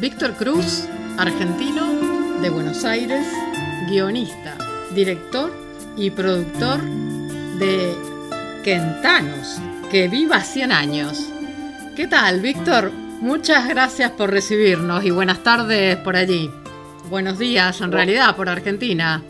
Víctor 0.00 0.32
Cruz, 0.32 0.88
argentino 1.18 2.40
de 2.40 2.48
Buenos 2.48 2.86
Aires, 2.86 3.22
guionista, 3.86 4.56
director 4.94 5.52
y 5.94 6.10
productor 6.10 6.80
de 7.58 7.94
Quentanos, 8.64 9.60
que 9.90 10.08
viva 10.08 10.40
100 10.40 10.72
años. 10.72 11.30
¿Qué 11.96 12.06
tal, 12.06 12.40
Víctor? 12.40 12.90
Muchas 12.92 13.68
gracias 13.68 14.10
por 14.12 14.30
recibirnos 14.30 15.04
y 15.04 15.10
buenas 15.10 15.42
tardes 15.42 15.98
por 15.98 16.16
allí. 16.16 16.50
Buenos 17.10 17.38
días, 17.38 17.78
en 17.82 17.92
realidad, 17.92 18.34
por 18.34 18.48
Argentina. 18.48 19.22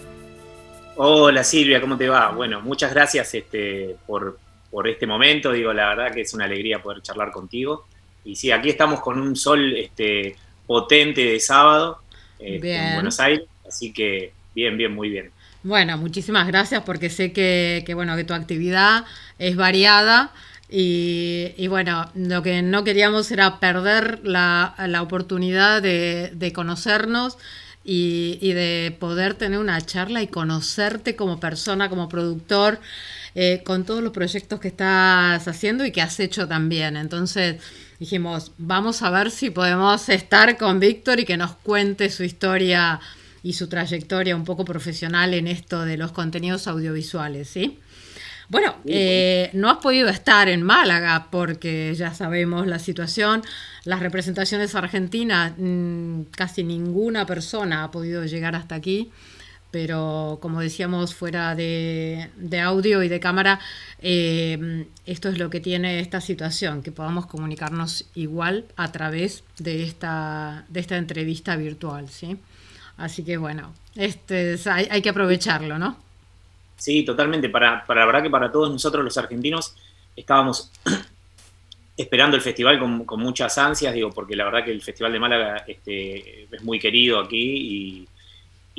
Hola 0.94 1.42
Silvia, 1.42 1.80
¿cómo 1.80 1.96
te 1.96 2.08
va? 2.08 2.30
Bueno, 2.30 2.60
muchas 2.60 2.94
gracias 2.94 3.34
este, 3.34 3.96
por, 4.06 4.38
por 4.70 4.86
este 4.86 5.04
momento. 5.04 5.50
Digo, 5.50 5.72
la 5.72 5.88
verdad 5.88 6.14
que 6.14 6.20
es 6.20 6.32
una 6.32 6.44
alegría 6.44 6.80
poder 6.80 7.02
charlar 7.02 7.32
contigo. 7.32 7.86
Y 8.24 8.36
sí, 8.36 8.52
aquí 8.52 8.68
estamos 8.70 9.00
con 9.00 9.20
un 9.20 9.34
sol 9.34 9.76
este, 9.76 10.36
potente 10.70 11.24
de 11.24 11.40
sábado 11.40 11.98
este, 12.38 12.76
en 12.76 12.94
Buenos 12.94 13.18
Aires, 13.18 13.44
así 13.66 13.92
que 13.92 14.32
bien, 14.54 14.76
bien, 14.78 14.94
muy 14.94 15.08
bien. 15.08 15.32
Bueno, 15.64 15.98
muchísimas 15.98 16.46
gracias 16.46 16.84
porque 16.84 17.10
sé 17.10 17.32
que, 17.32 17.82
bueno, 17.96 18.14
que 18.14 18.22
tu 18.22 18.34
actividad 18.34 19.04
es 19.40 19.56
variada 19.56 20.32
y, 20.68 21.66
bueno, 21.66 22.08
lo 22.14 22.44
que 22.44 22.62
no 22.62 22.84
queríamos 22.84 23.32
era 23.32 23.58
perder 23.58 24.20
la, 24.22 24.76
oportunidad 25.02 25.82
de, 25.82 26.52
conocernos 26.54 27.36
y, 27.82 28.38
y, 28.40 28.52
de 28.52 28.96
poder 28.96 29.34
tener 29.34 29.58
una 29.58 29.80
charla 29.80 30.22
y 30.22 30.28
conocerte 30.28 31.16
como 31.16 31.40
persona, 31.40 31.88
como 31.88 32.08
productor, 32.08 32.78
eh, 33.34 33.62
con 33.64 33.84
todos 33.84 34.02
los 34.02 34.12
proyectos 34.12 34.60
que 34.60 34.68
estás 34.68 35.46
haciendo 35.46 35.84
y 35.84 35.92
que 35.92 36.02
has 36.02 36.18
hecho 36.20 36.48
también. 36.48 36.96
Entonces 36.96 37.56
dijimos, 37.98 38.52
vamos 38.58 39.02
a 39.02 39.10
ver 39.10 39.30
si 39.30 39.50
podemos 39.50 40.08
estar 40.08 40.56
con 40.56 40.80
Víctor 40.80 41.20
y 41.20 41.24
que 41.24 41.36
nos 41.36 41.52
cuente 41.56 42.10
su 42.10 42.24
historia 42.24 43.00
y 43.42 43.52
su 43.52 43.68
trayectoria 43.68 44.36
un 44.36 44.44
poco 44.44 44.64
profesional 44.64 45.34
en 45.34 45.46
esto 45.46 45.84
de 45.84 45.96
los 45.96 46.12
contenidos 46.12 46.66
audiovisuales, 46.66 47.48
¿sí? 47.48 47.78
Bueno, 48.48 48.74
eh, 48.84 49.48
no 49.52 49.70
has 49.70 49.78
podido 49.78 50.08
estar 50.08 50.48
en 50.48 50.64
Málaga 50.64 51.28
porque 51.30 51.94
ya 51.94 52.12
sabemos 52.14 52.66
la 52.66 52.80
situación. 52.80 53.42
Las 53.84 54.00
representaciones 54.00 54.74
argentinas, 54.74 55.52
mm, 55.56 56.22
casi 56.36 56.64
ninguna 56.64 57.26
persona 57.26 57.84
ha 57.84 57.92
podido 57.92 58.24
llegar 58.24 58.56
hasta 58.56 58.74
aquí 58.74 59.12
pero 59.70 60.38
como 60.40 60.60
decíamos 60.60 61.14
fuera 61.14 61.54
de, 61.54 62.30
audio 62.62 63.02
y 63.02 63.08
de 63.08 63.20
cámara, 63.20 63.60
eh, 64.00 64.86
esto 65.06 65.28
es 65.28 65.38
lo 65.38 65.50
que 65.50 65.60
tiene 65.60 66.00
esta 66.00 66.20
situación, 66.20 66.82
que 66.82 66.92
podamos 66.92 67.26
comunicarnos 67.26 68.06
igual 68.14 68.64
a 68.76 68.90
través 68.92 69.44
de 69.58 69.84
esta, 69.84 70.64
de 70.68 70.80
esta 70.80 70.96
entrevista 70.96 71.56
virtual, 71.56 72.08
¿sí? 72.08 72.36
Así 72.96 73.24
que 73.24 73.36
bueno, 73.36 73.74
este 73.94 74.56
hay, 74.66 75.00
que 75.00 75.08
aprovecharlo, 75.08 75.78
¿no? 75.78 75.96
Sí, 76.76 77.02
totalmente. 77.04 77.48
Para, 77.48 77.84
para 77.86 78.00
la 78.00 78.06
verdad 78.06 78.22
que 78.22 78.30
para 78.30 78.50
todos 78.50 78.70
nosotros 78.70 79.04
los 79.04 79.16
argentinos 79.16 79.74
estábamos 80.16 80.70
esperando 81.96 82.36
el 82.36 82.42
festival 82.42 82.78
con, 82.78 83.04
con, 83.04 83.20
muchas 83.20 83.56
ansias, 83.56 83.94
digo, 83.94 84.10
porque 84.10 84.36
la 84.36 84.44
verdad 84.44 84.64
que 84.64 84.70
el 84.70 84.82
Festival 84.82 85.12
de 85.12 85.18
Málaga 85.18 85.64
este, 85.66 86.44
es 86.44 86.62
muy 86.62 86.78
querido 86.78 87.20
aquí 87.20 87.38
y 87.38 88.08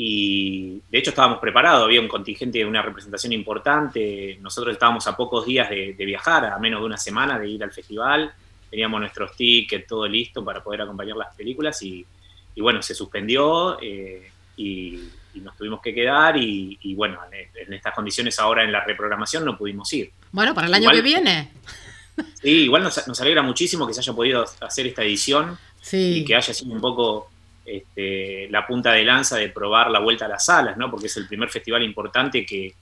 y 0.04 0.82
de 0.90 0.98
hecho 0.98 1.12
estábamos 1.12 1.38
preparados, 1.38 1.84
había 1.84 2.02
un 2.02 2.08
contingente, 2.08 2.66
una 2.66 2.82
representación 2.82 3.34
importante, 3.34 4.36
nosotros 4.42 4.74
estábamos 4.74 5.06
a 5.06 5.16
pocos 5.16 5.46
días 5.46 5.70
de, 5.70 5.94
viajar, 5.94 6.46
a 6.46 6.58
menos 6.58 6.80
de 6.80 6.88
una 6.88 6.98
semana 6.98 7.38
de 7.38 7.48
ir 7.48 7.64
al 7.64 7.72
festival, 7.72 8.34
teníamos 8.72 9.00
nuestros 9.00 9.36
tickets, 9.36 9.86
todo 9.86 10.08
listo 10.08 10.44
para 10.44 10.64
poder 10.64 10.82
acompañar 10.82 11.18
las 11.18 11.36
películas 11.36 11.80
y, 11.84 12.04
bueno, 12.58 12.82
se 12.82 12.96
suspendió 12.96 13.80
eh, 13.80 14.32
y, 14.58 15.08
nos 15.36 15.56
tuvimos 15.56 15.80
que 15.82 15.94
quedar 15.94 16.36
y, 16.36 16.96
bueno, 16.96 17.20
en, 17.32 17.72
estas 17.72 17.94
condiciones 17.94 18.40
ahora 18.40 18.64
en 18.64 18.72
la 18.72 18.84
reprogramación 18.84 19.46
no 19.46 19.56
pudimos 19.56 19.94
ir. 19.94 20.12
Bueno, 20.32 20.56
para 20.56 20.66
el 20.66 20.74
año 20.74 20.90
que 20.90 21.04
viene. 21.04 21.52
Sí, 22.42 22.64
igual 22.64 22.82
nos, 22.82 23.22
alegra 23.22 23.44
muchísimo 23.44 23.86
que 23.86 23.94
se 23.94 24.00
haya 24.00 24.14
podido 24.14 24.46
hacer 24.62 24.88
esta 24.88 25.04
edición 25.04 25.60
y 25.92 26.26
que 26.26 26.36
haya 26.36 26.54
sido 26.56 26.74
un 26.74 26.82
poco 26.82 27.31
este, 27.66 28.48
la 28.50 28.66
punta 28.66 28.94
de 28.94 29.04
lanza 29.04 29.38
de 29.38 29.50
probar 29.50 29.92
la 29.92 30.00
vuelta 30.00 30.26
a 30.26 30.30
las 30.30 30.46
salas, 30.46 30.78
¿no? 30.78 30.90
porque 30.90 31.08
es 31.08 31.18
el 31.18 31.28
primer 31.28 31.50
festival 31.50 31.84
importante 31.84 32.46
que, 32.46 32.74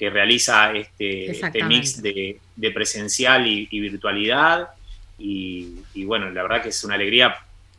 realiza 0.00 0.72
este, 0.74 1.32
este 1.32 1.64
mix 1.64 2.00
de, 2.00 2.38
presencial 2.72 3.44
y, 3.48 3.66
virtualidad. 3.80 4.68
Y, 5.18 6.04
bueno, 6.04 6.30
la 6.30 6.42
verdad 6.42 6.62
que 6.62 6.68
es 6.68 6.84
una 6.84 6.94
alegría. 6.94 7.34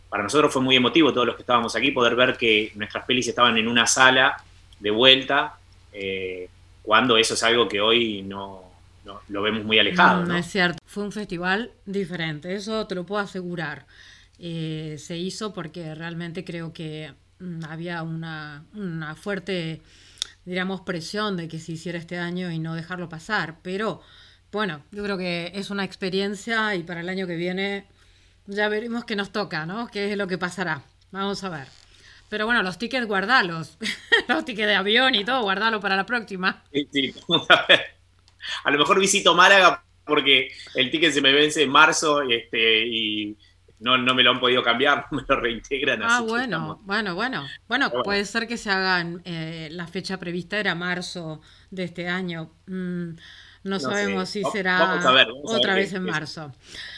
Para 0.10 0.24
nosotros 0.24 0.52
fue 0.52 0.62
muy 0.62 0.76
emotivo, 0.76 1.14
todos 1.14 1.28
los 1.28 1.38
que 1.38 1.44
estábamos 1.44 1.78
aquí, 1.78 1.92
poder 1.92 2.16
ver 2.16 2.36
que 2.36 2.74
nuestras 2.76 3.06
pelis 3.06 3.30
estaban 3.30 3.58
en 3.58 3.70
una 3.70 3.88
sala 3.88 4.44
de 4.82 4.92
vuelta, 4.92 5.58
eh, 5.94 6.50
cuando 6.82 7.16
eso 7.16 7.36
es 7.36 7.44
algo 7.44 7.70
que 7.70 7.80
hoy 7.80 8.22
no, 8.22 8.70
lo 9.30 9.42
vemos 9.42 9.64
muy 9.64 9.80
alejado. 9.80 10.26
no, 10.26 10.36
es 10.36 10.48
cierto, 10.48 10.78
fue 10.86 11.04
un 11.04 11.12
festival 11.12 11.72
diferente, 11.86 12.54
eso 12.54 12.86
te 12.86 12.96
lo 12.96 13.06
puedo 13.06 13.22
asegurar. 13.22 13.86
Eh, 14.40 14.96
se 14.98 15.18
hizo 15.18 15.54
porque 15.54 15.94
realmente 15.96 16.46
creo 16.46 16.72
que 16.72 17.14
mm, 17.40 17.66
había 17.66 18.04
una, 18.04 18.66
fuerte, 19.22 19.82
digamos, 20.46 20.82
presión 20.82 21.36
de 21.38 21.48
que 21.48 21.60
se 21.60 21.74
hiciera 21.74 22.00
este 22.00 22.18
año 22.18 22.52
y 22.52 22.60
no 22.60 22.76
dejarlo 22.76 23.10
pasar. 23.10 23.58
Pero 23.62 24.02
bueno, 24.52 24.82
yo 24.92 25.04
creo 25.04 25.18
que 25.18 25.52
es 25.56 25.70
una 25.70 25.84
experiencia 25.84 26.76
y 26.76 26.84
para 26.84 27.02
el 27.02 27.10
año 27.10 27.28
que 27.28 27.36
viene 27.36 27.86
ya 28.48 28.70
veremos 28.70 29.06
qué 29.06 29.16
nos 29.16 29.32
toca, 29.32 29.66
¿no? 29.66 29.88
¿Qué 29.88 30.12
es 30.12 30.18
lo 30.18 30.28
que 30.28 30.38
pasará? 30.38 30.84
Vamos 31.12 31.44
a 31.44 31.50
ver. 31.50 31.68
Pero 32.30 32.46
bueno, 32.46 32.64
los 32.64 32.78
tickets 32.78 33.08
guardalos. 33.08 33.78
los 34.28 34.46
tickets 34.46 34.68
de 34.68 34.76
avión 34.76 35.16
y 35.16 35.26
todo, 35.26 35.42
guardalos 35.42 35.82
para 35.82 35.96
la 35.96 36.06
próxima. 36.06 36.64
Sí, 36.72 36.88
sí, 36.92 37.14
a 37.50 37.66
ver. 37.68 37.82
A 38.64 38.72
lo 38.72 38.80
mejor 38.80 39.00
visito 39.00 39.36
Málaga 39.36 39.84
porque 40.06 40.52
el 40.76 40.92
ticket 40.92 41.14
se 41.14 41.22
me 41.22 41.32
vence 41.32 41.64
en 41.64 41.70
marzo 41.70 42.22
este, 42.24 42.86
y 42.88 43.38
no, 43.80 43.98
no 43.98 44.14
me 44.14 44.24
lo 44.24 44.32
han 44.32 44.40
podido 44.40 44.62
cambiar, 44.62 45.08
me 45.12 45.24
lo 45.28 45.36
reintegran. 45.40 46.02
Ah, 46.04 46.22
bueno, 46.22 46.80
bueno, 46.84 47.16
bueno, 47.16 47.48
bueno. 47.68 47.92
puede 48.04 48.26
ser 48.26 48.48
que 48.48 48.58
se 48.58 48.70
hagan, 48.70 49.22
eh, 49.26 49.70
la 49.72 49.88
fecha 49.88 50.18
prevista 50.18 50.60
era 50.60 50.76
marzo 50.76 51.42
de 51.72 51.84
este 51.84 52.08
año. 52.08 52.52
Mm, 52.68 53.12
no, 53.64 53.80
sabemos 53.80 54.30
si 54.30 54.44
será 54.44 55.00
otra 55.44 55.76
vez 55.76 55.94
en 55.94 56.04
marzo. 56.04 56.54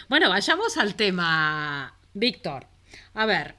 Bueno, 0.10 0.30
vayamos 0.30 0.78
al 0.78 0.96
tema, 0.96 1.96
Víctor. 2.14 2.68
A 3.14 3.26
ver, 3.26 3.56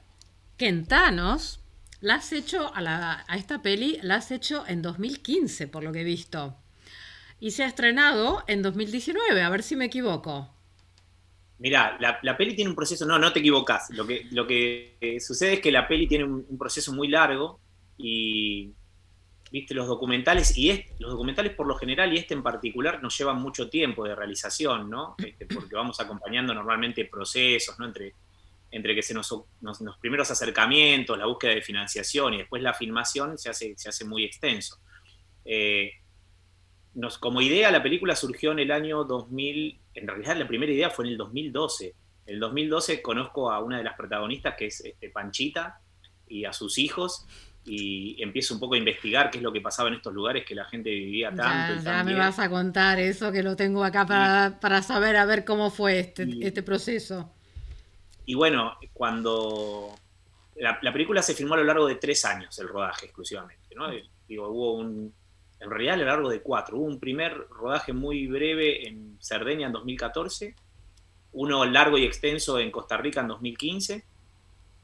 Quentanos, 0.57 1.59
la 1.99 2.15
has 2.15 2.31
hecho 2.31 2.73
a, 2.73 2.81
la, 2.81 3.25
a 3.27 3.37
esta 3.37 3.61
peli, 3.61 3.99
la 4.01 4.15
has 4.15 4.31
hecho 4.31 4.65
en 4.67 4.81
2015, 4.81 5.67
por 5.67 5.83
lo 5.83 5.91
que 5.91 6.01
he 6.01 6.05
visto. 6.05 6.57
Y 7.39 7.51
se 7.51 7.63
ha 7.63 7.67
estrenado 7.67 8.43
en 8.47 8.61
2019, 8.61 9.41
a 9.41 9.49
ver 9.49 9.63
si 9.63 9.75
me 9.75 9.85
equivoco. 9.85 10.52
Mirá, 11.59 11.97
la, 11.99 12.37
peli 12.37 12.55
tiene 12.55 12.69
un 12.69 12.75
proceso, 12.75 13.05
no, 13.05 13.17
no 13.17 13.31
te 13.31 13.39
equivocas. 13.39 13.89
Lo 13.91 14.05
que, 14.05 14.25
lo 14.31 14.45
que 14.45 15.17
sucede 15.19 15.53
es 15.53 15.59
que 15.61 15.71
la 15.71 15.87
peli 15.87 16.07
tiene 16.07 16.25
un, 16.25 16.57
proceso 16.57 16.91
muy 16.93 17.07
largo 17.07 17.59
y, 17.97 18.71
viste, 19.51 19.73
los 19.73 19.87
documentales, 19.87 20.57
y 20.57 20.85
los 20.99 21.11
documentales 21.11 21.53
por 21.53 21.67
lo 21.67 21.75
general 21.75 22.11
y 22.13 22.17
este 22.17 22.33
en 22.33 22.43
particular 22.43 23.01
nos 23.01 23.17
llevan 23.17 23.41
mucho 23.41 23.69
tiempo 23.69 24.03
de 24.03 24.15
realización, 24.15 24.89
¿no? 24.89 25.15
Este, 25.19 25.45
porque 25.45 25.75
vamos 25.75 25.99
acompañando 25.99 26.53
normalmente 26.53 27.05
procesos, 27.05 27.79
¿no? 27.79 27.85
Entre, 27.85 28.13
entre 28.71 28.95
que 28.95 29.03
se 29.03 29.13
nos, 29.13 29.31
los 29.61 29.97
primeros 29.99 30.31
acercamientos, 30.31 31.17
la 31.17 31.27
búsqueda 31.27 31.51
de 31.51 31.61
financiación 31.61 32.33
y 32.33 32.37
después 32.39 32.61
la 32.61 32.73
filmación 32.73 33.37
se 33.37 33.49
hace, 33.49 33.75
se 33.77 33.89
hace 33.89 34.03
muy 34.03 34.25
extenso. 34.25 34.79
Eh, 35.45 35.91
nos, 36.95 37.19
como 37.19 37.41
idea, 37.41 37.71
la 37.71 37.83
película 37.83 38.15
surgió 38.15 38.51
en 38.51 38.59
el 38.59 38.71
año 38.71 39.03
2000, 39.03 39.79
en 39.93 40.07
realidad 40.07 40.37
la 40.37 40.47
primera 40.47 40.71
idea 40.71 40.89
fue 40.89 41.05
en 41.05 41.11
el 41.11 41.17
2012. 41.17 41.95
En 42.25 42.33
el 42.35 42.39
2012 42.39 43.01
conozco 43.01 43.51
a 43.51 43.59
una 43.59 43.77
de 43.77 43.83
las 43.83 43.95
protagonistas, 43.95 44.55
que 44.55 44.67
es 44.67 44.81
este, 44.81 45.09
Panchita, 45.09 45.79
y 46.27 46.45
a 46.45 46.53
sus 46.53 46.77
hijos, 46.77 47.27
y 47.65 48.21
empiezo 48.21 48.53
un 48.53 48.59
poco 48.59 48.75
a 48.75 48.77
investigar 48.77 49.29
qué 49.29 49.37
es 49.37 49.43
lo 49.43 49.53
que 49.53 49.61
pasaba 49.61 49.89
en 49.89 49.95
estos 49.95 50.13
lugares 50.13 50.45
que 50.45 50.55
la 50.55 50.65
gente 50.65 50.89
vivía 50.89 51.33
tanto. 51.33 51.83
Ya, 51.83 52.03
me 52.03 52.15
vas 52.15 52.39
a 52.39 52.49
contar 52.49 52.99
eso, 52.99 53.31
que 53.31 53.43
lo 53.43 53.55
tengo 53.55 53.83
acá 53.83 54.05
para, 54.59 54.81
saber 54.81 55.15
a 55.15 55.25
ver 55.25 55.45
cómo 55.45 55.69
fue 55.69 55.99
este, 55.99 56.27
este 56.41 56.63
proceso. 56.63 57.31
Y 58.25 58.35
bueno, 58.35 58.77
cuando 58.93 59.95
la, 60.55 60.79
película 60.79 61.21
se 61.21 61.33
filmó 61.33 61.55
a 61.55 61.57
lo 61.57 61.63
largo 61.63 61.87
de 61.87 61.95
tres 61.95 62.25
años, 62.25 62.57
el 62.59 62.67
rodaje 62.67 63.05
exclusivamente, 63.05 63.75
¿no? 63.75 63.89
Digo, 64.27 64.49
hubo 64.49 64.75
un, 64.75 65.13
en 65.63 65.69
realidad 65.69 65.95
a 65.95 65.97
lo 65.97 66.05
largo 66.05 66.29
de 66.29 66.41
cuatro. 66.41 66.77
Hubo 66.77 66.85
un 66.85 66.99
primer 66.99 67.47
rodaje 67.49 67.93
muy 67.93 68.27
breve 68.27 68.87
en 68.87 69.17
Cerdeña 69.19 69.67
en 69.67 69.73
2014, 69.73 70.55
uno 71.33 71.65
largo 71.65 71.97
y 71.97 72.05
extenso 72.05 72.59
en 72.59 72.71
Costa 72.71 72.97
Rica 72.97 73.21
en 73.21 73.27
2015, 73.29 74.05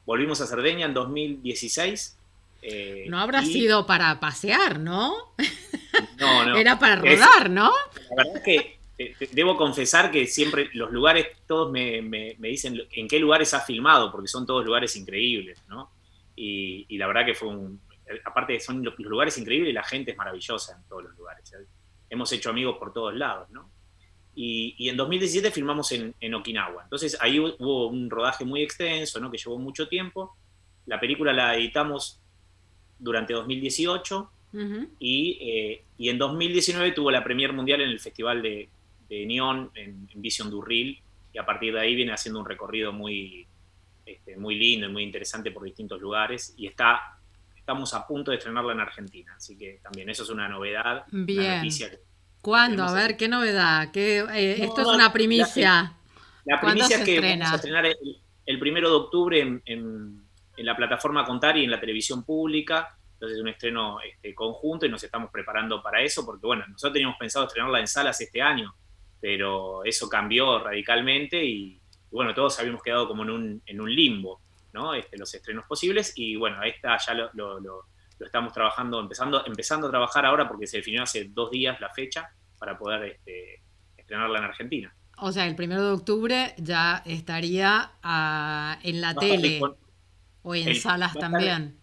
volvimos 0.04 0.40
a 0.40 0.46
Cerdeña 0.46 0.86
en 0.86 0.94
2016. 0.94 2.18
Eh, 2.62 3.06
no 3.08 3.18
habrá 3.18 3.44
sido 3.44 3.86
para 3.86 4.18
pasear, 4.20 4.80
¿no? 4.80 5.14
No, 6.18 6.46
no. 6.46 6.56
Era 6.58 6.78
para 6.78 6.96
rodar, 6.96 7.48
¿no? 7.48 7.70
La 8.10 8.24
verdad 8.24 8.36
es 8.36 8.42
que 8.42 8.80
debo 9.32 9.56
confesar 9.56 10.10
que 10.10 10.26
siempre 10.26 10.68
los 10.74 10.90
lugares, 10.90 11.28
todos 11.46 11.70
me, 11.72 12.36
dicen 12.38 12.80
en 12.92 13.08
qué 13.08 13.18
lugares 13.18 13.54
has 13.54 13.64
filmado, 13.64 14.12
porque 14.12 14.28
son 14.28 14.46
todos 14.46 14.64
lugares 14.64 14.94
increíbles, 14.96 15.58
¿no? 15.68 15.90
Y, 16.36 16.96
la 16.96 17.06
verdad 17.06 17.24
que 17.24 17.34
fue 17.34 17.48
un... 17.48 17.80
Aparte 18.24 18.58
son 18.60 18.84
los, 18.84 18.98
lugares 18.98 19.36
increíbles 19.38 19.70
y 19.70 19.74
la 19.74 19.84
gente 19.84 20.12
es 20.12 20.16
maravillosa 20.16 20.76
en 20.76 20.88
todos 20.88 21.04
los 21.04 21.16
lugares. 21.16 21.52
Hemos 22.08 22.32
hecho 22.32 22.50
amigos 22.50 22.76
por 22.78 22.92
todos 22.92 23.14
lados, 23.14 23.48
¿no? 23.50 23.70
Y, 24.34 24.88
en 24.88 24.96
2017 24.96 25.50
filmamos 25.50 25.92
en, 25.92 26.14
en, 26.20 26.34
Okinawa. 26.34 26.84
Entonces 26.84 27.18
ahí 27.20 27.38
hubo 27.38 27.88
un 27.88 28.08
rodaje 28.08 28.44
muy 28.44 28.62
extenso, 28.62 29.20
¿no? 29.20 29.30
Que 29.30 29.38
llevó 29.38 29.58
mucho 29.58 29.88
tiempo. 29.88 30.36
La 30.86 30.98
película 30.98 31.32
la 31.32 31.56
editamos 31.56 32.20
durante 32.98 33.32
2018 33.32 34.30
eh, 34.52 35.82
y, 35.96 36.08
en 36.08 36.18
2019 36.18 36.92
tuvo 36.92 37.10
la 37.10 37.22
premier 37.22 37.52
mundial 37.52 37.80
en 37.80 37.90
el 37.90 38.00
Festival 38.00 38.42
de, 38.42 38.68
de 39.08 39.26
Neon 39.26 39.70
en, 39.74 40.08
Vision 40.14 40.50
Durril 40.50 41.00
y 41.32 41.38
a 41.38 41.46
partir 41.46 41.72
de 41.74 41.80
ahí 41.80 41.94
viene 41.94 42.12
haciendo 42.12 42.40
un 42.40 42.46
recorrido 42.46 42.92
muy, 42.92 43.46
este, 44.04 44.36
muy 44.36 44.56
lindo 44.56 44.88
y 44.88 44.92
muy 44.92 45.02
interesante 45.04 45.50
por 45.50 45.64
distintos 45.64 46.00
lugares 46.00 46.54
y 46.56 46.66
está, 46.66 47.19
estamos 47.60 47.94
a 47.94 48.06
punto 48.06 48.30
de 48.30 48.38
estrenarla 48.38 48.72
en 48.72 48.80
Argentina, 48.80 49.34
así 49.36 49.56
que 49.56 49.80
también 49.82 50.08
eso 50.08 50.24
es 50.24 50.30
una 50.30 50.48
novedad, 50.48 51.04
Bien. 51.12 51.58
noticia. 51.58 51.90
¿Cuándo? 52.40 52.84
A 52.84 52.92
ver, 52.92 53.16
¿qué 53.16 53.28
novedad? 53.28 53.90
¿Qué, 53.92 54.20
eh, 54.20 54.64
esto 54.64 54.80
es 54.80 54.86
una 54.88 55.12
primicia. 55.12 55.94
La, 56.46 56.60
primicia 56.60 56.96
es 56.96 57.04
que 57.04 57.20
vamos 57.20 57.52
a 57.52 57.56
estrenar 57.56 57.86
el, 57.86 58.58
primero 58.58 58.88
de 58.88 58.96
octubre 58.96 59.40
en, 59.40 59.62
en, 59.66 60.26
la 60.56 60.76
plataforma 60.76 61.24
Contar 61.24 61.56
y 61.58 61.64
en 61.64 61.70
la 61.70 61.80
televisión 61.80 62.24
pública. 62.24 62.96
Entonces 63.12 63.36
es 63.36 63.42
un 63.42 63.48
estreno 63.48 64.00
este, 64.00 64.34
conjunto 64.34 64.86
y 64.86 64.88
nos 64.88 65.02
estamos 65.04 65.30
preparando 65.30 65.82
para 65.82 66.00
eso, 66.00 66.24
porque 66.24 66.46
bueno, 66.46 66.64
nosotros 66.66 66.94
teníamos 66.94 67.18
pensado 67.18 67.46
estrenarla 67.46 67.80
en 67.80 67.86
salas 67.86 68.18
este 68.20 68.40
año, 68.40 68.74
pero 69.20 69.84
eso 69.84 70.08
cambió 70.08 70.64
radicalmente 70.64 71.44
y, 71.44 71.80
bueno, 72.10 72.34
todos 72.34 72.58
habíamos 72.58 72.82
quedado 72.82 73.06
como 73.06 73.22
en 73.22 73.30
un, 73.30 73.62
en 73.66 73.80
un 73.80 73.94
limbo, 73.94 74.40
¿no? 74.72 74.94
Este, 74.94 75.16
los 75.18 75.32
estrenos 75.34 75.64
posibles 75.66 76.12
y 76.16 76.36
bueno, 76.36 76.62
esta 76.62 76.96
ya 76.98 77.14
lo, 77.14 77.30
lo, 77.34 77.60
lo, 77.60 77.86
estamos 78.20 78.52
trabajando, 78.52 79.00
empezando, 79.00 79.44
empezando 79.46 79.86
a 79.86 79.90
trabajar 79.90 80.26
ahora 80.26 80.48
porque 80.48 80.66
se 80.66 80.78
definió 80.78 81.02
hace 81.02 81.24
dos 81.24 81.50
días 81.50 81.80
la 81.80 81.90
fecha 81.90 82.30
para 82.58 82.78
poder 82.78 83.04
este, 83.04 83.62
estrenarla 83.96 84.38
en 84.38 84.44
Argentina. 84.44 84.94
O 85.18 85.32
sea, 85.32 85.46
el 85.46 85.54
primero 85.54 85.84
de 85.84 85.92
octubre 85.92 86.54
ya 86.58 87.02
estaría 87.04 87.92
ah, 88.02 88.78
en 88.82 89.00
la 89.00 89.14
tele 89.14 89.60
o 90.42 90.54
en 90.54 90.74
salas 90.74 91.14
también 91.14 91.80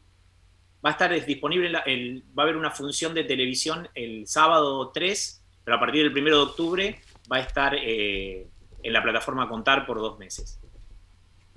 va 0.87 0.89
a 0.89 0.93
estar 0.93 1.25
disponible, 1.25 1.71
el, 1.85 2.23
va 2.37 2.43
a 2.43 2.45
haber 2.45 2.57
una 2.57 2.71
función 2.71 3.13
de 3.13 3.23
televisión 3.23 3.89
el 3.93 4.27
sábado 4.27 4.91
3, 4.91 5.43
pero 5.63 5.77
a 5.77 5.79
partir 5.79 6.03
del 6.03 6.17
1 6.17 6.29
de 6.29 6.41
octubre 6.41 7.01
va 7.31 7.37
a 7.37 7.39
estar 7.41 7.75
eh, 7.75 8.47
en 8.83 8.93
la 8.93 9.03
plataforma 9.03 9.49
Contar 9.49 9.85
por 9.85 9.97
dos 9.97 10.17
meses. 10.17 10.59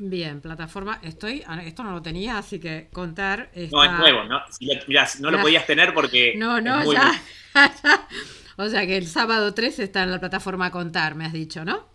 Bien, 0.02 0.40
plataforma, 0.40 0.98
estoy, 1.02 1.42
ah, 1.46 1.62
esto 1.62 1.84
no 1.84 1.92
lo 1.92 2.00
tenía, 2.00 2.38
así 2.38 2.58
que 2.58 2.88
contar. 2.90 3.50
No, 3.70 3.84
es 3.84 3.92
nuevo, 3.92 4.24
¿no? 4.24 4.40
no 5.20 5.30
lo 5.30 5.40
podías 5.42 5.66
tener 5.66 5.92
porque. 5.92 6.34
No, 6.36 6.58
no, 6.58 6.90
ya, 6.90 7.12
O 8.56 8.68
sea 8.68 8.86
que 8.86 8.96
el 8.96 9.06
sábado 9.06 9.52
3 9.52 9.78
está 9.78 10.02
en 10.02 10.10
la 10.10 10.18
plataforma 10.18 10.70
Contar, 10.70 11.14
me 11.14 11.26
has 11.26 11.34
dicho, 11.34 11.64
¿no? 11.64 11.88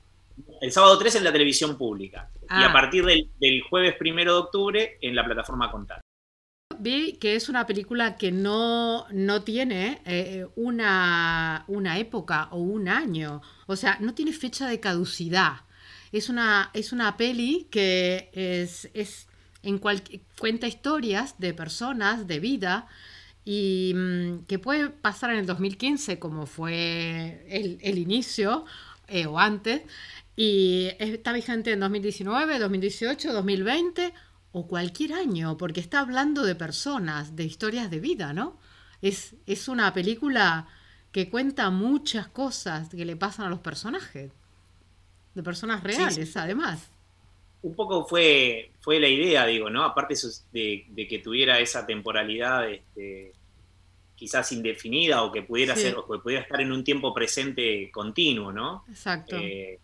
El 0.61 0.71
sábado 0.71 0.97
3 0.99 1.15
en 1.15 1.23
la 1.23 1.31
televisión 1.31 1.77
pública. 1.77 2.29
Y 2.43 2.45
a 2.53 2.69
ah. 2.69 2.73
partir 2.73 3.03
del, 3.05 3.31
del 3.39 3.61
jueves 3.63 3.95
1 3.99 4.15
de 4.15 4.29
octubre 4.29 4.97
en 5.01 5.15
la 5.15 5.25
plataforma 5.25 5.71
Contar 5.71 6.01
vi 6.79 7.13
que 7.13 7.35
es 7.35 7.49
una 7.49 7.65
película 7.65 8.17
que 8.17 8.31
no, 8.31 9.05
no 9.11 9.43
tiene 9.43 10.01
eh, 10.05 10.45
una, 10.55 11.63
una, 11.67 11.97
época 11.97 12.49
o 12.51 12.57
un 12.57 12.87
año, 12.87 13.41
o 13.67 13.75
sea, 13.75 13.97
no 13.99 14.13
tiene 14.13 14.33
fecha 14.33 14.67
de 14.67 14.79
caducidad. 14.79 15.64
Es 16.15 16.29
una, 16.29 16.71
es 16.73 16.94
una 16.94 17.17
peli 17.17 17.67
que 17.69 18.29
es, 18.31 18.89
es 18.94 19.27
en 19.63 19.79
cuenta 19.79 20.65
historias 20.65 21.35
de 21.39 21.53
personas, 21.53 22.25
de 22.25 22.39
vida, 22.39 22.88
y 23.44 23.91
mm, 23.94 24.45
que 24.45 24.57
puede 24.57 24.91
pasar 24.91 25.31
en 25.31 25.39
el 25.39 25.45
2015 25.45 26.17
como 26.17 26.45
fue 26.45 27.45
el, 27.50 27.79
el 27.81 27.97
inicio 27.97 28.63
eh, 29.09 29.25
o 29.25 29.39
antes, 29.39 29.81
y 30.38 30.88
está 31.00 31.33
vigente 31.33 31.73
en 31.73 31.81
2019, 31.81 32.59
2018, 32.59 33.33
2020 33.33 34.13
o 34.53 34.67
cualquier 34.67 35.15
año, 35.15 35.57
porque 35.57 35.81
está 35.81 36.00
hablando 36.00 36.44
de 36.44 36.56
personas, 36.56 37.35
de 37.35 37.44
historias 37.44 37.91
de 37.91 38.00
vida, 38.00 38.31
¿no? 38.31 38.57
Es, 39.01 39.35
es 39.47 39.67
una 39.67 39.94
película 39.94 40.65
que 41.12 41.29
cuenta 41.29 41.69
muchas 41.71 42.29
cosas 42.29 42.88
que 42.88 43.03
le 43.03 43.17
pasan 43.17 43.47
a 43.47 43.50
los 43.50 43.59
personajes, 43.59 44.31
de 45.35 45.43
personas 45.43 45.83
reales, 45.83 46.35
además. 46.35 46.89
Un 47.61 47.75
poco 47.75 48.05
fue, 48.05 48.71
fue 48.79 48.99
la 48.99 49.07
idea, 49.07 49.45
digo, 49.45 49.69
¿no? 49.69 49.83
Aparte 49.83 50.15
de, 50.51 51.07
que 51.07 51.19
tuviera 51.19 51.59
esa 51.59 51.85
temporalidad 51.85 52.69
este, 52.69 53.33
quizás 54.15 54.51
indefinida 54.51 55.23
o 55.23 55.31
que 55.31 55.41
pudiera 55.43 55.75
ser, 55.75 55.95
o 55.97 56.07
que 56.07 56.19
pudiera 56.19 56.43
estar 56.43 56.61
en 56.61 56.71
un 56.71 56.83
tiempo 56.83 57.13
presente 57.13 57.91
continuo, 57.91 58.51
¿no? 58.51 58.85
Exacto. 58.89 59.35
Eh, 59.37 59.79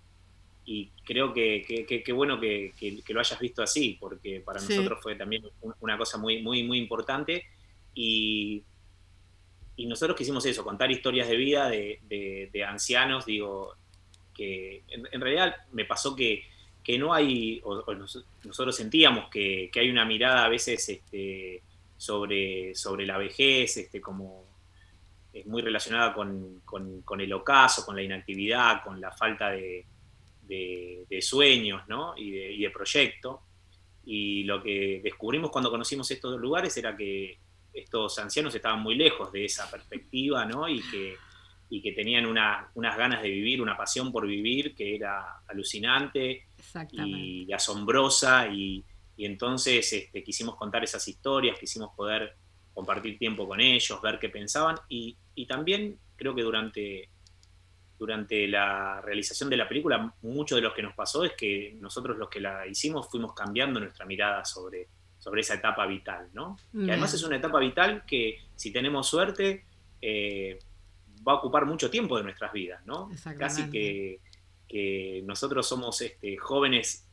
y 0.65 0.89
creo 1.03 1.33
que, 1.33 1.85
que, 2.05 2.13
bueno 2.13 2.39
que, 2.39 2.73
lo 3.09 3.19
hayas 3.19 3.39
visto 3.39 3.61
así, 3.61 3.97
porque 3.99 4.39
para 4.39 4.61
nosotros 4.61 4.99
fue 5.01 5.15
también 5.15 5.43
una 5.79 5.97
cosa 5.97 6.17
muy, 6.17 6.41
muy, 6.41 6.63
muy 6.63 6.77
importante. 6.77 7.43
Y, 7.93 8.63
y 9.75 9.85
nosotros 9.87 10.15
quisimos 10.15 10.45
eso, 10.45 10.63
contar 10.63 10.91
historias 10.91 11.27
de 11.27 11.35
vida 11.35 11.67
de, 11.67 11.99
de, 12.53 12.63
ancianos, 12.63 13.25
digo, 13.25 13.75
que 14.33 14.83
en, 14.87 15.21
realidad 15.21 15.55
me 15.71 15.85
pasó 15.85 16.15
que, 16.15 16.43
que 16.83 16.97
no 16.97 17.13
hay, 17.13 17.61
o, 17.63 17.83
nosotros 17.93 18.75
sentíamos 18.75 19.29
que, 19.29 19.69
hay 19.73 19.89
una 19.89 20.05
mirada 20.05 20.45
a 20.45 20.49
veces 20.49 20.87
este, 20.89 21.61
sobre, 21.97 22.73
sobre 22.75 23.05
la 23.05 23.17
vejez, 23.17 23.77
este, 23.77 24.01
como 24.01 24.45
es 25.33 25.45
muy 25.45 25.61
relacionada 25.61 26.13
con, 26.13 26.61
con, 26.65 27.21
el 27.21 27.33
ocaso, 27.33 27.85
con 27.85 27.95
la 27.95 28.03
inactividad, 28.03 28.83
con 28.83 28.99
la 28.99 29.11
falta 29.11 29.51
de, 29.51 29.85
sueños 31.21 31.83
y, 32.17 32.31
de, 32.31 32.51
y 32.51 32.61
de 32.61 32.69
proyecto. 32.69 33.41
Y 34.03 34.43
lo 34.43 34.61
que 34.61 34.99
descubrimos 35.03 35.51
cuando 35.51 35.69
conocimos 35.69 36.09
estos 36.11 36.39
lugares 36.39 36.75
era 36.75 36.97
que 36.97 37.37
estos 37.73 38.19
ancianos 38.19 38.53
estaban 38.55 38.81
muy 38.81 38.95
lejos 38.95 39.31
de 39.31 39.45
esa 39.45 39.69
perspectiva 39.69 40.47
y, 40.69 40.81
que, 40.89 41.15
y 41.73 41.81
que 41.81 41.93
tenían 41.93 42.25
unas 42.25 42.97
ganas 42.97 43.23
de 43.23 43.29
vivir, 43.29 43.61
una 43.61 43.77
pasión 43.77 44.11
por 44.11 44.27
vivir 44.27 44.75
que 44.75 44.93
era 44.93 45.41
alucinante 45.47 46.47
y, 46.91 47.51
asombrosa. 47.51 48.47
Y, 48.47 48.83
entonces 49.17 49.93
este, 49.93 50.23
quisimos 50.23 50.55
contar 50.55 50.83
esas 50.83 51.07
historias, 51.07 51.57
quisimos 51.57 51.95
poder 51.95 52.35
compartir 52.73 53.17
tiempo 53.17 53.47
con 53.47 53.61
ellos, 53.61 54.01
ver 54.01 54.19
qué 54.19 54.29
pensaban 54.29 54.75
y, 54.89 55.15
y 55.35 55.45
también 55.45 55.97
creo 56.15 56.33
que 56.33 56.41
durante 56.41 57.09
durante 58.01 58.47
la 58.47 58.99
realización 59.01 59.47
de 59.47 59.57
la 59.57 59.69
película, 59.69 60.11
mucho 60.23 60.55
de 60.55 60.61
lo 60.63 60.73
que 60.73 60.81
nos 60.81 60.95
pasó 60.95 61.23
es 61.23 61.33
que 61.33 61.77
nosotros 61.79 62.17
los 62.17 62.29
que 62.29 62.39
la 62.39 62.65
hicimos 62.65 63.07
fuimos 63.07 63.31
cambiando 63.35 63.79
nuestra 63.79 64.07
mirada 64.07 64.43
sobre, 64.43 64.87
sobre 65.19 65.41
esa 65.41 65.53
etapa 65.53 65.85
vital, 65.85 66.27
¿no? 66.33 66.57
Y 66.73 66.89
además 66.89 67.13
es 67.13 67.21
una 67.21 67.35
etapa 67.35 67.59
vital 67.59 68.03
que, 68.07 68.39
si 68.55 68.71
tenemos 68.71 69.07
suerte, 69.07 69.65
eh, 70.01 70.57
va 71.27 71.33
a 71.33 71.35
ocupar 71.35 71.65
mucho 71.65 71.89
tiempo 71.89 72.17
de 72.17 72.23
nuestras 72.23 72.51
vidas, 72.51 72.85
¿no? 72.85 73.09
Casi 73.37 73.69
que, 73.69 74.19
nosotros 75.23 75.67
somos 75.67 75.99
este, 76.01 76.37
jóvenes 76.37 77.05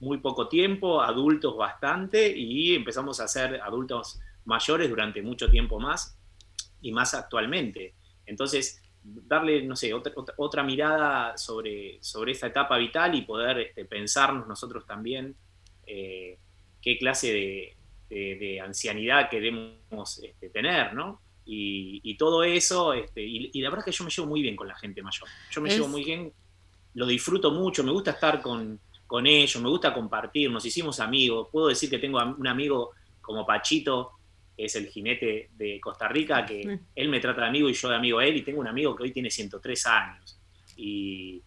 muy 0.00 0.18
poco 0.18 0.48
tiempo, 0.48 1.00
adultos 1.00 1.56
bastante, 1.56 2.28
y 2.36 2.74
empezamos 2.74 3.20
a 3.20 3.28
ser 3.28 3.60
adultos 3.62 4.20
mayores 4.44 4.90
durante 4.90 5.22
mucho 5.22 5.50
tiempo 5.50 5.80
más, 5.80 6.18
y 6.82 6.92
más 6.92 7.14
actualmente. 7.14 7.94
Entonces, 8.26 8.82
darle, 9.02 9.62
no 9.62 9.76
sé, 9.76 9.94
otra, 9.94 10.12
otra, 10.36 10.62
mirada 10.62 11.36
sobre, 11.38 11.98
sobre 12.02 12.32
esta 12.32 12.48
etapa 12.48 12.76
vital 12.76 13.14
y 13.14 13.22
poder 13.22 13.58
este, 13.60 13.84
pensarnos 13.84 14.46
nosotros 14.46 14.86
también 14.86 15.34
eh, 15.86 16.38
qué 16.80 16.98
clase 16.98 17.32
de, 17.32 17.76
ancianidad 18.62 19.30
queremos 19.30 20.18
este, 20.22 20.50
tener, 20.50 20.92
¿no? 20.92 21.22
Y, 21.54 22.16
todo 22.16 22.42
eso, 22.44 22.94
este, 22.94 23.22
y, 23.22 23.60
la 23.60 23.68
verdad 23.68 23.86
es 23.86 23.92
que 23.92 23.98
yo 23.98 24.04
me 24.04 24.10
llevo 24.10 24.28
muy 24.28 24.42
bien 24.42 24.56
con 24.56 24.68
la 24.68 24.74
gente 24.74 25.02
mayor. 25.02 25.28
Yo 25.50 25.60
me 25.60 25.68
llevo 25.68 25.88
muy 25.88 26.04
bien, 26.04 26.32
lo 26.94 27.06
disfruto 27.06 27.50
mucho, 27.50 27.84
me 27.84 27.92
gusta 27.92 28.12
estar 28.12 28.40
con, 28.40 28.80
con 29.06 29.26
ellos, 29.26 29.60
me 29.60 29.68
gusta 29.68 29.92
compartir, 29.92 30.50
nos 30.50 30.64
hicimos 30.64 30.98
amigos. 31.00 31.48
Puedo 31.52 31.68
decir 31.68 31.90
que 31.90 31.98
tengo 31.98 32.18
un 32.18 32.46
amigo 32.46 32.92
como 33.20 33.44
Pachito, 33.44 34.12
es 34.56 34.74
el 34.76 34.88
jinete 34.88 35.50
de 35.54 35.80
Costa 35.80 36.08
Rica, 36.08 36.44
que 36.44 36.80
él 36.94 37.08
me 37.08 37.20
trata 37.20 37.42
de 37.42 37.48
amigo 37.48 37.68
y 37.68 37.74
yo 37.74 37.88
de 37.88 37.96
amigo 37.96 38.18
a 38.18 38.24
él, 38.24 38.36
y 38.36 38.42
tengo 38.42 38.60
un 38.60 38.68
amigo 38.68 38.94
que 38.94 39.04
hoy 39.04 39.12
tiene 39.12 39.30
103 39.30 39.86
años, 39.86 40.38
y, 40.76 41.42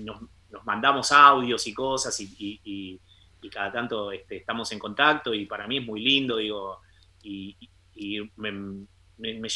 nos, 0.00 0.20
mandamos 0.64 1.10
audios 1.12 1.66
y 1.66 1.74
cosas, 1.74 2.18
y, 2.20 3.00
cada 3.52 3.70
tanto 3.70 4.10
este, 4.10 4.36
estamos 4.36 4.72
en 4.72 4.78
contacto, 4.78 5.34
y 5.34 5.44
para 5.44 5.66
mí 5.66 5.78
es 5.78 5.84
muy 5.84 6.02
lindo, 6.02 6.36
digo, 6.38 6.80
y, 7.22 7.56
me, 8.36 9.48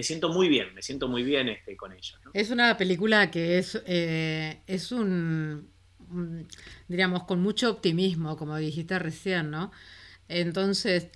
siento 0.00 0.28
muy 0.30 0.48
bien, 0.48 0.74
me 0.74 0.82
siento 0.82 1.08
muy 1.08 1.22
bien 1.22 1.48
este, 1.48 1.76
con 1.76 1.92
ellos. 1.92 2.18
Es 2.32 2.50
una 2.50 2.76
película 2.76 3.30
que 3.30 3.58
es, 3.58 3.82
es 3.86 4.92
un, 4.92 5.68
diríamos, 6.88 7.24
con 7.24 7.40
mucho 7.40 7.70
optimismo, 7.70 8.36
como 8.36 8.56
dijiste 8.56 8.98
recién, 8.98 9.50
¿no? 9.50 9.72
Entonces, 10.28 11.10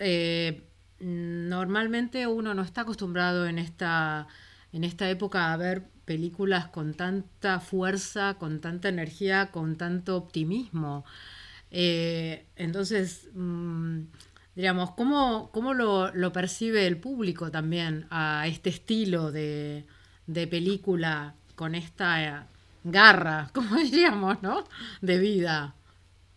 normalmente 1.00 2.26
uno 2.26 2.54
no 2.54 2.62
está 2.62 2.82
acostumbrado 2.82 3.46
en 3.46 3.58
esta, 3.58 4.28
en 4.72 4.84
esta 4.84 5.08
época 5.08 5.52
a 5.52 5.56
ver 5.56 5.84
películas 6.08 6.68
con 6.68 6.94
tanta 6.94 7.60
fuerza, 7.60 8.36
con 8.38 8.60
tanta 8.62 8.88
energía, 8.88 9.50
con 9.50 9.76
tanto 9.76 10.16
optimismo. 10.16 11.04
Eh, 11.70 12.46
entonces, 12.56 13.28
mm, 13.34 14.00
digamos, 14.58 14.90
¿cómo, 14.90 15.50
cómo 15.52 15.72
lo, 15.72 16.32
percibe 16.32 16.88
el 16.88 16.96
público 16.96 17.48
también 17.48 18.08
a 18.10 18.44
este 18.48 18.70
estilo 18.70 19.30
de, 19.30 19.84
película 20.26 21.36
con 21.54 21.76
esta 21.76 22.48
garra, 22.82 23.50
como 23.54 23.76
diríamos, 23.76 24.42
¿no? 24.42 24.64
De 25.00 25.18
vida, 25.18 25.76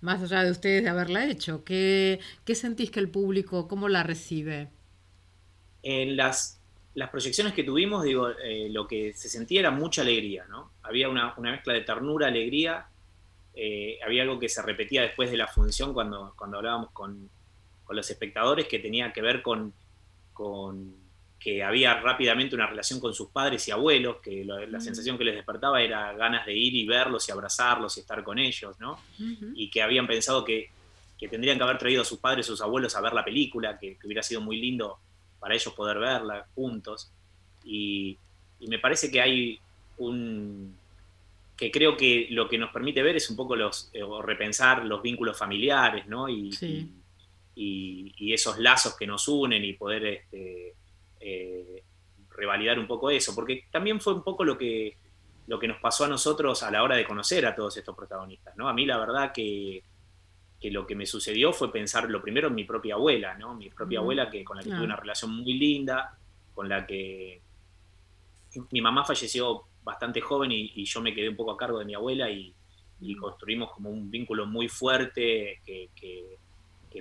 más 0.02 0.22
allá 0.22 0.44
de 0.44 0.52
ustedes 0.52 0.84
de 0.84 0.90
haberla 0.90 1.26
hecho. 1.26 1.64
¿Qué, 1.64 2.20
qué 2.46 2.54
sentís 2.54 2.92
que 2.92 3.00
el 3.00 3.10
público, 3.10 3.68
cómo 3.68 3.90
la 3.90 4.04
recibe? 4.04 4.70
En 5.82 6.16
las 6.16 6.60
las 6.94 7.10
proyecciones 7.10 7.54
que 7.54 7.64
tuvimos, 7.64 8.04
digo, 8.04 8.30
eh, 8.44 8.68
lo 8.70 8.86
que 8.86 9.14
se 9.14 9.30
sentía 9.30 9.62
era 9.62 9.72
mucha 9.72 10.02
alegría, 10.02 10.46
¿no? 10.48 10.74
Había 10.84 11.10
una, 11.10 11.34
mezcla 11.38 11.74
de 11.74 11.82
ternura, 11.82 12.28
alegría, 12.28 12.86
eh, 13.56 13.98
había 14.06 14.24
algo 14.24 14.38
que 14.38 14.50
se 14.50 14.62
repetía 14.62 15.02
después 15.02 15.32
de 15.32 15.38
la 15.38 15.48
función 15.48 15.94
cuando, 15.94 16.34
cuando 16.38 16.58
hablábamos 16.58 16.92
con, 16.92 17.30
los 17.94 18.10
espectadores 18.10 18.68
que 18.68 18.80
tenía 18.80 19.12
que 19.14 19.22
ver 19.22 19.42
con, 19.42 19.74
con, 20.34 20.96
que 21.40 21.64
había 21.64 22.00
rápidamente 22.00 22.56
una 22.56 22.68
relación 22.68 23.00
con 23.00 23.14
sus 23.14 23.30
padres 23.30 23.68
y 23.68 23.72
abuelos, 23.72 24.18
que 24.22 24.46
la 24.46 24.80
sensación 24.80 25.18
que 25.18 25.24
les 25.24 25.36
despertaba 25.36 25.82
era 25.82 26.14
ganas 26.14 26.46
de 26.46 26.54
ir 26.54 26.76
y 26.76 26.86
verlos 26.86 27.28
y 27.28 27.32
abrazarlos 27.32 27.98
y 27.98 28.02
estar 28.02 28.24
con 28.24 28.38
ellos, 28.38 28.80
¿no? 28.80 29.00
Y 29.56 29.70
que 29.72 29.82
habían 29.82 30.06
pensado 30.08 30.46
que, 30.46 30.70
tendrían 31.30 31.58
que 31.58 31.64
haber 31.64 31.78
traído 31.78 32.02
a 32.02 32.06
sus 32.06 32.20
padres 32.20 32.48
o 32.50 32.54
sus 32.54 32.62
abuelos 32.62 32.96
a 32.96 33.02
ver 33.02 33.14
la 33.14 33.24
película, 33.24 33.78
que 33.80 33.98
hubiera 34.04 34.24
sido 34.24 34.42
muy 34.42 34.60
lindo 34.60 35.00
para 35.42 35.56
ellos 35.56 35.74
poder 35.74 35.98
verla 35.98 36.46
juntos. 36.56 37.12
Y, 37.66 38.18
me 38.68 38.78
parece 38.78 39.12
que 39.12 39.20
hay 39.20 39.60
un, 39.98 40.78
que 41.58 41.72
creo 41.72 41.98
que 41.98 42.28
lo 42.30 42.48
que 42.48 42.60
nos 42.60 42.72
permite 42.72 43.02
ver 43.02 43.16
es 43.16 43.28
un 43.32 43.36
poco 43.36 43.56
los, 43.56 43.90
eh, 43.92 44.04
o 44.04 44.22
repensar 44.22 44.86
los 44.86 45.02
vínculos 45.02 45.36
familiares, 45.36 46.06
¿no? 46.06 46.30
Y, 46.30 46.52
y, 46.62 46.88
esos 47.56 48.60
lazos 48.60 48.96
que 48.98 49.08
nos 49.08 49.28
unen 49.28 49.64
y 49.64 49.74
poder 49.74 50.06
este, 50.06 50.76
eh, 51.20 51.84
revalidar 52.30 52.80
un 52.80 52.88
poco 52.88 53.10
eso, 53.10 53.36
porque 53.36 53.66
también 53.72 54.00
fue 54.00 54.14
un 54.14 54.24
poco 54.24 54.44
lo 54.44 54.58
que, 54.58 54.98
lo 55.48 55.60
que 55.60 55.68
nos 55.68 55.80
pasó 55.80 56.06
a 56.06 56.08
nosotros 56.08 56.64
a 56.64 56.72
la 56.72 56.84
hora 56.84 56.96
de 56.96 57.06
conocer 57.06 57.46
a 57.46 57.56
todos 57.56 57.78
estos 57.78 57.96
protagonistas, 57.96 58.56
¿no? 58.58 58.68
A 58.68 58.74
mí 58.74 58.86
la 58.86 58.98
verdad 58.98 59.32
que 59.34 59.84
que 60.62 60.70
lo 60.70 60.86
que 60.86 60.96
me 60.96 61.08
sucedió 61.08 61.52
fue 61.52 61.72
pensar 61.72 62.08
lo 62.08 62.22
primero 62.22 62.50
en 62.50 62.56
mi 62.56 62.66
propia 62.66 62.94
abuela, 62.94 63.36
¿no? 63.36 63.56
Mi 63.56 63.72
propia 63.72 63.98
abuela 63.98 64.30
que, 64.30 64.44
con 64.44 64.58
la 64.58 64.64
que 64.64 64.70
tuve 64.70 64.84
una 64.84 64.96
relación 64.96 65.36
muy 65.36 65.54
linda, 65.54 66.16
con 66.54 66.70
la 66.70 66.86
que 66.86 67.42
mi 68.70 68.80
mamá 68.80 69.04
falleció 69.04 69.64
bastante 69.84 70.22
joven 70.22 70.52
y, 70.52 70.86
yo 70.86 71.02
me 71.02 71.16
quedé 71.16 71.30
un 71.30 71.36
poco 71.36 71.52
a 71.52 71.58
cargo 71.58 71.80
de 71.80 71.86
mi 71.86 71.96
abuela 71.96 72.30
y, 72.30 72.54
construimos 73.20 73.72
como 73.72 73.90
un 73.90 74.12
vínculo 74.12 74.46
muy 74.46 74.68
fuerte 74.68 75.60
que, 75.66 76.38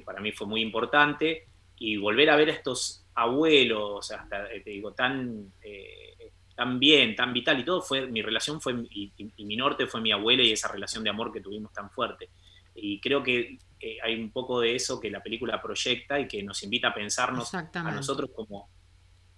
para 0.05 0.21
mí 0.21 0.33
fue 0.33 0.47
muy 0.47 0.61
importante. 0.61 1.47
Y 1.77 1.97
volver 1.97 2.31
a 2.31 2.37
ver 2.37 2.51
a 2.51 2.53
estos 2.53 3.05
abuelos, 3.15 4.11
hasta, 4.11 4.53
eh, 4.53 4.61
te 4.61 4.71
digo, 4.71 4.93
tan, 4.93 5.53
eh, 5.63 6.33
tan 6.55 6.79
bien, 6.79 7.17
tan 7.17 7.33
vital 7.33 7.59
y 7.59 7.65
todo, 7.65 7.81
fue, 7.81 8.07
mi 8.07 8.21
relación 8.21 8.61
fue, 8.61 8.75
y, 8.91 9.13
y 9.17 9.45
mi 9.45 9.57
norte 9.57 9.87
fue 9.87 10.01
mi 10.01 10.13
abuela 10.13 10.43
y 10.43 10.53
esa 10.53 10.69
relación 10.69 11.03
de 11.03 11.11
amor 11.11 11.33
que 11.33 11.41
tuvimos 11.41 11.73
tan 11.73 11.91
fuerte. 11.91 12.29
Y 12.75 13.01
creo 13.01 13.23
que 13.23 13.59
eh, 13.81 13.97
hay 14.03 14.15
un 14.15 14.31
poco 14.31 14.61
de 14.61 14.75
eso 14.77 15.01
que 15.01 15.11
la 15.11 15.23
película 15.23 15.61
proyecta 15.61 16.21
y 16.21 16.29
que 16.29 16.43
nos 16.43 16.63
invita 16.63 16.89
a 16.89 16.95
pensarnos 16.95 17.53
a 17.55 17.91
nosotros 17.91 18.31
como 18.35 18.69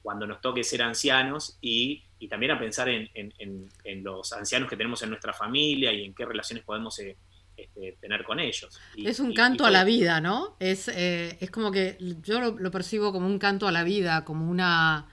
cuando 0.03 0.27
nos 0.27 0.41
toque 0.41 0.65
ser 0.65 0.83
ancianos 0.83 1.59
y, 1.61 2.03
también 2.29 2.53
a 2.53 2.59
pensar 2.59 2.89
en, 2.89 4.03
los 4.03 4.33
ancianos 4.33 4.69
que 4.69 4.77
tenemos 4.77 5.03
en 5.03 5.11
nuestra 5.11 5.33
familia 5.33 5.93
y 5.93 6.05
en 6.05 6.15
qué 6.15 6.25
relaciones 6.25 6.65
podemos 6.65 6.99
eh, 6.99 7.17
este, 7.63 7.97
tener 8.01 8.25
con 8.25 8.41
ellos. 8.41 8.81
es 8.97 9.21
un 9.21 9.35
canto 9.35 9.65
a 9.65 9.71
la 9.71 9.85
vida, 9.85 10.21
¿no? 10.21 10.57
Es, 10.61 10.89
eh, 10.89 11.37
es 11.41 11.51
como 11.51 11.71
que 11.71 11.97
yo 12.23 12.41
lo, 12.41 12.71
percibo 12.71 13.13
como 13.13 13.27
un 13.27 13.39
canto 13.39 13.69
a 13.69 13.73
la 13.73 13.85
vida, 13.85 14.25
como 14.25 14.51
una, 14.51 15.07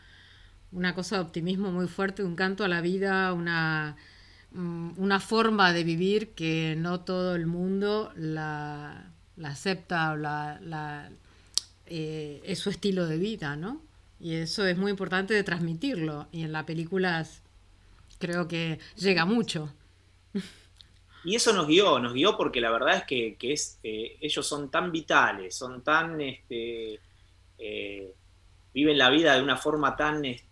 una 0.72 0.96
cosa 0.96 1.18
de 1.18 1.22
optimismo 1.22 1.72
muy 1.72 1.88
fuerte, 1.88 2.24
un 2.24 2.36
canto 2.36 2.64
a 2.64 2.68
la 2.68 2.82
vida, 2.82 3.34
una 3.34 3.98
Mm, 4.52 4.94
una 4.98 5.20
forma 5.20 5.74
de 5.74 5.84
vivir 5.84 6.30
que 6.32 6.76
no 6.78 7.02
todo 7.02 7.36
el 7.36 7.46
mundo 7.46 8.12
la, 8.16 9.12
acepta 9.44 10.12
o 10.12 10.16
la, 10.18 11.10
eh, 11.86 12.42
es 12.44 12.60
su 12.60 12.70
estilo 12.70 13.08
de 13.08 13.18
vida, 13.18 13.56
¿no? 13.56 13.82
Y 14.20 14.34
eso 14.36 14.66
es 14.66 14.78
muy 14.78 14.92
importante 14.92 15.34
de 15.34 15.44
transmitirlo. 15.44 16.28
Y 16.32 16.44
en 16.44 16.52
la 16.52 16.66
película 16.66 17.26
creo 18.18 18.48
que 18.48 18.80
llega 18.96 19.26
mucho. 19.26 19.74
Y 21.30 21.36
eso 21.36 21.54
nos 21.54 21.68
guió, 21.68 22.00
nos 22.00 22.14
guió 22.14 22.36
porque 22.36 22.60
la 22.60 22.72
verdad 22.72 22.98
es 22.98 23.04
que, 23.04 23.38
es, 23.54 23.80
eh, 23.84 24.18
ellos 24.20 24.48
son 24.48 24.72
tan 24.72 24.92
vitales, 24.92 25.56
son 25.56 25.84
tan, 25.84 26.20
este, 26.20 27.00
eh, 27.60 28.16
viven 28.74 28.98
la 28.98 29.12
vida 29.12 29.36
de 29.36 29.44
una 29.44 29.56
forma 29.56 29.96
tan, 29.96 30.26
este, 30.26 30.50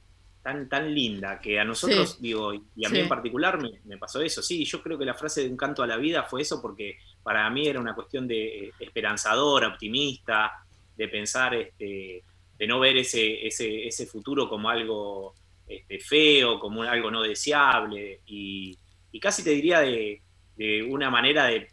tan, 0.70 0.94
linda, 0.94 1.40
que 1.42 1.60
a 1.60 1.66
nosotros, 1.66 2.22
digo, 2.22 2.54
y 2.54 2.86
a 2.86 2.90
mí 2.90 3.00
en 3.00 3.08
particular 3.08 3.60
me, 3.60 3.98
pasó 3.98 4.22
eso. 4.22 4.44
Sí, 4.44 4.66
yo 4.66 4.84
creo 4.84 5.00
que 5.00 5.06
la 5.06 5.16
frase 5.16 5.42
de 5.42 5.50
un 5.50 5.58
canto 5.58 5.82
a 5.82 5.88
la 5.88 5.98
vida 5.98 6.22
fue 6.22 6.44
eso 6.44 6.62
porque 6.62 7.00
para 7.24 7.50
mí 7.50 7.68
era 7.68 7.80
una 7.80 7.96
cuestión 7.96 8.28
de 8.28 8.68
eh, 8.68 8.72
esperanzadora, 8.80 9.70
optimista, 9.70 10.64
de 10.96 11.08
pensar, 11.08 11.56
este, 11.56 12.24
de 12.56 12.68
no 12.68 12.80
ver 12.80 12.98
ese, 12.98 13.48
ese, 13.48 14.06
futuro 14.06 14.48
como 14.48 14.70
algo 14.70 15.34
este, 15.66 16.00
feo, 16.00 16.60
como 16.60 16.84
algo 16.84 17.10
no 17.10 17.24
deseable, 17.24 18.22
y, 18.28 18.78
casi 19.20 19.44
te 19.44 19.50
diría 19.50 19.80
de, 19.80 20.22
una 20.90 21.10
manera 21.10 21.46
de, 21.46 21.70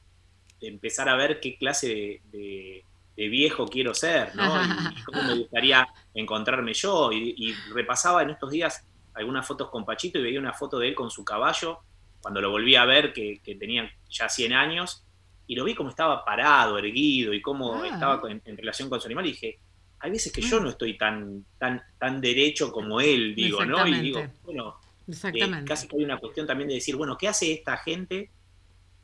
empezar 0.61 1.09
a 1.11 1.17
ver 1.17 1.41
qué 1.41 1.59
clase 1.59 2.23
de 2.33 2.85
de 3.17 3.29
viejo 3.29 3.67
quiero 3.67 3.95
ser, 3.95 4.35
¿no? 4.35 4.62
Y, 4.62 5.03
cómo 5.05 5.23
me 5.23 5.35
gustaría 5.35 5.87
encontrarme 6.14 6.75
yo. 6.75 7.12
Y, 7.12 7.55
repasaba 7.73 8.23
en 8.23 8.31
estos 8.31 8.50
días 8.50 8.87
algunas 9.14 9.47
fotos 9.47 9.71
con 9.71 9.85
Pachito 9.85 10.19
y 10.19 10.23
veía 10.23 10.41
una 10.41 10.53
foto 10.53 10.79
de 10.79 10.88
él 10.88 10.95
con 10.95 11.11
su 11.11 11.25
caballo, 11.25 11.79
cuando 12.21 12.41
lo 12.41 12.50
volví 12.50 12.75
a 12.75 12.85
ver, 12.85 13.12
que, 13.12 13.41
tenía 13.59 13.91
ya 14.11 14.29
100 14.29 14.53
años, 14.53 15.05
y 15.47 15.55
lo 15.55 15.64
vi 15.64 15.75
como 15.75 15.91
estaba 15.91 16.25
parado, 16.25 16.79
erguido, 16.79 17.33
y 17.33 17.41
cómo 17.41 17.75
ah. 17.75 17.87
estaba 17.87 18.21
en, 18.31 18.57
relación 18.57 18.88
con 18.88 19.00
su 19.00 19.07
animal, 19.07 19.26
y 19.26 19.33
dije, 19.33 19.59
hay 20.00 20.11
veces 20.11 20.33
que 20.33 20.43
yo 20.43 20.61
mm. 20.61 20.64
no 20.64 20.71
estoy 20.71 20.99
tan, 20.99 21.45
tan, 21.59 21.83
tan 21.99 22.21
derecho 22.21 22.73
como 22.73 23.00
él, 23.00 23.35
digo, 23.35 23.64
¿no? 23.64 23.87
Y 23.87 24.00
digo, 24.00 24.23
bueno, 24.43 24.81
eh, 25.07 25.64
casi 25.64 25.87
que 25.87 25.97
hay 25.97 26.05
una 26.05 26.19
cuestión 26.19 26.47
también 26.47 26.69
de 26.69 26.75
decir, 26.75 26.97
bueno, 26.97 27.17
¿qué 27.17 27.29
hace 27.29 27.53
esta 27.53 27.76
gente 27.76 28.31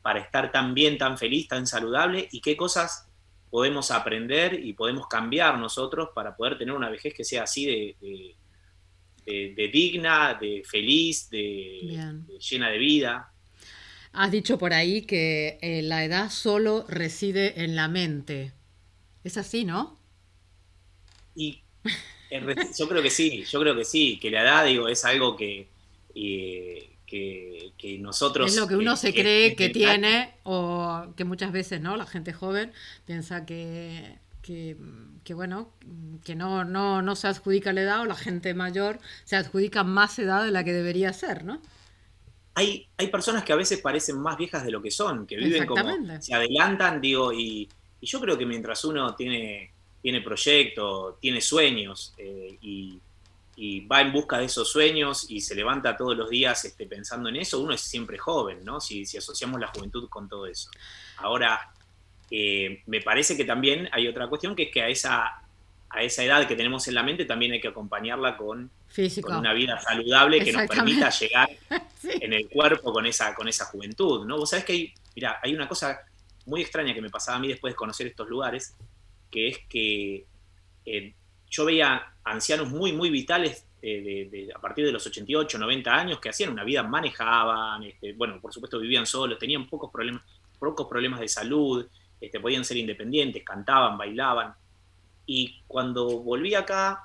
para 0.02 0.20
estar 0.20 0.52
tan 0.52 0.74
bien, 0.74 0.98
tan 0.98 1.18
feliz, 1.18 1.48
tan 1.48 1.66
saludable? 1.66 2.28
¿Y 2.32 2.40
qué 2.40 2.56
cosas 2.56 3.08
podemos 3.50 3.90
aprender 3.90 4.54
y 4.54 4.72
podemos 4.72 5.08
cambiar 5.08 5.58
nosotros 5.58 6.10
para 6.14 6.36
poder 6.36 6.56
tener 6.56 6.74
una 6.74 6.88
vejez 6.88 7.12
que 7.12 7.24
sea 7.24 7.42
así 7.42 7.66
de, 7.66 8.36
de, 9.26 9.70
digna, 9.72 10.34
de 10.40 10.62
feliz, 10.64 11.28
de, 11.30 12.22
llena 12.38 12.70
de 12.70 12.78
vida. 12.78 13.32
Has 14.12 14.30
dicho 14.30 14.58
por 14.58 14.72
ahí 14.72 15.02
que 15.02 15.58
eh, 15.62 15.82
la 15.82 16.04
edad 16.04 16.30
solo 16.30 16.84
reside 16.88 17.62
en 17.62 17.76
la 17.76 17.88
mente. 17.88 18.52
Es 19.22 19.36
así, 19.36 19.64
¿no? 19.64 19.98
Y 21.34 21.62
yo 22.78 22.88
creo 22.88 23.02
que 23.02 23.10
sí, 23.10 23.44
yo 23.44 23.60
creo 23.60 23.76
que 23.76 23.84
sí, 23.84 24.18
que 24.20 24.30
la 24.30 24.42
edad, 24.42 24.64
digo, 24.64 24.88
es 24.88 25.04
algo 25.04 25.36
que, 25.36 25.68
eh, 26.14 26.90
que, 27.10 27.98
nosotros... 27.98 28.50
Es 28.50 28.56
lo 28.56 28.66
que 28.66 28.76
uno 28.76 28.96
se 28.96 29.12
cree 29.12 29.56
que, 29.56 29.68
tiene 29.68 30.34
o 30.44 31.12
que 31.16 31.24
muchas 31.24 31.52
veces, 31.52 31.80
¿no? 31.80 31.96
La 31.96 32.06
gente 32.06 32.32
joven 32.32 32.72
piensa 33.04 33.44
que, 33.44 34.18
que, 34.42 34.76
bueno, 35.34 35.72
que 36.24 36.34
no, 36.34 36.64
no, 36.64 37.02
no 37.02 37.16
se 37.16 37.28
adjudica 37.28 37.72
la 37.72 37.82
edad 37.82 38.00
o 38.00 38.04
la 38.04 38.14
gente 38.14 38.54
mayor 38.54 38.98
se 39.24 39.36
adjudica 39.36 39.84
más 39.84 40.18
edad 40.18 40.44
de 40.44 40.50
la 40.50 40.64
que 40.64 40.72
debería 40.72 41.12
ser, 41.12 41.44
¿no? 41.44 41.60
Hay, 42.54 42.88
hay 42.96 43.08
personas 43.08 43.44
que 43.44 43.52
a 43.52 43.56
veces 43.56 43.80
parecen 43.80 44.18
más 44.18 44.36
viejas 44.36 44.64
de 44.64 44.70
lo 44.70 44.82
que 44.82 44.90
son, 44.90 45.26
que 45.26 45.36
viven 45.36 45.66
como, 45.66 45.82
se 46.20 46.34
adelantan, 46.34 47.00
digo, 47.00 47.32
y, 47.32 47.68
yo 48.02 48.20
creo 48.20 48.38
que 48.38 48.46
mientras 48.46 48.84
uno 48.84 49.14
tiene, 49.14 49.72
tiene 50.00 50.20
proyectos, 50.22 51.20
tiene 51.20 51.40
sueños 51.40 52.14
eh, 52.16 52.56
y 52.62 52.98
y 53.62 53.80
va 53.80 54.00
en 54.00 54.10
busca 54.10 54.38
de 54.38 54.46
esos 54.46 54.72
sueños 54.72 55.26
y 55.28 55.42
se 55.42 55.54
levanta 55.54 55.94
todos 55.94 56.16
los 56.16 56.30
días 56.30 56.64
este, 56.64 56.86
pensando 56.86 57.28
en 57.28 57.36
eso, 57.36 57.60
uno 57.60 57.74
es 57.74 57.82
siempre 57.82 58.16
joven, 58.16 58.64
¿no? 58.64 58.80
Si, 58.80 59.04
si 59.04 59.18
asociamos 59.18 59.60
la 59.60 59.66
juventud 59.66 60.08
con 60.08 60.30
todo 60.30 60.46
eso. 60.46 60.70
Ahora, 61.18 61.70
eh, 62.30 62.82
me 62.86 63.02
parece 63.02 63.36
que 63.36 63.44
también 63.44 63.86
hay 63.92 64.08
otra 64.08 64.28
cuestión 64.28 64.56
que 64.56 64.62
es 64.62 64.70
que 64.70 64.80
a 64.80 64.88
esa, 64.88 65.42
a 65.90 66.02
esa 66.02 66.24
edad 66.24 66.48
que 66.48 66.56
tenemos 66.56 66.88
en 66.88 66.94
la 66.94 67.02
mente 67.02 67.26
también 67.26 67.52
hay 67.52 67.60
que 67.60 67.68
acompañarla 67.68 68.38
con, 68.38 68.70
Físico. 68.88 69.30
una 69.38 69.52
vida 69.52 69.78
saludable 69.78 70.42
que 70.42 70.54
nos 70.54 70.66
permita 70.66 71.10
llegar 71.10 71.50
en 72.02 72.32
el 72.32 72.48
cuerpo 72.48 72.94
con 72.94 73.04
esa, 73.04 73.34
con 73.34 73.46
esa 73.46 73.66
juventud, 73.66 74.24
¿no? 74.24 74.38
Vos 74.38 74.48
sabés 74.48 74.64
que 74.64 74.72
hay, 74.72 74.94
mira, 75.14 75.38
hay 75.42 75.54
una 75.54 75.68
cosa 75.68 76.00
muy 76.46 76.62
extraña 76.62 76.94
que 76.94 77.02
me 77.02 77.10
pasaba 77.10 77.36
a 77.36 77.40
mí 77.40 77.48
después 77.48 77.74
de 77.74 77.76
conocer 77.76 78.06
estos 78.06 78.26
lugares, 78.26 78.74
que 79.30 79.48
es 79.48 79.58
que 79.68 80.24
eh, 80.86 81.12
yo 81.50 81.64
veía 81.64 82.14
ancianos 82.24 82.70
muy, 82.70 82.92
muy 82.92 83.10
vitales 83.10 83.66
eh, 83.82 84.48
a 84.54 84.60
partir 84.60 84.84
de 84.84 84.92
los 84.92 85.06
88, 85.06 85.58
90 85.58 85.94
años 85.94 86.20
que 86.20 86.28
hacían 86.28 86.50
una 86.50 86.64
vida, 86.64 86.82
manejaban, 86.82 87.82
este, 87.82 88.12
bueno, 88.12 88.40
por 88.40 88.52
supuesto 88.52 88.78
vivían 88.78 89.06
solos, 89.06 89.38
tenían 89.38 89.66
pocos 89.66 89.90
problemas, 89.90 90.22
pocos 90.58 90.86
problemas 90.86 91.20
de 91.20 91.28
salud, 91.28 91.86
este, 92.20 92.38
podían 92.40 92.64
ser 92.64 92.76
independientes, 92.76 93.42
cantaban, 93.42 93.96
bailaban. 93.96 94.54
Y 95.26 95.62
cuando 95.66 96.20
volví 96.20 96.54
acá 96.54 97.04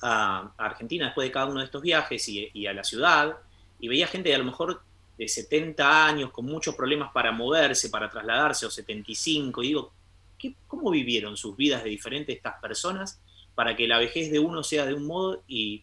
a, 0.00 0.52
Argentina 0.56 1.06
después 1.06 1.26
de 1.26 1.32
cada 1.32 1.46
uno 1.46 1.58
de 1.58 1.66
estos 1.66 1.82
viajes 1.82 2.28
y, 2.28 2.66
a 2.66 2.72
la 2.72 2.84
ciudad, 2.84 3.36
y 3.80 3.88
veía 3.88 4.06
gente 4.06 4.28
de 4.28 4.36
a 4.36 4.38
lo 4.38 4.44
mejor 4.44 4.80
de 5.18 5.26
70 5.26 6.06
años 6.06 6.30
con 6.30 6.46
muchos 6.46 6.76
problemas 6.76 7.10
para 7.12 7.32
moverse, 7.32 7.90
para 7.90 8.08
trasladarse, 8.08 8.66
o 8.66 8.70
75, 8.70 9.62
y 9.62 9.66
digo, 9.66 9.92
¿qué, 10.38 10.54
¿cómo 10.68 10.90
vivieron 10.90 11.36
sus 11.36 11.56
vidas 11.56 11.82
de 11.82 11.90
diferentes 11.90 12.36
estas 12.36 12.60
personas 12.60 13.20
para 13.58 13.74
que 13.74 13.88
la 13.88 13.98
vejez 13.98 14.30
de 14.30 14.38
uno 14.38 14.62
sea 14.62 14.86
de 14.86 14.94
un 14.94 15.04
modo 15.04 15.42
y, 15.48 15.82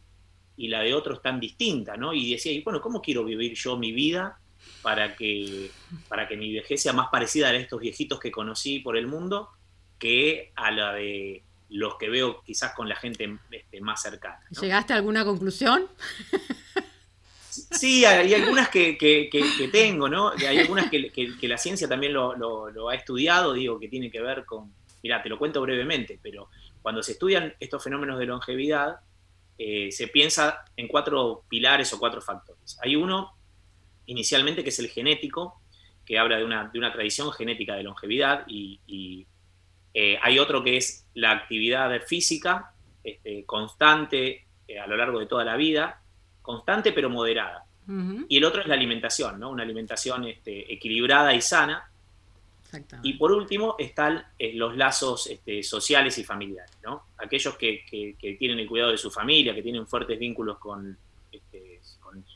y 0.56 0.70
la 0.70 0.80
de 0.80 0.94
otros 0.94 1.22
tan 1.22 1.42
distinta, 1.42 1.98
¿no? 1.98 2.14
Y 2.14 2.32
decía, 2.32 2.54
y 2.54 2.62
bueno, 2.62 2.80
¿cómo 2.80 3.02
quiero 3.02 3.26
vivir 3.26 3.54
yo 3.54 3.76
mi 3.76 3.92
vida 3.92 4.40
para 4.82 5.18
que, 5.18 5.72
para 6.08 6.26
que 6.26 6.38
mi 6.38 6.54
vejez 6.54 6.82
sea 6.82 6.94
más 6.94 7.10
parecida 7.10 7.50
a 7.50 7.54
estos 7.54 7.82
viejitos 7.82 8.18
que 8.18 8.32
conocí 8.32 8.80
por 8.80 8.96
el 8.96 9.08
mundo 9.08 9.50
que 10.00 10.54
a 10.56 10.72
la 10.72 10.94
de 10.94 11.44
los 11.68 11.98
que 11.98 12.08
veo 12.08 12.42
quizás 12.46 12.74
con 12.74 12.88
la 12.88 12.96
gente 12.96 13.38
este, 13.52 13.82
más 13.82 14.02
cercana. 14.02 14.40
¿Llegaste 14.62 14.94
a 14.94 14.96
alguna 14.96 15.26
conclusión? 15.26 15.90
Sí, 17.50 18.06
hay 18.06 18.34
algunas 18.34 18.70
que, 18.70 18.98
tengo, 19.70 20.08
¿no? 20.08 20.32
Hay 20.32 20.60
algunas 20.60 20.90
que, 20.90 21.12
la 21.42 21.58
ciencia 21.58 21.90
también 21.90 22.14
lo, 22.14 22.90
ha 22.90 22.96
estudiado, 22.96 23.52
digo, 23.52 23.78
que 23.82 23.90
tiene 23.90 24.10
que 24.10 24.22
ver 24.22 24.46
con, 24.46 24.72
mira, 25.04 25.22
te 25.22 25.28
lo 25.28 25.38
cuento 25.38 25.62
brevemente, 25.62 26.18
pero 26.24 26.48
cuando 26.86 27.02
se 27.02 27.14
estudian 27.14 27.52
estos 27.60 27.84
fenómenos 27.84 28.20
de 28.20 28.28
longevidad, 28.28 29.00
eh, 29.58 29.92
se 29.92 30.08
piensa 30.08 30.66
en 30.78 30.88
cuatro 30.88 31.44
pilares 31.50 31.92
o 31.94 31.98
cuatro 31.98 32.22
factores. 32.22 32.78
Hay 32.80 32.96
uno, 32.96 33.36
inicialmente, 34.06 34.62
que 34.62 34.70
es 34.70 34.78
el 34.78 34.90
genético, 34.90 35.64
que 36.06 36.20
habla 36.20 36.38
de 36.38 36.46
una, 36.46 36.66
de 36.66 36.78
una 36.78 36.94
tradición 36.94 37.32
genética 37.32 37.74
de 37.74 37.82
longevidad, 37.82 38.44
y, 38.46 39.26
eh, 39.96 40.20
hay 40.22 40.38
otro 40.38 40.64
que 40.64 40.78
es 40.78 41.08
la 41.16 41.32
actividad 41.32 41.90
física, 42.04 42.76
este, 43.04 43.46
constante 43.46 44.46
eh, 44.68 44.80
a 44.80 44.86
lo 44.86 44.96
largo 44.96 45.18
de 45.20 45.26
toda 45.26 45.44
la 45.44 45.56
vida, 45.56 46.04
constante 46.44 46.94
pero 46.94 47.10
moderada. 47.10 47.66
Y 48.30 48.38
el 48.38 48.46
otro 48.46 48.62
es 48.62 48.68
la 48.68 48.76
alimentación, 48.76 49.40
¿no? 49.40 49.50
Una 49.50 49.64
alimentación 49.64 50.26
este, 50.26 50.72
equilibrada 50.72 51.34
y 51.34 51.42
sana. 51.42 51.90
Y 53.04 53.14
por 53.14 53.32
último 53.32 53.76
están 53.78 54.24
eh, 54.38 54.54
los 54.54 54.76
lazos 54.76 55.28
este, 55.28 55.64
sociales 55.64 56.18
y 56.18 56.24
familiares, 56.24 56.78
¿no? 56.84 57.08
Aquellos 57.18 57.58
que, 57.58 57.84
tienen 58.40 58.60
el 58.60 58.68
cuidado 58.68 58.92
de 58.92 58.98
su 58.98 59.12
familia, 59.12 59.54
que 59.54 59.62
tienen 59.62 59.88
fuertes 59.88 60.18
vínculos 60.20 60.58
con, 60.58 60.98
este, 61.32 61.82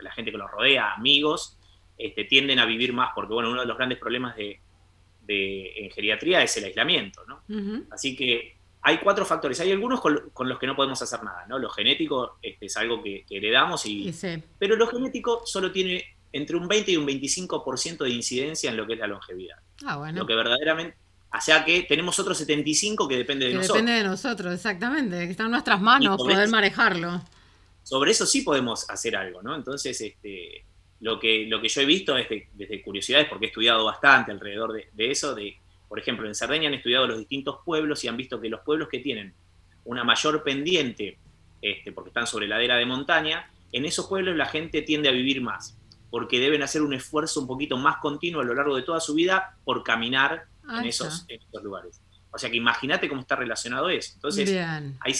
la 0.02 0.12
gente 0.12 0.32
que 0.32 0.38
los 0.38 0.50
rodea, 0.50 0.94
amigos, 0.94 1.58
tienden 2.30 2.60
a 2.60 2.66
vivir 2.66 2.94
más, 2.94 3.12
porque 3.14 3.34
bueno, 3.34 3.50
uno 3.50 3.60
de 3.60 3.68
los 3.68 3.76
grandes 3.76 3.98
problemas 3.98 4.36
de, 4.36 4.60
en 5.28 5.92
geriatría 5.92 6.42
es 6.42 6.56
el 6.58 6.64
aislamiento, 6.66 7.24
¿no? 7.26 7.44
Así 7.92 8.16
que 8.16 8.60
hay 8.82 8.98
cuatro 9.00 9.26
factores. 9.26 9.60
Hay 9.60 9.72
algunos 9.72 10.02
con, 10.02 10.48
los 10.48 10.60
que 10.60 10.68
no 10.68 10.76
podemos 10.76 11.02
hacer 11.02 11.24
nada, 11.24 11.46
¿no? 11.48 11.60
Lo 11.60 11.70
genético 11.70 12.38
este, 12.42 12.68
es 12.68 12.78
algo 12.78 13.04
que, 13.04 13.26
heredamos, 13.30 13.86
y, 13.86 14.14
pero 14.58 14.76
lo 14.76 14.88
genético 14.88 15.46
solo 15.46 15.72
tiene 15.72 16.04
entre 16.32 16.56
un 16.56 16.68
20 16.68 16.92
y 16.92 16.98
un 16.98 17.08
25% 17.08 17.98
de 17.98 18.10
incidencia 18.10 18.70
en 18.70 18.78
lo 18.78 18.86
que 18.86 18.94
es 18.94 19.00
la 19.00 19.08
longevidad. 19.08 19.58
Ah, 19.86 19.98
bueno. 19.98 20.20
Lo 20.20 20.26
que 20.26 20.36
verdaderamente... 20.36 20.98
O 21.32 21.42
sea 21.42 21.64
que 21.64 21.84
tenemos 21.84 22.18
otros 22.18 22.38
75 22.40 23.08
que 23.08 23.18
depende 23.18 23.48
de 23.48 23.54
nosotros. 23.54 23.78
Depende 23.78 23.92
de 24.02 24.04
nosotros, 24.04 24.54
exactamente, 24.54 25.26
que 25.26 25.32
está 25.32 25.44
en 25.44 25.52
nuestras 25.52 25.80
manos 25.80 26.18
poder 26.18 26.50
manejarlo. 26.50 27.22
Sobre 27.84 28.12
eso 28.12 28.26
sí 28.26 28.42
podemos 28.42 28.90
hacer 28.90 29.16
algo, 29.16 29.44
¿no? 29.44 29.56
Entonces, 29.56 30.02
este, 30.02 30.66
lo, 31.02 31.20
que, 31.20 31.46
lo 31.48 31.62
que 31.62 31.70
yo 31.70 31.82
he 31.82 31.86
visto 31.86 32.18
es 32.18 32.28
desde 32.54 32.82
curiosidades, 32.82 33.28
porque 33.30 33.46
he 33.46 33.50
estudiado 33.50 33.86
bastante 33.86 34.32
alrededor 34.32 34.74
de, 34.74 34.90
de 34.92 35.12
eso, 35.12 35.36
de 35.36 35.56
por 35.90 35.98
ejemplo, 35.98 36.28
en 36.28 36.36
Cerdeña 36.36 36.68
han 36.68 36.76
estudiado 36.76 37.08
los 37.08 37.18
distintos 37.18 37.58
pueblos 37.66 38.04
y 38.04 38.08
han 38.08 38.16
visto 38.16 38.40
que 38.40 38.48
los 38.48 38.62
pueblos 38.62 38.88
que 38.90 39.00
tienen 39.00 39.34
una 39.86 40.04
mayor 40.04 40.44
pendiente, 40.44 41.18
este, 41.64 41.92
porque 41.92 42.10
están 42.10 42.28
sobre 42.28 42.48
ladera 42.48 42.78
de 42.78 42.86
montaña, 42.86 43.50
en 43.72 43.86
esos 43.86 44.06
pueblos 44.06 44.38
la 44.38 44.46
gente 44.46 44.84
tiende 44.84 45.10
a 45.10 45.12
vivir 45.12 45.42
más, 45.42 45.76
porque 46.10 46.40
deben 46.40 46.64
hacer 46.64 46.82
un 46.82 46.94
esfuerzo 46.94 47.42
un 47.42 47.48
poquito 47.48 47.78
más 47.78 47.98
continuo 47.98 48.42
a 48.42 48.46
lo 48.46 48.54
largo 48.54 48.76
de 48.76 48.84
toda 48.84 49.00
su 49.00 49.14
vida 49.14 49.58
por 49.64 49.84
caminar 49.84 50.46
en 50.70 50.86
esos, 50.86 51.26
lugares. 51.64 52.02
O 52.32 52.38
sea 52.38 52.50
que 52.50 52.58
imagínate 52.58 53.10
cómo 53.10 53.22
está 53.22 53.36
relacionado 53.36 53.90
eso. 53.90 54.14
Entonces, 54.16 54.50
hay, 54.50 55.16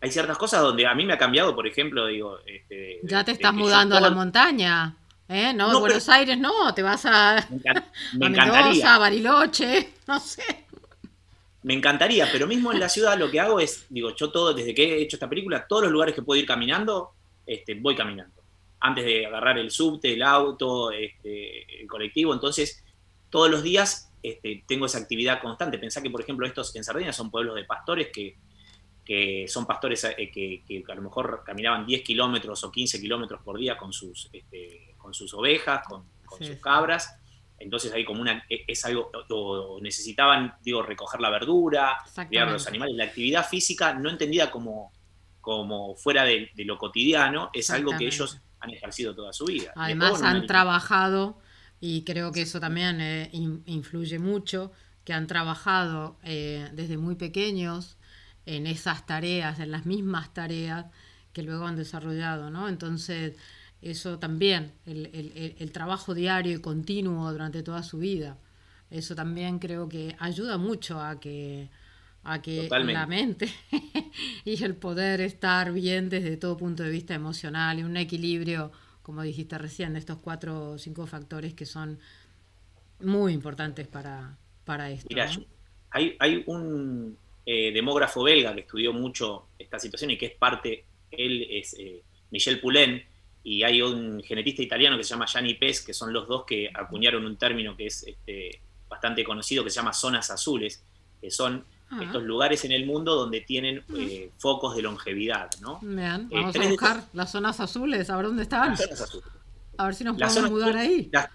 hay, 0.00 0.10
ciertas 0.10 0.38
cosas 0.38 0.62
donde 0.62 0.86
a 0.86 0.94
mí 0.94 1.04
me 1.04 1.14
ha 1.14 1.18
cambiado, 1.18 1.54
por 1.54 1.66
ejemplo, 1.66 2.06
digo... 2.06 2.38
Este, 2.46 3.00
ya 3.02 3.24
te 3.24 3.32
estás 3.32 3.52
mudando 3.52 3.96
a 3.96 4.00
la 4.00 4.10
montaña. 4.10 4.96
¿Eh? 5.28 5.52
No, 5.52 5.78
Buenos 5.80 6.08
Aires 6.08 6.38
no, 6.38 6.72
te 6.72 6.82
vas 6.82 7.04
a, 7.04 7.46
me, 8.14 8.26
encantaría. 8.28 8.94
a 8.94 8.98
Bariloche, 8.98 9.92
no 10.06 10.18
sé. 10.18 10.64
Me 11.62 11.74
encantaría, 11.74 12.26
pero 12.32 12.46
mismo 12.46 12.72
en 12.72 12.80
la 12.80 12.88
ciudad 12.88 13.18
lo 13.18 13.30
que 13.30 13.38
hago 13.38 13.60
es, 13.60 13.84
digo, 13.90 14.14
yo 14.16 14.30
todo, 14.30 14.54
desde 14.54 14.74
que 14.74 14.84
he 14.84 15.02
hecho 15.02 15.16
esta 15.16 15.28
película, 15.28 15.66
todos 15.66 15.82
los 15.82 15.92
lugares 15.92 16.14
que 16.14 16.22
puedo 16.22 16.40
ir 16.40 16.46
caminando, 16.46 17.12
este, 17.44 17.74
voy 17.74 17.94
caminando. 17.94 18.37
Antes 18.80 19.04
de 19.04 19.26
agarrar 19.26 19.58
el 19.58 19.70
subte, 19.70 20.12
el 20.12 20.22
auto, 20.22 20.92
este, 20.92 21.80
el 21.82 21.86
colectivo, 21.86 22.32
entonces 22.32 22.84
todos 23.30 23.50
los 23.50 23.62
días 23.62 24.12
este, 24.22 24.64
tengo 24.66 24.86
esa 24.86 24.98
actividad 24.98 25.40
constante. 25.40 25.78
Pensá 25.78 26.02
que, 26.02 26.10
por 26.10 26.20
ejemplo, 26.20 26.46
estos 26.46 26.74
en 26.76 26.84
Sardenia 26.84 27.12
son 27.12 27.30
pueblos 27.30 27.54
de 27.54 27.64
pastores 27.64 28.08
que, 28.12 28.36
que 29.04 29.46
son 29.48 29.64
pastores 29.64 30.04
eh, 30.04 30.30
que, 30.30 30.84
a 30.86 30.94
lo 30.94 31.02
mejor 31.02 31.42
caminaban 31.44 31.86
10 31.86 32.02
kilómetros 32.02 32.62
o 32.64 32.70
15 32.70 33.00
kilómetros 33.00 33.40
por 33.42 33.58
día 33.58 33.76
con 33.78 33.92
sus, 33.92 34.28
este, 34.32 34.94
con 34.98 35.14
sus 35.14 35.32
ovejas, 35.34 35.82
con, 35.88 36.04
sus 36.40 36.56
cabras. 36.56 37.16
Entonces 37.58 37.92
hay 37.92 38.04
como 38.04 38.20
una, 38.20 38.44
e, 38.50 38.64
es 38.66 38.84
algo, 38.84 39.10
o 39.30 39.80
necesitaban, 39.80 40.54
digo, 40.62 40.82
recoger 40.82 41.20
la 41.20 41.30
verdura, 41.30 41.98
criar 42.28 42.50
los 42.50 42.66
animales. 42.66 42.96
La 42.96 43.04
actividad 43.04 43.48
física, 43.48 43.94
no 43.94 44.10
entendida 44.10 44.50
como, 44.50 44.92
como 45.40 45.96
fuera 45.96 46.24
de, 46.24 46.50
lo 46.56 46.76
cotidiano, 46.76 47.50
es 47.54 47.70
algo 47.70 47.96
que 47.96 48.06
ellos 48.06 48.38
han 48.60 48.70
ejercido 48.70 49.14
toda 49.14 49.32
su 49.32 49.46
vida. 49.46 49.72
Además 49.76 50.22
han 50.22 50.46
trabajado, 50.46 51.38
y 51.80 52.02
creo 52.02 52.32
que 52.32 52.42
eso 52.42 52.60
también 52.60 53.00
eh, 53.00 53.30
influye 53.32 54.18
mucho, 54.18 54.72
que 55.04 55.12
han 55.12 55.26
trabajado 55.26 56.18
eh, 56.22 56.68
desde 56.72 56.98
muy 56.98 57.14
pequeños 57.14 57.96
en 58.46 58.66
esas 58.66 59.06
tareas, 59.06 59.58
en 59.60 59.70
las 59.70 59.86
mismas 59.86 60.32
tareas 60.34 60.86
que 61.32 61.42
luego 61.42 61.66
han 61.66 61.76
desarrollado, 61.76 62.50
¿no? 62.50 62.68
Entonces, 62.68 63.36
eso 63.80 64.18
también, 64.18 64.72
el, 64.86 65.70
trabajo 65.72 66.14
diario 66.14 66.56
y 66.56 66.60
continuo 66.60 67.30
durante 67.30 67.62
toda 67.62 67.82
su 67.82 67.98
vida, 67.98 68.36
eso 68.90 69.14
también 69.14 69.58
creo 69.58 69.88
que 69.88 70.16
ayuda 70.18 70.58
mucho 70.58 71.00
a 71.00 71.20
que, 71.20 71.70
a 72.24 72.42
que 72.42 72.68
la 72.68 73.06
mente 73.06 73.48
y 74.44 74.62
el 74.62 74.74
poder 74.74 75.20
estar 75.20 75.72
bien 75.72 76.08
desde 76.08 76.36
todo 76.36 76.56
punto 76.56 76.82
de 76.82 76.90
vista 76.90 77.14
emocional 77.14 77.78
y 77.78 77.84
un 77.84 77.96
equilibrio, 77.96 78.72
como 79.02 79.22
dijiste 79.22 79.56
recién, 79.56 79.94
de 79.94 79.98
estos 80.00 80.18
cuatro 80.18 80.72
o 80.72 80.78
cinco 80.78 81.06
factores 81.06 81.54
que 81.54 81.64
son 81.66 81.98
muy 83.00 83.32
importantes 83.32 83.86
para, 83.86 84.36
para 84.64 84.90
esto. 84.90 85.06
Mira, 85.08 85.30
hay, 85.90 86.16
hay 86.18 86.42
un, 86.46 87.16
eh, 87.50 87.72
demógrafo 87.72 88.24
belga 88.24 88.54
que 88.54 88.60
estudió 88.60 88.92
mucho 88.92 89.46
esta 89.58 89.78
situación 89.78 90.10
y 90.10 90.18
que 90.18 90.26
es 90.26 90.34
parte, 90.34 90.84
él 91.10 91.46
es 91.48 91.74
eh, 91.78 92.02
Michel 92.30 92.60
Poulain, 92.60 93.02
y 93.42 93.62
hay 93.62 93.80
un 93.80 94.22
genetista 94.22 94.62
italiano 94.62 94.98
que 94.98 95.02
se 95.02 95.14
llama 95.14 95.24
Gianni 95.24 95.54
Pes, 95.54 95.80
que 95.80 95.94
son 95.94 96.12
los 96.12 96.28
dos 96.28 96.44
que 96.44 96.68
acuñaron 96.74 97.24
un 97.24 97.38
término 97.38 97.74
que 97.74 97.86
es 97.86 98.02
este, 98.02 98.60
bastante 98.86 99.24
conocido, 99.24 99.64
que 99.64 99.70
se 99.70 99.76
llama 99.76 99.94
zonas 99.94 100.30
azules, 100.30 100.84
que 101.22 101.30
son 101.30 101.64
estos 102.02 102.22
lugares 102.22 102.64
en 102.64 102.72
el 102.72 102.84
mundo 102.86 103.14
donde 103.14 103.40
tienen 103.40 103.82
eh, 103.96 104.30
focos 104.38 104.76
de 104.76 104.82
longevidad, 104.82 105.50
¿no? 105.60 105.80
vamos 105.82 106.56
a 106.56 106.68
buscar 106.68 107.04
las 107.12 107.32
zonas 107.32 107.60
azules, 107.60 108.10
a 108.10 108.16
ver 108.16 108.26
dónde 108.26 108.42
están. 108.42 108.76
A 109.76 109.84
ver 109.86 109.94
si 109.94 110.04
nos 110.04 110.16
podemos 110.18 110.50
mudar 110.50 110.76
ahí. 110.76 111.08
Las 111.12 111.28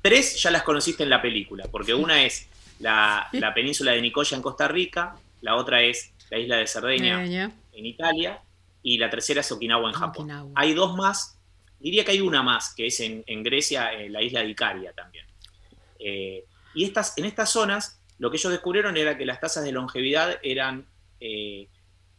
tres 0.00 0.40
ya 0.40 0.50
las 0.50 0.62
conociste 0.62 1.02
en 1.02 1.10
la 1.10 1.20
película, 1.20 1.66
porque 1.70 1.94
una 1.94 2.22
es 2.22 2.48
la, 2.78 3.28
la 3.32 3.52
península 3.52 3.92
de 3.92 4.00
Nicoya 4.00 4.36
en 4.36 4.42
Costa 4.42 4.68
Rica, 4.68 5.16
la 5.42 5.56
otra 5.56 5.82
es 5.82 6.12
la 6.30 6.38
isla 6.38 6.56
de 6.56 6.66
Cerdeña 6.66 7.24
en 7.24 7.86
Italia 7.86 8.40
y 8.82 8.98
la 8.98 9.10
tercera 9.10 9.40
es 9.40 9.52
Okinawa 9.52 9.88
en 9.88 9.94
Japón. 9.94 10.52
Hay 10.54 10.74
dos 10.74 10.96
más, 10.96 11.38
diría 11.78 12.04
que 12.04 12.12
hay 12.12 12.20
una 12.20 12.42
más, 12.42 12.74
que 12.74 12.86
es 12.86 13.00
en, 13.00 13.42
Grecia, 13.42 13.92
en 13.92 14.12
la 14.12 14.22
isla 14.22 14.40
de 14.40 14.50
Icaria 14.50 14.92
también. 14.92 15.26
Eh, 15.98 16.44
y 16.74 16.84
estas, 16.84 17.16
en 17.18 17.24
estas 17.24 17.50
zonas 17.50 17.97
lo 18.18 18.30
que 18.30 18.36
ellos 18.36 18.52
descubrieron 18.52 18.96
era 18.96 19.16
que 19.16 19.24
las 19.24 19.40
tasas 19.40 19.64
de 19.64 19.72
longevidad 19.72 20.38
eran, 20.42 20.86
eh, 21.20 21.68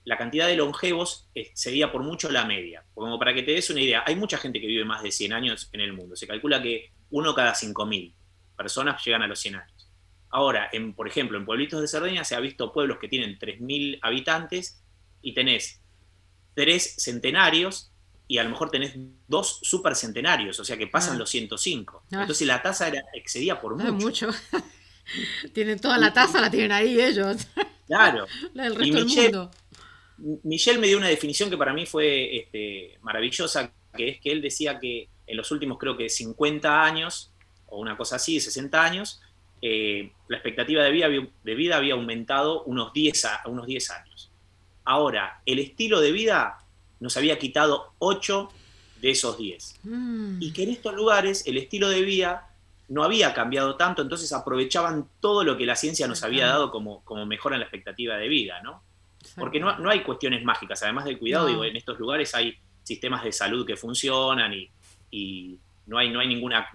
la 0.05 0.17
cantidad 0.17 0.47
de 0.47 0.55
longevos 0.55 1.29
sería 1.53 1.91
por 1.91 2.03
mucho 2.03 2.31
la 2.31 2.45
media. 2.45 2.85
Como 2.93 3.19
para 3.19 3.33
que 3.33 3.43
te 3.43 3.51
des 3.51 3.69
una 3.69 3.81
idea, 3.81 4.03
hay 4.05 4.15
mucha 4.15 4.37
gente 4.37 4.59
que 4.59 4.67
vive 4.67 4.85
más 4.85 5.03
de 5.03 5.11
100 5.11 5.33
años 5.33 5.69
en 5.73 5.81
el 5.81 5.93
mundo. 5.93 6.15
Se 6.15 6.27
calcula 6.27 6.61
que 6.61 6.91
uno 7.11 7.35
cada 7.35 7.53
5.000 7.53 8.13
personas 8.55 9.03
llegan 9.03 9.21
a 9.21 9.27
los 9.27 9.39
100 9.39 9.55
años. 9.55 9.91
Ahora, 10.29 10.69
en, 10.71 10.93
por 10.93 11.07
ejemplo, 11.07 11.37
en 11.37 11.45
pueblitos 11.45 11.81
de 11.81 11.87
Cerdeña 11.87 12.23
se 12.23 12.35
ha 12.35 12.39
visto 12.39 12.71
pueblos 12.71 12.99
que 12.99 13.07
tienen 13.07 13.37
3.000 13.37 13.99
habitantes 14.01 14.83
y 15.21 15.33
tenés 15.33 15.81
tres 16.53 16.95
centenarios 16.97 17.91
y 18.27 18.37
a 18.37 18.43
lo 18.43 18.51
mejor 18.51 18.69
tenés 18.69 18.93
dos 19.27 19.59
supercentenarios, 19.63 20.59
o 20.59 20.63
sea 20.63 20.77
que 20.77 20.87
pasan 20.87 21.15
ah. 21.15 21.19
los 21.19 21.29
105. 21.31 22.03
Ah. 22.11 22.21
Entonces 22.21 22.47
la 22.47 22.61
tasa 22.61 22.87
era, 22.87 23.03
excedía 23.13 23.59
por 23.59 23.75
mucho. 23.75 24.27
mucho. 24.27 24.29
tienen 25.53 25.79
toda 25.79 25.97
la 25.97 26.13
tasa, 26.13 26.41
la 26.41 26.49
tienen 26.49 26.71
ahí 26.71 26.99
ellos. 26.99 27.47
Claro. 27.87 28.25
la 28.53 28.63
del 28.63 28.75
resto 28.75 28.97
del 28.97 29.05
mundo. 29.05 29.51
Michel 30.43 30.79
me 30.79 30.87
dio 30.87 30.97
una 30.97 31.07
definición 31.07 31.49
que 31.49 31.57
para 31.57 31.73
mí 31.73 31.85
fue 31.85 32.37
este, 32.37 32.97
maravillosa, 33.01 33.71
que 33.95 34.09
es 34.09 34.19
que 34.19 34.31
él 34.31 34.41
decía 34.41 34.79
que 34.79 35.09
en 35.25 35.37
los 35.37 35.51
últimos 35.51 35.77
creo 35.77 35.95
que 35.95 36.09
50 36.09 36.83
años, 36.83 37.31
o 37.67 37.79
una 37.79 37.95
cosa 37.95 38.17
así, 38.17 38.39
60 38.39 38.83
años, 38.83 39.21
eh, 39.61 40.11
la 40.27 40.37
expectativa 40.37 40.83
de 40.83 40.91
vida, 40.91 41.07
de 41.07 41.55
vida 41.55 41.77
había 41.77 41.93
aumentado 41.93 42.63
unos 42.63 42.93
10, 42.93 43.25
a, 43.25 43.41
unos 43.45 43.67
10 43.67 43.91
años. 43.91 44.31
Ahora, 44.83 45.41
el 45.45 45.59
estilo 45.59 46.01
de 46.01 46.11
vida 46.11 46.57
nos 46.99 47.15
había 47.17 47.37
quitado 47.37 47.93
8 47.99 48.49
de 49.01 49.11
esos 49.11 49.37
10. 49.37 49.79
Mm. 49.83 50.41
Y 50.41 50.51
que 50.51 50.63
en 50.63 50.69
estos 50.69 50.93
lugares 50.93 51.43
el 51.45 51.57
estilo 51.57 51.89
de 51.89 52.01
vida 52.01 52.48
no 52.89 53.03
había 53.03 53.33
cambiado 53.33 53.75
tanto, 53.75 54.01
entonces 54.01 54.33
aprovechaban 54.33 55.07
todo 55.19 55.43
lo 55.43 55.55
que 55.55 55.65
la 55.65 55.75
ciencia 55.75 56.07
nos 56.07 56.23
había 56.23 56.47
dado 56.47 56.71
como, 56.71 57.03
como 57.03 57.25
mejora 57.25 57.55
en 57.55 57.61
la 57.61 57.65
expectativa 57.65 58.17
de 58.17 58.27
vida, 58.27 58.61
¿no? 58.63 58.83
Porque 59.35 59.59
no, 59.59 59.77
no, 59.77 59.89
hay 59.89 60.01
cuestiones 60.01 60.43
mágicas, 60.43 60.81
además 60.83 61.05
del 61.05 61.19
cuidado, 61.19 61.47
digo, 61.47 61.63
en 61.63 61.75
estos 61.75 61.99
lugares 61.99 62.33
hay 62.33 62.57
sistemas 62.83 63.23
de 63.23 63.31
salud 63.31 63.65
que 63.65 63.75
funcionan 63.75 64.53
y, 65.11 65.59
no 65.85 65.97
hay, 65.97 66.11
no 66.11 66.19
hay 66.19 66.27
ninguna, 66.27 66.69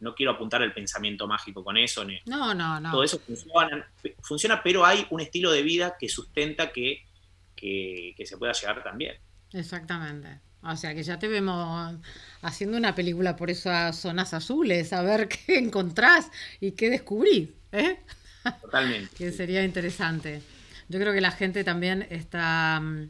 no 0.00 0.14
quiero 0.14 0.32
apuntar 0.32 0.62
el 0.62 0.72
pensamiento 0.72 1.26
mágico 1.26 1.64
con 1.64 1.76
eso. 1.78 2.04
no, 2.26 2.54
no, 2.54 2.78
no. 2.78 2.90
Todo 2.90 3.02
eso 3.02 3.18
funciona, 3.18 3.90
funciona, 4.20 4.62
pero 4.62 4.84
hay 4.84 5.06
un 5.10 5.20
estilo 5.20 5.50
de 5.50 5.62
vida 5.62 5.96
que 5.98 6.08
sustenta 6.08 6.70
que, 6.70 7.04
que 7.56 8.26
se 8.26 8.36
pueda 8.36 8.52
llegar 8.52 8.82
también. 8.82 9.16
Exactamente. 9.52 10.40
O 10.64 10.76
sea 10.76 10.94
que 10.94 11.02
ya 11.02 11.18
te 11.18 11.28
vemos 11.28 11.96
haciendo 12.42 12.76
una 12.76 12.94
película 12.94 13.36
por 13.36 13.50
esas 13.50 13.96
zonas 13.96 14.34
azules, 14.34 14.92
a 14.92 15.02
ver 15.02 15.28
qué 15.46 15.58
encontrás 15.58 16.30
y 16.60 16.72
qué 16.72 16.90
descubrís. 16.90 17.50
¿eh? 17.72 17.98
Totalmente. 18.62 19.10
que 19.16 19.32
sería 19.32 19.64
interesante. 19.64 20.42
Yo 20.88 20.98
creo 20.98 21.12
que 21.12 21.20
la 21.20 21.30
gente 21.30 21.64
también 21.64 22.06
está 22.10 22.80
mm, 22.80 23.08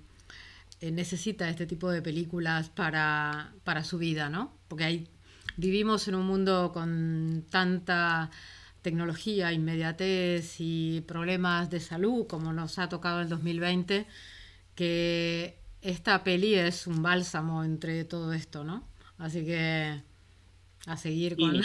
eh, 0.85 0.90
necesita 0.90 1.49
este 1.49 1.67
tipo 1.67 1.90
de 1.90 2.03
películas 2.03 2.69
para, 2.69 3.55
para 3.64 3.85
su 3.85 3.97
vida, 3.97 4.29
¿no? 4.29 4.53
Porque 4.69 5.07
vivimos 5.57 6.09
en 6.09 6.14
un 6.14 6.27
mundo 6.27 6.73
con 6.75 7.47
tanta 7.49 8.31
tecnología, 8.83 9.51
inmediatez 9.53 10.57
y 10.59 11.01
problemas 11.09 11.71
de 11.71 11.81
salud 11.81 12.27
como 12.27 12.53
nos 12.53 12.79
ha 12.79 12.90
tocado 12.90 13.23
el 13.23 13.31
2020, 13.31 14.07
que 14.75 15.59
esta 15.85 16.25
peli 16.25 16.55
es 16.55 16.87
un 16.87 17.03
bálsamo 17.03 17.62
entre 17.62 18.05
todo 18.05 18.33
esto, 18.33 18.64
¿no? 18.64 18.88
Así 19.18 19.44
que 19.44 20.01
a 20.87 20.97
seguir 20.97 21.37
con... 21.37 21.62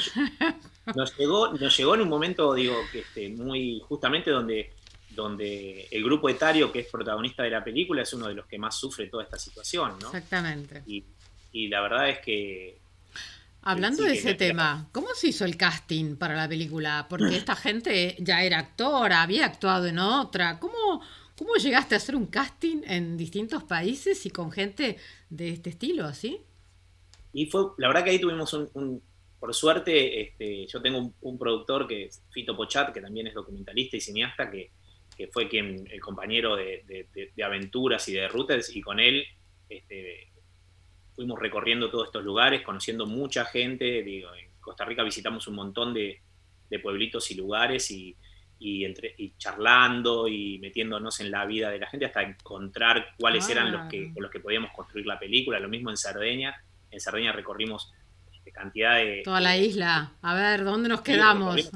nos, 0.96 1.18
llegó, 1.18 1.54
nos 1.54 1.78
llegó 1.78 1.96
en 1.96 2.02
un 2.02 2.10
momento, 2.10 2.54
digo, 2.54 2.76
que 2.92 3.00
este, 3.00 3.30
muy 3.30 3.82
justamente 3.88 4.30
donde, 4.30 4.74
donde 5.12 5.88
el 5.90 6.04
grupo 6.04 6.30
etario 6.30 6.72
que 6.72 6.80
es 6.80 6.88
protagonista 6.88 7.44
de 7.44 7.50
la 7.50 7.64
película 7.64 8.02
es 8.02 8.14
uno 8.14 8.28
de 8.28 8.34
los 8.34 8.46
que 8.46 8.60
más 8.60 8.76
sufre 8.76 9.08
toda 9.08 9.24
esta 9.24 9.40
situación, 9.40 9.98
¿no? 10.02 10.08
Exactamente. 10.08 10.84
Y, 10.86 11.68
la 11.70 11.82
verdad 11.82 12.10
es 12.10 12.20
que... 12.20 12.78
Hablando 13.62 14.04
de 14.04 14.14
ese 14.14 14.36
tema, 14.36 14.88
¿cómo 14.92 15.08
se 15.16 15.30
hizo 15.30 15.44
el 15.44 15.58
casting 15.58 16.16
para 16.16 16.36
la 16.36 16.48
película? 16.48 17.08
Porque 17.10 17.36
esta 17.36 17.56
gente 17.56 18.16
ya 18.20 18.42
era 18.44 18.60
actora, 18.60 19.22
había 19.22 19.46
actuado 19.46 19.86
en 19.88 20.00
otra. 20.00 20.60
¿Cómo, 20.60 21.02
¿Cómo 21.40 21.56
llegaste 21.56 21.96
a 21.96 22.00
hacer 22.00 22.18
un 22.18 22.26
casting 22.26 22.82
en 22.86 23.16
distintos 23.16 23.64
países 23.64 24.26
y 24.26 24.30
con 24.30 24.52
gente 24.52 24.98
de 25.30 25.52
este 25.52 25.70
estilo, 25.70 26.04
así? 26.04 26.42
Y 27.32 27.46
fue, 27.46 27.62
la 27.78 27.88
verdad 27.88 28.04
que 28.04 28.10
ahí 28.10 28.20
tuvimos 28.20 28.52
un, 28.54 29.02
por 29.40 29.56
suerte, 29.56 30.20
este, 30.20 30.68
yo 30.68 30.82
tengo 30.82 31.14
un, 31.22 31.40
productor 31.40 31.88
que 31.88 32.08
es 32.08 32.22
Fito 32.30 32.58
Pochat, 32.58 32.94
que 32.94 33.00
también 33.00 33.28
es 33.28 33.34
documentalista 33.34 33.96
y 33.96 34.02
cineasta, 34.02 34.52
que, 34.52 34.72
fue 35.32 35.48
quien, 35.48 35.88
el 35.90 36.02
compañero 36.02 36.58
de, 36.58 36.84
aventuras 37.42 38.06
y 38.10 38.14
de 38.16 38.28
rutas, 38.28 38.76
y 38.76 38.82
con 38.82 39.00
él 39.00 39.24
este, 39.70 40.34
fuimos 41.16 41.40
recorriendo 41.40 41.90
todos 41.90 42.08
estos 42.08 42.26
lugares, 42.26 42.64
conociendo 42.64 43.06
mucha 43.06 43.46
gente, 43.46 44.04
digo, 44.04 44.36
en 44.36 44.52
Costa 44.60 44.84
Rica 44.84 45.04
visitamos 45.04 45.48
un 45.48 45.56
montón 45.56 45.94
de, 45.94 46.22
pueblitos 46.84 47.32
y 47.32 47.36
lugares 47.36 47.90
y 47.92 48.18
y, 48.60 48.84
entre, 48.84 49.16
y 49.18 49.34
charlando 49.38 50.28
y 50.28 50.60
metiéndonos 50.60 51.20
en 51.22 51.32
la 51.32 51.46
vida 51.46 51.70
de 51.70 51.80
la 51.80 51.88
gente 51.88 52.06
hasta 52.06 52.22
encontrar 52.22 53.16
cuáles 53.18 53.48
eran 53.50 53.72
los 53.72 53.90
que, 53.90 54.14
con 54.14 54.22
los 54.22 54.32
que 54.32 54.42
podíamos 54.42 54.72
construir 54.72 55.06
la 55.06 55.18
película. 55.18 55.60
Lo 55.60 55.70
mismo 55.70 55.90
en 55.90 55.98
Cerdeña. 55.98 56.62
En 56.92 57.00
Cerdeña 57.00 57.32
recorrimos 57.32 57.94
este, 58.34 58.52
cantidad 58.52 58.98
de... 58.98 59.22
Toda 59.24 59.40
la 59.40 59.58
isla. 59.58 60.14
A 60.22 60.36
ver, 60.36 60.66
¿dónde 60.66 60.90
nos 60.90 61.02
quedamos? 61.02 61.72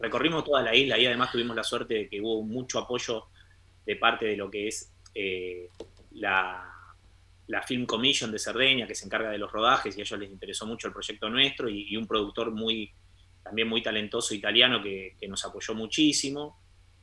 Recorrimos, 0.00 0.44
toda 0.44 0.62
la 0.62 0.74
isla 0.74 0.98
y 0.98 1.06
además 1.06 1.30
tuvimos 1.30 1.54
la 1.54 1.62
suerte 1.62 1.94
de 1.94 2.08
que 2.08 2.20
hubo 2.20 2.42
mucho 2.42 2.78
apoyo 2.80 3.26
de 3.84 3.96
parte 3.96 4.26
de 4.26 4.36
lo 4.36 4.50
que 4.50 4.68
es 4.68 4.92
eh, 5.14 5.68
la, 6.12 6.68
la 7.46 7.62
Film 7.62 7.86
Commission 7.86 8.32
de 8.32 8.38
Cerdeña, 8.38 8.86
que 8.86 8.94
se 8.94 9.04
encarga 9.04 9.30
de 9.30 9.38
los 9.38 9.52
rodajes 9.52 9.96
y 9.96 10.00
a 10.00 10.02
ellos 10.02 10.18
les 10.18 10.30
interesó 10.30 10.66
mucho 10.66 10.88
el 10.88 10.94
proyecto 10.94 11.28
nuestro 11.28 11.68
y 11.68 11.96
un 11.96 12.06
productor 12.06 12.50
muy 12.50 12.92
también 13.48 13.66
muy 13.66 13.82
talentoso 13.82 14.34
italiano 14.34 14.82
que, 14.82 15.16
nos 15.26 15.42
apoyó 15.44 15.74
muchísimo. 15.74 16.60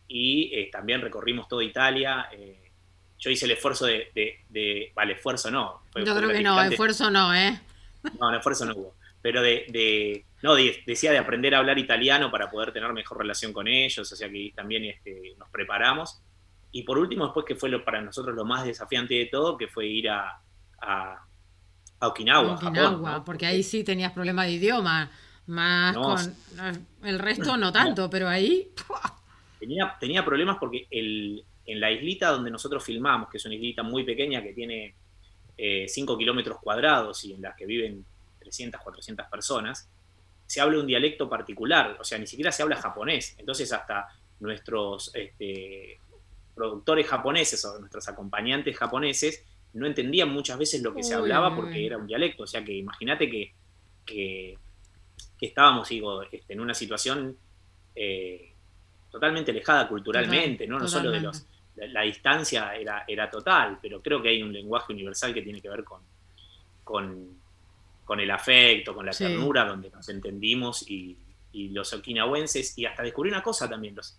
Y 0.08 0.54
eh, 0.54 0.70
también 0.72 1.02
recorrimos 1.02 1.48
toda 1.48 1.64
Italia. 1.64 2.30
Eh, 2.32 2.72
yo 3.18 3.32
hice 3.32 3.46
el 3.46 3.52
esfuerzo 3.52 3.88
de, 3.88 4.12
de, 4.14 4.92
Vale, 4.94 5.14
esfuerzo 5.14 5.50
no. 5.50 5.82
yo 5.96 6.16
creo 6.16 6.30
que 6.30 6.44
no, 6.44 6.62
esfuerzo 6.62 7.10
no, 7.10 7.34
¿eh? 7.34 7.60
No, 8.20 8.36
esfuerzo 8.36 8.66
no 8.66 8.76
hubo. 8.76 8.96
Pero 9.24 9.42
de, 9.42 10.24
no, 10.44 10.54
decía 10.54 11.12
de 11.12 11.18
aprender 11.18 11.56
a 11.56 11.58
hablar 11.58 11.80
italiano 11.80 12.30
para 12.30 12.52
poder 12.52 12.72
tener 12.72 12.94
mejor 12.94 13.18
relación 13.18 13.52
con 13.52 13.68
ellos, 13.68 14.12
o 14.12 14.16
sea 14.16 14.30
que 14.30 14.54
también 14.56 14.86
este, 14.86 15.34
nos 15.40 15.50
preparamos. 15.50 16.22
Y 16.72 16.84
por 16.84 17.00
último, 17.00 17.24
después 17.24 17.44
que 17.48 17.56
fue 17.56 17.70
lo, 17.70 17.84
para 17.84 18.02
nosotros 18.02 18.36
lo 18.36 18.46
más 18.46 18.66
desafiante 18.66 19.16
de 19.16 19.26
todo, 19.26 19.58
que 19.58 19.68
fue 19.68 19.88
ir 19.88 20.10
a, 20.10 20.40
a, 20.80 21.26
Okinawa. 22.02 22.54
Okinawa, 22.54 23.24
porque 23.24 23.48
ahí 23.48 23.64
sí 23.64 23.84
tenías 23.84 24.12
problema 24.12 24.44
de 24.44 24.52
idioma. 24.52 25.10
Más 25.48 25.96
con 25.96 26.36
el 27.04 27.20
resto 27.20 27.58
no 27.58 27.72
tanto, 27.72 28.10
pero 28.10 28.28
ahí... 28.28 28.72
Tenía, 29.60 29.96
tenía 30.00 30.24
problemas 30.24 30.58
porque 30.60 30.86
el, 30.92 31.44
en 31.66 31.80
la 31.80 31.90
islita 31.90 32.30
donde 32.30 32.52
nosotros 32.52 32.84
filmamos, 32.84 33.30
que 33.30 33.38
es 33.38 33.46
una 33.46 33.56
islita 33.56 33.82
muy 33.82 34.04
pequeña 34.04 34.44
que 34.44 34.54
tiene 34.54 34.94
5 35.58 36.14
eh, 36.14 36.18
kilómetros 36.18 36.60
cuadrados 36.60 37.24
y 37.26 37.34
en 37.34 37.42
la 37.42 37.56
que 37.56 37.66
viven 37.66 38.06
300, 38.40 38.80
400 38.82 39.26
personas, 39.28 39.90
se 40.46 40.62
habla 40.62 40.80
un 40.80 40.88
dialecto 40.88 41.28
particular, 41.28 41.98
o 42.00 42.04
sea, 42.04 42.20
ni 42.20 42.28
siquiera 42.28 42.52
se 42.52 42.62
habla 42.62 42.76
japonés. 42.76 43.36
Entonces 43.40 43.72
hasta 43.74 44.08
nuestros 44.40 45.12
este, 45.16 46.00
productores 46.54 47.08
japoneses 47.08 47.64
o 47.66 47.80
nuestros 47.80 48.08
acompañantes 48.08 48.78
japoneses 48.78 49.44
no 49.74 49.88
entendían 49.88 50.30
muchas 50.30 50.58
veces 50.58 50.82
lo 50.82 50.94
que 50.94 51.04
se 51.04 51.14
hablaba 51.14 51.56
porque 51.56 51.86
era 51.86 51.98
un 51.98 52.08
dialecto. 52.08 52.44
O 52.44 52.48
sea 52.48 52.64
que 52.64 52.74
imagínate 52.74 53.30
que, 53.30 53.54
que 54.06 54.58
que 55.38 55.48
estábamos, 55.48 55.90
digo, 55.90 56.24
este, 56.24 56.54
en 56.54 56.60
una 56.60 56.74
situación 56.74 57.38
eh, 57.96 58.54
totalmente 59.10 59.52
alejada 59.52 59.88
culturalmente, 59.88 60.68
¿no? 60.68 60.80
No 60.80 60.88
solo 60.88 61.12
de 61.12 61.22
los. 61.22 61.46
La, 61.76 62.04
distancia 62.04 62.74
era, 62.74 63.04
era 63.06 63.30
total, 63.30 63.80
pero 63.82 64.02
creo 64.02 64.22
que 64.22 64.30
hay 64.30 64.42
un 64.42 64.54
lenguaje 64.54 64.94
universal 64.94 65.34
que 65.34 65.42
tiene 65.42 65.62
que 65.62 65.68
ver 65.68 65.84
con, 65.84 66.02
con, 66.86 68.20
el 68.20 68.32
afecto, 68.32 68.96
con 68.96 69.06
la 69.06 69.12
ternura, 69.12 69.66
donde 69.66 69.90
nos 69.90 70.08
entendimos 70.08 70.90
y, 70.90 71.18
los 71.54 71.94
okinawenses, 71.94 72.78
y 72.78 72.86
hasta 72.86 73.04
descubrí 73.04 73.30
una 73.30 73.44
cosa 73.44 73.70
también, 73.70 73.96
los, 73.96 74.18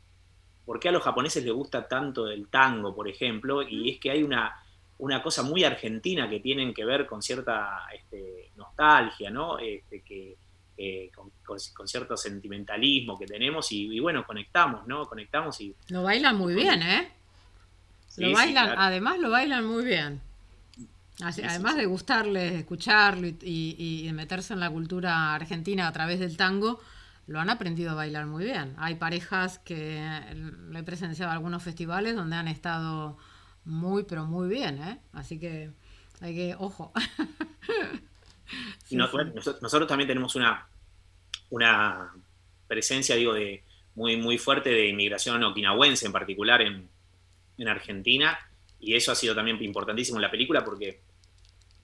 ¿por 0.66 0.78
qué 0.78 0.88
a 0.90 0.92
los 0.92 1.02
japoneses 1.02 1.44
les 1.44 1.52
gusta 1.52 1.88
tanto 1.88 2.28
el 2.28 2.48
tango, 2.48 2.94
por 2.94 3.08
ejemplo? 3.08 3.62
Y 3.62 3.90
es 3.90 4.00
que 4.00 4.10
hay 4.10 4.22
una, 4.22 4.62
una 4.98 5.22
cosa 5.22 5.42
muy 5.42 5.64
argentina 5.64 6.28
que 6.28 6.40
tienen 6.40 6.74
que 6.74 6.84
ver 6.84 7.06
con 7.06 7.22
cierta 7.22 7.86
este, 7.94 8.50
nostalgia, 8.56 9.30
¿no? 9.30 9.58
Este, 9.58 10.02
que, 10.02 10.36
eh, 10.78 11.10
con, 11.14 11.58
cierto 11.88 12.16
sentimentalismo 12.16 13.18
que 13.18 13.26
tenemos 13.26 13.70
y, 13.72 13.98
bueno, 13.98 14.26
conectamos, 14.26 14.86
¿no? 14.86 15.06
Conectamos 15.06 15.60
y... 15.60 15.74
Lo 15.88 16.02
bailan 16.02 16.36
muy 16.36 16.54
bien, 16.54 16.82
¿eh? 16.82 17.12
lo 18.18 18.32
bailan, 18.32 18.78
además 18.78 19.18
lo 19.18 19.30
bailan 19.30 19.66
muy 19.66 19.84
bien. 19.84 20.20
además 21.22 21.76
de 21.76 21.86
gustarles, 21.86 22.52
escucharlo 22.52 23.26
y, 23.26 24.04
y, 24.06 24.12
meterse 24.12 24.54
en 24.54 24.60
la 24.60 24.70
cultura 24.70 25.34
argentina 25.34 25.88
a 25.88 25.92
través 25.92 26.20
del 26.20 26.36
tango, 26.36 26.80
lo 27.26 27.40
han 27.40 27.50
aprendido 27.50 27.92
a 27.92 27.94
bailar 27.94 28.26
muy 28.26 28.44
bien. 28.44 28.74
Hay 28.78 28.96
parejas 28.96 29.58
que 29.58 30.06
le 30.70 30.78
he 30.78 30.82
presenciado 30.82 31.32
algunos 31.32 31.62
festivales 31.62 32.16
donde 32.16 32.36
han 32.36 32.48
estado 32.48 33.16
muy, 33.64 34.04
pero 34.04 34.26
muy 34.26 34.48
bien, 34.48 34.82
¿eh? 34.82 35.00
Así 35.12 35.38
que 35.38 35.70
hay 36.20 36.34
que, 36.34 36.56
ojo. 36.58 36.92
nosotros, 38.90 39.88
también 39.88 40.08
tenemos 40.08 40.34
una, 40.36 40.66
una 41.50 42.12
presencia, 42.66 43.16
digo, 43.16 43.34
de 43.34 43.62
muy, 43.94 44.16
muy 44.16 44.38
fuerte 44.38 44.70
de 44.70 44.88
inmigración 44.88 45.42
okinawense 45.42 46.06
en 46.06 46.12
particular 46.12 46.62
en, 46.62 46.88
en 47.58 47.68
Argentina, 47.68 48.38
y 48.80 48.94
eso 48.94 49.12
ha 49.12 49.14
sido 49.14 49.34
también 49.34 49.62
importantísimo 49.62 50.18
en 50.18 50.22
la 50.22 50.30
película 50.30 50.64
porque, 50.64 51.00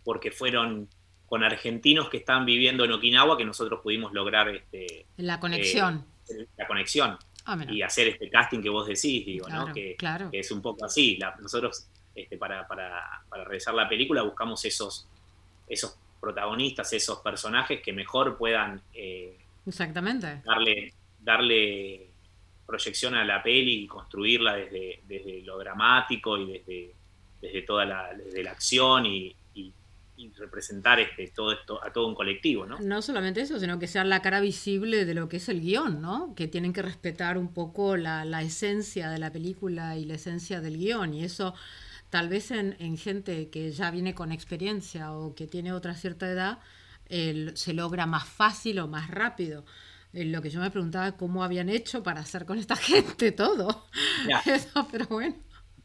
porque 0.05 0.31
fueron 0.31 0.89
con 1.27 1.43
argentinos 1.43 2.11
que 2.11 2.19
estaban 2.19 2.45
viviendo 2.45 2.85
en 2.85 2.93
Okinawa 2.93 3.39
que 3.39 3.45
nosotros 3.47 3.81
pudimos 3.83 4.13
lograr 4.13 4.51
este, 4.51 5.07
la 5.17 5.41
conexión. 5.41 6.05
Eh, 6.29 6.47
la 6.59 6.67
conexión. 6.67 7.17
Ah, 7.47 7.59
y 7.71 7.81
hacer 7.81 8.09
este 8.09 8.29
casting 8.29 8.61
que 8.61 8.69
vos 8.69 8.87
decís, 8.87 9.25
digo, 9.25 9.49
¿no? 9.49 9.73
Que, 9.73 9.97
es 10.31 10.51
un 10.51 10.61
poco 10.61 10.85
así. 10.85 11.19
nosotros, 11.41 11.87
este, 12.15 12.37
para, 12.37 12.69
para, 12.69 13.25
para, 13.31 13.45
realizar 13.45 13.73
la 13.73 13.89
película, 13.89 14.21
buscamos 14.21 14.63
esos, 14.67 15.09
esos 15.67 15.97
protagonistas, 16.23 16.93
esos 16.93 17.19
personajes 17.19 17.83
que 17.83 17.93
mejor 17.93 18.39
puedan 18.39 18.81
eh, 18.95 19.37
Exactamente. 19.67 20.41
darle, 20.45 20.95
darle 21.19 22.11
proyección 22.65 23.17
a 23.17 23.25
la 23.25 23.43
peli 23.43 23.83
y 23.83 23.87
construirla 23.89 24.55
desde, 24.55 25.03
desde 25.09 25.43
lo 25.43 25.59
dramático 25.59 26.39
y 26.39 26.53
desde, 26.53 26.95
desde 27.41 27.63
toda 27.63 27.85
la, 27.85 28.15
desde 28.15 28.45
la 28.45 28.53
acción 28.53 29.05
y, 29.07 29.37
representar 30.39 31.01
este, 31.01 31.33
todo 31.35 31.51
esto 31.51 31.85
a 31.85 31.93
todo 31.93 32.07
un 32.07 32.15
colectivo, 32.15 32.65
¿no? 32.65 32.79
No 32.79 33.03
solamente 33.03 33.41
eso, 33.41 33.59
sino 33.59 33.81
que 33.81 33.89
sea 33.89 34.05
la 34.05 34.23
cara 34.23 34.41
visible 34.41 35.05
de 35.05 35.15
lo 35.15 35.29
que 35.29 35.39
es 35.39 35.49
el 35.49 35.61
guion, 35.61 36.01
¿no? 36.01 36.37
Que 36.37 36.47
tienen 36.47 36.73
que 36.73 36.81
respetar 36.81 37.37
un 37.39 37.53
poco 37.53 37.97
la, 37.97 38.23
esencia 38.41 39.11
de 39.11 39.19
la 39.19 39.33
película 39.33 39.97
y 39.97 40.05
la 40.05 40.15
esencia 40.15 40.61
del 40.61 40.79
guion. 40.79 41.13
Y 41.15 41.25
eso 41.25 41.55
tal 42.13 42.29
vez 42.29 42.51
en, 42.51 42.99
gente 42.99 43.49
que 43.49 43.73
ya 43.73 43.91
viene 43.91 44.15
con 44.15 44.33
experiencia 44.33 45.15
o 45.15 45.35
que 45.35 45.47
tiene 45.47 45.73
otra 45.73 45.95
cierta 45.95 46.31
edad, 46.31 46.59
se 47.09 47.73
logra 47.73 48.05
más 48.05 48.29
fácil 48.29 48.81
o 48.81 48.87
más 48.87 49.11
rápido. 49.11 49.65
lo 50.13 50.43
que 50.43 50.51
yo 50.51 50.61
me 50.61 50.71
preguntaba 50.71 51.17
cómo 51.17 51.43
habían 51.43 51.71
hecho 51.71 52.03
para 52.03 52.21
hacer 52.21 52.45
con 52.45 52.59
esta 52.59 52.77
gente 52.91 53.33
todo. 53.33 53.87
Eso, 54.47 54.87
pero 54.93 55.07
bueno 55.07 55.37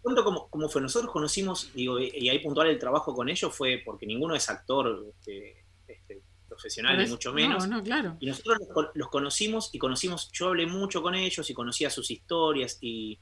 cuento 0.02 0.50
cómo, 0.50 0.70
fue. 0.70 0.82
Nosotros 0.82 1.12
conocimos, 1.12 1.72
digo, 1.74 1.98
y 2.00 2.30
ahí 2.30 2.40
puntual 2.40 2.68
el 2.68 2.80
trabajo 2.80 3.14
con 3.14 3.30
ellos 3.30 3.56
fue 3.56 3.82
porque 3.86 4.06
ninguno 4.06 4.36
es 4.36 4.50
actor 4.50 5.06
este, 5.10 5.66
este, 5.88 6.22
profesional, 6.48 6.98
ni 6.98 7.10
mucho 7.10 7.34
menos. 7.34 7.68
claro. 7.84 8.18
Y 8.20 8.28
nosotros 8.28 8.58
los, 8.94 9.10
conocimos 9.10 9.70
y 9.74 9.80
conocimos, 9.80 10.30
yo 10.32 10.48
hablé 10.48 10.66
mucho 10.66 11.02
con 11.02 11.16
ellos 11.16 11.50
y 11.50 11.54
conocía 11.54 11.90
sus 11.90 12.12
historias 12.12 12.78
y, 12.82 13.20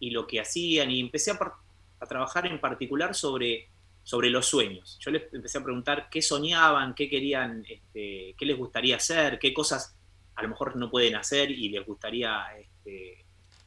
lo 0.00 0.26
que 0.26 0.40
hacían 0.40 0.90
y 0.92 1.00
empecé 1.00 1.32
a, 1.32 1.38
trabajar 2.06 2.46
en 2.46 2.60
particular 2.60 3.14
sobre, 3.14 3.68
sobre 4.02 4.30
los 4.30 4.46
sueños. 4.46 4.98
Yo 5.00 5.10
les 5.10 5.32
empecé 5.32 5.58
a 5.58 5.64
preguntar 5.64 6.08
qué 6.10 6.22
soñaban, 6.22 6.94
qué 6.94 7.08
querían, 7.08 7.64
este, 7.68 8.34
qué 8.38 8.46
les 8.46 8.56
gustaría 8.56 8.96
hacer, 8.96 9.38
qué 9.38 9.52
cosas 9.52 9.96
a 10.34 10.42
lo 10.42 10.50
mejor 10.50 10.76
no 10.76 10.90
pueden 10.90 11.16
hacer 11.16 11.50
y 11.50 11.68
les 11.68 11.84
gustaría 11.84 12.46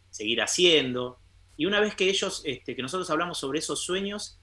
seguir 0.10 0.42
haciendo. 0.42 1.20
Y 1.58 1.66
una 1.66 1.80
vez 1.80 1.96
que 1.96 2.10
ellos, 2.10 2.42
este, 2.46 2.76
que 2.76 2.82
nosotros 2.82 3.10
hablamos 3.10 3.38
sobre 3.38 3.60
esos 3.60 3.84
sueños, 3.84 4.40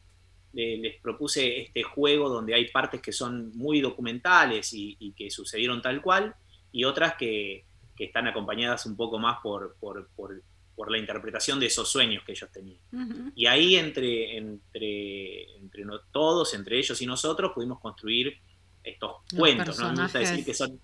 les 0.53 1.01
propuse 1.01 1.61
este 1.61 1.83
juego 1.83 2.29
donde 2.29 2.55
hay 2.55 2.69
partes 2.71 3.01
que 3.01 3.13
son 3.13 3.57
muy 3.57 3.81
documentales 3.81 4.71
y, 4.73 5.15
que 5.17 5.31
sucedieron 5.31 5.83
tal 5.83 6.03
cual, 6.03 6.35
y 6.73 6.85
otras 6.85 7.15
que, 7.15 7.65
están 7.99 8.29
acompañadas 8.29 8.87
un 8.87 8.97
poco 8.97 9.19
más 9.19 9.39
por, 9.43 9.77
por, 9.81 10.43
la 10.91 10.99
interpretación 10.99 11.59
de 11.59 11.67
esos 11.67 11.89
sueños 11.89 12.23
que 12.25 12.33
ellos 12.33 12.51
tenían. 12.53 13.33
Y 13.35 13.47
ahí 13.47 13.77
entre, 13.77 14.37
entre, 14.37 15.57
entre 15.57 15.85
todos, 16.13 16.55
entre 16.55 16.79
ellos 16.79 17.01
y 17.03 17.07
nosotros, 17.07 17.53
pudimos 17.55 17.81
construir 17.81 18.39
estos 18.85 19.17
cuentos. 19.37 19.79
¿no? 19.79 19.93
Me 19.93 20.03
gusta 20.03 20.19
decir 20.21 20.45
que 20.45 20.55
son, 20.55 20.81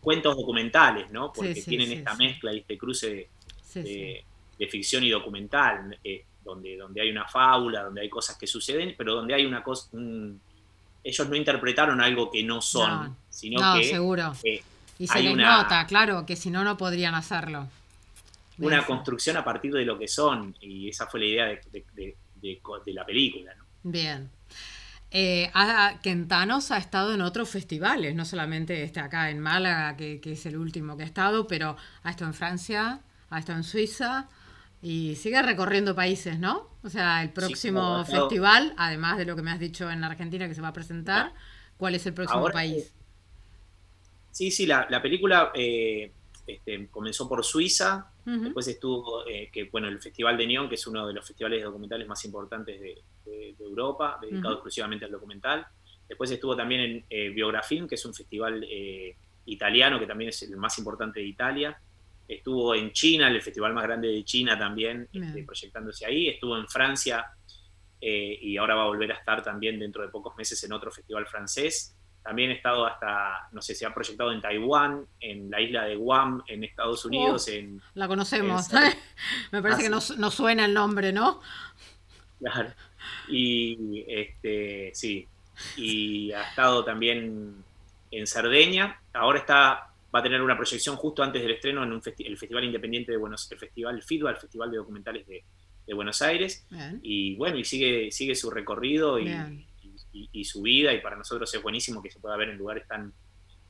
cuentos 0.00 0.36
documentales, 0.36 1.10
¿no? 1.10 1.32
porque 1.32 1.54
tienen 1.62 1.92
esta 1.92 2.14
mezcla 2.14 2.52
y 2.52 2.58
este 2.58 2.76
cruce 2.76 3.28
de 3.74 4.24
de 4.58 4.66
ficción 4.66 5.04
y 5.04 5.10
documental, 5.10 5.96
eh, 6.02 6.24
donde, 6.44 6.76
donde 6.76 7.00
hay 7.00 7.10
una 7.10 7.26
fábula, 7.26 7.84
donde 7.84 8.00
hay 8.00 8.10
cosas 8.10 8.36
que 8.36 8.46
suceden, 8.46 8.94
pero 8.98 9.14
donde 9.14 9.34
hay 9.34 9.46
una 9.46 9.62
cosa... 9.62 9.88
ellos 11.04 11.28
no 11.28 11.36
interpretaron 11.36 12.00
algo 12.00 12.30
que 12.30 12.42
no 12.42 12.60
son, 12.60 13.16
sino 13.30 13.60
no, 13.60 13.78
que... 13.78 13.84
seguro. 13.84 14.32
Eh, 14.42 14.62
y 14.98 15.06
se 15.06 15.22
les 15.22 15.36
nota, 15.36 15.86
claro, 15.86 16.26
que 16.26 16.34
si 16.34 16.50
no, 16.50 16.64
no 16.64 16.76
podrían 16.76 17.14
hacerlo. 17.14 17.68
Una 18.58 18.84
construcción 18.84 19.36
a 19.36 19.44
partir 19.44 19.72
de 19.72 19.84
lo 19.84 19.98
que 19.98 20.08
son, 20.08 20.54
y 20.60 20.88
esa 20.88 21.06
fue 21.06 21.20
la 21.20 21.26
idea 21.26 21.46
de, 21.46 22.16
la 22.86 23.06
película. 23.06 23.54
Bien. 23.82 24.30
Eh, 25.10 25.50
Quentanos 26.02 26.70
ha 26.70 26.78
estado 26.78 27.14
en 27.14 27.20
otros 27.22 27.48
festivales, 27.48 28.14
no 28.14 28.24
solamente 28.24 28.82
este 28.82 29.00
acá 29.00 29.30
en 29.30 29.40
Málaga, 29.40 29.96
que, 29.96 30.20
que, 30.20 30.32
es 30.32 30.44
el 30.46 30.56
último 30.56 30.96
que 30.96 31.04
ha 31.04 31.06
estado, 31.06 31.46
pero 31.46 31.76
ha 32.02 32.10
estado 32.10 32.30
en 32.30 32.34
Francia, 32.34 33.00
ha 33.30 33.38
estado 33.38 33.58
en 33.58 33.64
Suiza, 33.64 34.28
y 34.80 35.16
sigue 35.16 35.42
recorriendo 35.42 35.94
países, 35.94 36.38
¿no? 36.38 36.68
O 36.84 36.88
sea, 36.88 37.22
el 37.22 37.30
próximo 37.30 38.04
festival, 38.04 38.74
además 38.76 39.18
de 39.18 39.24
lo 39.24 39.34
que 39.34 39.42
me 39.42 39.50
has 39.50 39.58
dicho 39.58 39.90
en 39.90 40.04
Argentina 40.04 40.46
que 40.46 40.54
se 40.54 40.60
va 40.60 40.68
a 40.68 40.72
presentar, 40.72 41.32
¿cuál 41.76 41.96
es 41.96 42.06
el 42.06 42.14
próximo 42.14 42.48
país? 42.50 42.92
Sí, 44.30 44.52
sí, 44.52 44.66
la, 44.66 44.86
película 45.02 45.50
eh, 45.54 46.12
este, 46.46 46.86
comenzó 46.88 47.28
por 47.28 47.44
Suiza, 47.44 48.06
después 48.42 48.68
estuvo, 48.68 49.26
eh, 49.26 49.50
que 49.52 49.64
bueno, 49.64 49.88
el 49.88 50.00
Festival 50.00 50.36
de 50.36 50.46
Neon, 50.46 50.68
que 50.68 50.74
es 50.74 50.86
uno 50.86 51.06
de 51.06 51.14
los 51.14 51.26
festivales 51.26 51.62
documentales 51.62 52.06
más 52.06 52.24
importantes 52.24 52.80
de, 52.80 53.02
Europa, 53.60 54.18
dedicado 54.20 54.54
exclusivamente 54.54 55.04
al 55.04 55.12
documental. 55.12 55.66
Después 56.08 56.30
estuvo 56.30 56.56
también 56.56 56.80
en 56.80 57.04
eh, 57.10 57.28
Biografilm, 57.28 57.86
que 57.86 57.96
es 57.96 58.04
un 58.04 58.14
festival 58.14 58.66
italiano, 59.44 59.98
que 59.98 60.06
también 60.06 60.30
es 60.30 60.42
el 60.42 60.56
más 60.56 60.78
importante 60.78 61.20
de 61.20 61.26
Italia. 61.26 61.78
Estuvo 62.26 62.74
en 62.74 62.92
China, 62.92 63.28
el 63.28 63.40
festival 63.40 63.72
más 63.72 63.84
grande 63.84 64.08
de 64.08 64.24
China 64.24 64.58
también, 64.58 65.08
este, 65.12 65.44
proyectándose 65.44 66.04
ahí, 66.04 66.28
estuvo 66.28 66.56
en 66.58 66.68
Francia 66.68 67.24
eh, 68.00 68.38
y 68.42 68.56
ahora 68.56 68.74
va 68.74 68.84
a 68.84 68.86
volver 68.86 69.10
a 69.12 69.16
estar 69.16 69.42
también 69.42 69.78
dentro 69.78 70.02
de 70.02 70.08
pocos 70.08 70.36
meses 70.36 70.62
en 70.64 70.72
otro 70.72 70.90
festival 70.90 71.26
francés. 71.26 71.96
También 72.28 72.50
he 72.50 72.54
estado 72.56 72.84
hasta, 72.84 73.48
no 73.52 73.62
sé, 73.62 73.74
se 73.74 73.86
ha 73.86 73.94
proyectado 73.94 74.30
en 74.32 74.42
Taiwán, 74.42 75.06
en 75.18 75.50
la 75.50 75.62
isla 75.62 75.84
de 75.84 75.96
Guam, 75.96 76.42
en 76.46 76.62
Estados 76.62 77.06
Unidos. 77.06 77.48
en, 77.48 77.80
la 77.94 78.06
conocemos. 78.06 78.66
Me 79.50 79.62
parece 79.62 79.84
que 79.84 79.88
nos, 79.88 80.18
nos, 80.18 80.34
suena 80.34 80.66
el 80.66 80.74
nombre, 80.74 81.10
¿no? 81.10 81.40
Claro. 82.38 82.70
Y 83.30 84.04
este, 84.06 84.90
sí. 84.92 85.26
Y 85.78 86.30
ha 86.32 86.50
estado 86.50 86.84
también 86.84 87.64
en 88.10 88.26
Cerdeña. 88.26 89.00
Ahora 89.14 89.38
está 89.38 89.88
va 90.14 90.20
a 90.20 90.22
tener 90.22 90.42
una 90.42 90.54
proyección 90.54 90.96
justo 90.96 91.22
antes 91.22 91.40
del 91.40 91.52
estreno 91.52 91.82
en 91.82 91.92
el 91.92 92.36
Festival 92.36 92.64
Independiente 92.64 93.10
de 93.10 93.16
Buenos 93.16 93.50
el 93.50 93.58
Festival 93.58 94.02
FIDUA, 94.02 94.32
el 94.32 94.36
Festival 94.36 94.70
de 94.70 94.76
Documentales 94.76 95.26
de, 95.26 95.44
Buenos 95.94 96.20
Aires. 96.20 96.66
Y 97.00 97.36
bueno, 97.36 97.56
y 97.56 97.64
sigue, 97.64 98.12
sigue 98.12 98.34
su 98.34 98.50
recorrido 98.50 99.18
y, 99.18 99.34
su 100.44 100.62
vida, 100.62 100.92
y 100.92 101.00
para 101.00 101.16
nosotros 101.16 101.52
es 101.54 101.62
buenísimo 101.62 102.02
que 102.02 102.10
se 102.10 102.20
pueda 102.20 102.36
ver 102.36 102.50
en 102.50 102.58
lugares 102.58 102.86
tan, 102.86 103.12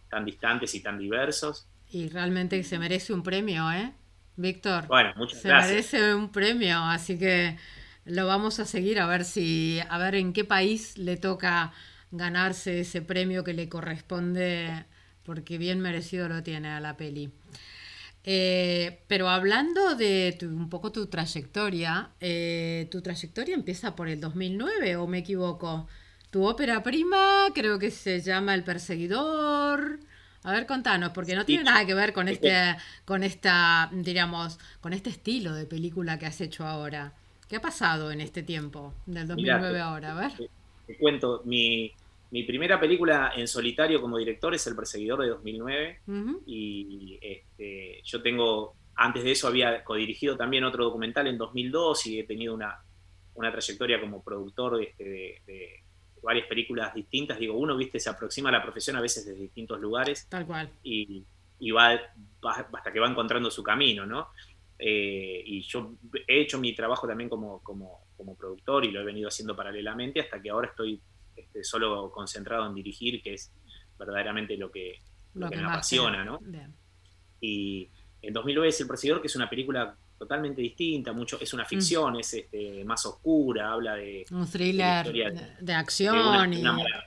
tan 0.08 0.24
distantes 0.24 0.74
y 0.74 0.82
tan 0.82 0.98
diversos. 0.98 1.66
Y 1.90 2.08
realmente 2.08 2.62
se 2.62 2.78
merece 2.78 3.12
un 3.12 3.22
premio, 3.22 3.70
¿eh? 3.72 3.92
Víctor. 4.36 4.86
Bueno, 4.86 5.12
muchas 5.16 5.40
se 5.40 5.48
gracias. 5.48 5.86
Se 5.86 5.96
merece 5.96 6.14
un 6.14 6.30
premio, 6.30 6.78
así 6.78 7.18
que 7.18 7.56
lo 8.04 8.26
vamos 8.26 8.60
a 8.60 8.64
seguir 8.64 9.00
a 9.00 9.06
ver 9.06 9.24
si, 9.24 9.80
a 9.88 9.98
ver 9.98 10.14
en 10.14 10.32
qué 10.32 10.44
país 10.44 10.96
le 10.96 11.16
toca 11.16 11.72
ganarse 12.10 12.80
ese 12.80 13.02
premio 13.02 13.44
que 13.44 13.52
le 13.52 13.68
corresponde 13.68 14.86
porque 15.24 15.58
bien 15.58 15.80
merecido 15.80 16.28
lo 16.28 16.42
tiene 16.42 16.68
a 16.68 16.80
la 16.80 16.96
peli. 16.96 17.30
Eh, 18.24 19.04
pero 19.08 19.28
hablando 19.28 19.94
de 19.94 20.36
un 20.42 20.70
poco 20.70 20.90
tu 20.92 21.06
trayectoria, 21.06 22.10
eh, 22.20 22.88
tu 22.90 23.02
trayectoria 23.02 23.54
empieza 23.54 23.94
por 23.94 24.08
el 24.08 24.20
2009 24.20 24.96
o 24.96 25.06
me 25.06 25.18
equivoco. 25.18 25.86
Tu 26.30 26.44
ópera 26.44 26.82
prima 26.82 27.46
creo 27.54 27.78
que 27.78 27.90
se 27.90 28.20
llama 28.20 28.54
El 28.54 28.64
Perseguidor. 28.64 29.98
A 30.44 30.52
ver, 30.52 30.66
contanos, 30.66 31.10
porque 31.10 31.34
no 31.34 31.44
tiene 31.44 31.64
nada 31.64 31.84
que 31.84 31.94
ver 31.94 32.12
con 32.12 32.28
este, 32.28 32.76
con 33.04 33.24
esta, 33.24 33.90
diríamos, 33.92 34.58
con 34.80 34.92
este 34.92 35.10
estilo 35.10 35.54
de 35.54 35.66
película 35.66 36.18
que 36.18 36.26
has 36.26 36.40
hecho 36.40 36.66
ahora. 36.66 37.12
¿Qué 37.48 37.56
ha 37.56 37.60
pasado 37.60 38.12
en 38.12 38.20
este 38.20 38.42
tiempo, 38.42 38.94
del 39.06 39.26
2009 39.26 39.80
ahora? 39.80 40.12
A 40.12 40.20
ver. 40.20 40.50
te 40.86 40.96
cuento, 40.96 41.42
mi, 41.44 41.92
mi 42.30 42.42
primera 42.42 42.78
película 42.78 43.32
en 43.34 43.48
solitario 43.48 44.00
como 44.00 44.18
director 44.18 44.54
es 44.54 44.66
El 44.66 44.76
Perseguidor 44.76 45.22
de 45.22 45.28
2009 45.28 46.00
y 46.46 47.18
este, 47.22 48.02
yo 48.04 48.20
tengo, 48.20 48.74
antes 48.96 49.24
de 49.24 49.32
eso 49.32 49.48
había 49.48 49.82
codirigido 49.82 50.36
también 50.36 50.64
otro 50.64 50.84
documental 50.84 51.26
en 51.26 51.38
2002 51.38 52.06
y 52.06 52.20
he 52.20 52.24
tenido 52.24 52.54
una, 52.54 52.82
trayectoria 53.50 54.00
como 54.00 54.22
productor 54.22 54.82
este, 54.82 55.04
de, 55.46 55.82
varias 56.22 56.46
películas 56.46 56.94
distintas. 56.94 57.38
Digo, 57.38 57.54
uno, 57.54 57.76
viste, 57.76 57.98
se 58.00 58.10
aproxima 58.10 58.48
a 58.48 58.52
la 58.52 58.62
profesión 58.62 58.96
a 58.96 59.00
veces 59.00 59.26
desde 59.26 59.40
distintos 59.40 59.80
lugares. 59.80 60.26
Tal 60.28 60.46
cual. 60.46 60.70
Y, 60.82 61.24
va, 61.70 61.98
hasta 62.42 62.92
que 62.92 63.00
va 63.00 63.08
encontrando 63.08 63.50
su 63.50 63.62
camino, 63.62 64.06
¿no? 64.06 64.28
eh, 64.78 65.42
y 65.44 65.62
yo 65.62 65.94
he 66.26 66.42
hecho 66.42 66.58
mi 66.58 66.74
trabajo 66.74 67.06
también 67.06 67.28
como, 67.28 67.60
como, 67.62 68.06
como, 68.16 68.36
productor 68.36 68.84
y 68.84 68.92
lo 68.92 69.00
he 69.00 69.04
venido 69.04 69.28
haciendo 69.28 69.56
paralelamente 69.56 70.20
hasta 70.20 70.40
que 70.40 70.50
ahora 70.50 70.68
estoy 70.68 71.00
este, 71.34 71.64
solo 71.64 72.10
concentrado 72.12 72.66
en 72.66 72.74
dirigir, 72.74 73.20
que 73.20 73.34
es 73.34 73.52
verdaderamente 73.98 74.56
lo 74.56 74.70
que, 74.70 74.98
lo, 75.34 75.50
que, 75.50 75.56
me 75.56 75.64
apasiona, 75.64 76.24
¿no? 76.24 76.38
Y 77.40 77.90
en 78.22 78.32
2009 78.32 78.68
es 78.68 78.80
El 78.80 78.86
Perseguidor, 78.86 79.20
que 79.20 79.26
es 79.26 79.36
una 79.36 79.50
película 79.50 79.96
totalmente 80.18 80.60
distinta, 80.60 81.12
mucho, 81.12 81.38
es 81.40 81.52
una 81.54 81.62
mm. 81.62 81.66
ficción, 81.66 82.18
es 82.18 82.34
este, 82.34 82.84
más 82.84 83.06
oscura, 83.06 83.72
habla 83.72 83.94
de... 83.94 84.26
Un 84.30 84.46
thriller 84.50 85.12
de, 85.60 85.72
acción 85.72 86.50
de 86.50 86.58
una, 86.58 86.72
mala, 86.72 87.04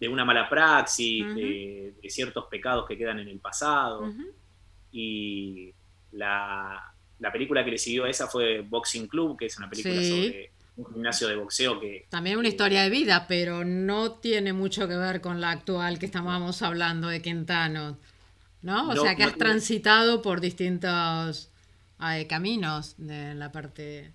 de 0.00 0.08
una 0.08 0.24
mala 0.24 0.48
praxis, 0.48 1.24
de, 1.34 1.94
ciertos 2.08 2.46
pecados 2.46 2.86
que 2.86 2.98
quedan 2.98 3.20
en 3.20 3.28
el 3.28 3.38
pasado. 3.38 4.12
Y 4.90 5.72
la, 6.10 6.92
película 7.32 7.64
que 7.64 7.70
le 7.70 7.78
siguió 7.78 8.04
a 8.04 8.10
esa 8.10 8.26
fue 8.26 8.60
Boxing 8.60 9.06
Club, 9.06 9.38
que 9.38 9.46
es 9.46 9.56
una 9.56 9.70
película 9.70 10.02
sobre 10.02 10.50
un 10.76 10.86
gimnasio 10.92 11.28
de 11.28 11.36
boxeo 11.36 11.78
que... 11.78 12.06
También 12.08 12.38
una 12.38 12.48
historia 12.48 12.82
de 12.82 12.90
vida, 12.90 13.26
pero 13.28 13.64
no 13.64 14.12
tiene 14.12 14.52
mucho 14.52 14.88
que 14.88 14.96
ver 14.96 15.20
con 15.20 15.40
la 15.40 15.50
actual 15.50 15.98
que 15.98 16.06
estábamos 16.06 16.60
hablando 16.62 17.08
de 17.08 17.22
Quintano. 17.22 17.98
¿No? 18.62 18.90
O 18.90 18.96
sea 18.96 19.16
que 19.16 19.24
has 19.24 19.36
transitado 19.36 20.22
por 20.22 20.40
distintos 20.40 21.51
eh, 22.02 22.26
caminos 22.26 22.94
de 22.98 23.34
la 23.34 23.52
parte 23.52 24.12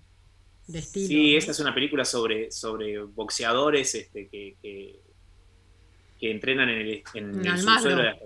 de 0.66 0.78
estilo. 0.78 1.08
Sí, 1.08 1.36
esta 1.36 1.52
es 1.52 1.60
una 1.60 1.74
película 1.74 2.04
sobre, 2.04 2.50
sobre 2.50 2.98
boxeadores 3.02 3.94
este, 3.94 4.28
que, 4.28 4.56
que, 4.60 5.00
entrenan 6.20 6.68
en 6.68 6.78
el, 6.78 7.02
en 7.14 7.46
el 7.46 7.58
subsuelo 7.58 7.96
de 7.96 8.02
la, 8.02 8.18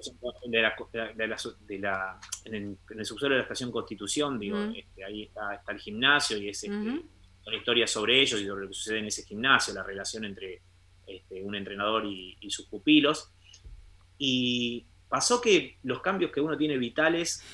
de 0.46 1.78
la, 1.78 2.20
en 2.44 2.78
el, 2.98 3.06
subsuelo 3.06 3.34
de 3.34 3.38
la 3.38 3.42
estación 3.42 3.70
Constitución, 3.70 4.38
digo, 4.38 4.58
este, 4.74 5.04
ahí 5.04 5.24
está, 5.24 5.54
está, 5.54 5.72
el 5.72 5.78
gimnasio 5.78 6.38
y 6.38 6.48
es 6.48 6.64
este, 6.64 6.74
una 6.74 7.56
historia 7.56 7.86
sobre 7.86 8.20
ellos 8.20 8.40
y 8.40 8.46
sobre 8.46 8.62
lo 8.62 8.68
que 8.68 8.74
sucede 8.74 8.98
en 9.00 9.06
ese 9.06 9.24
gimnasio, 9.24 9.74
la 9.74 9.82
relación 9.82 10.24
entre 10.24 10.62
este, 11.06 11.42
un 11.42 11.54
entrenador 11.54 12.06
y, 12.06 12.36
y 12.40 12.50
sus 12.50 12.66
pupilos. 12.66 13.30
Y 14.18 14.86
pasó 15.08 15.40
que 15.40 15.78
los 15.82 16.00
cambios 16.00 16.32
que 16.32 16.40
uno 16.40 16.56
tiene 16.56 16.78
vitales 16.78 17.44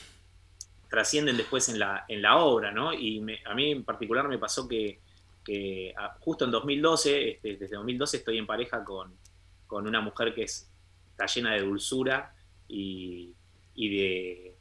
trascienden 0.89 1.37
después 1.37 1.69
en 1.69 1.79
la, 1.79 2.05
en 2.09 2.23
la 2.23 2.39
obra, 2.39 2.71
¿no? 2.71 2.93
Y 2.93 3.23
a 3.45 3.55
mí 3.55 3.73
en 3.73 3.85
particular 3.85 4.29
me 4.29 4.39
pasó 4.39 4.67
que, 4.69 5.01
justo 6.21 6.45
en 6.45 6.51
2012, 6.51 7.31
este, 7.31 7.57
desde 7.57 7.77
2012 7.77 8.17
estoy 8.19 8.39
en 8.39 8.47
pareja 8.47 8.85
con, 8.85 9.17
una 9.71 10.01
mujer 10.01 10.35
que 10.35 10.43
es, 10.45 10.71
está 11.11 11.27
llena 11.27 11.55
de 11.55 11.63
dulzura 11.63 12.35
y, 12.67 13.35
de, 13.75 14.55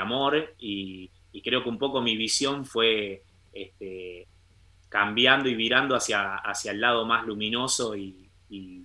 amor, 0.00 0.54
y, 0.58 1.10
creo 1.42 1.62
que 1.62 1.68
un 1.68 1.78
poco 1.78 2.00
mi 2.00 2.16
visión 2.16 2.64
fue 2.64 3.22
este, 3.52 4.26
cambiando 4.88 5.48
y 5.48 5.54
virando 5.54 5.94
hacia, 5.94 6.36
hacia 6.36 6.72
el 6.72 6.80
lado 6.80 7.04
más 7.04 7.26
luminoso 7.26 7.94
y 7.94 8.26
y 8.48 8.84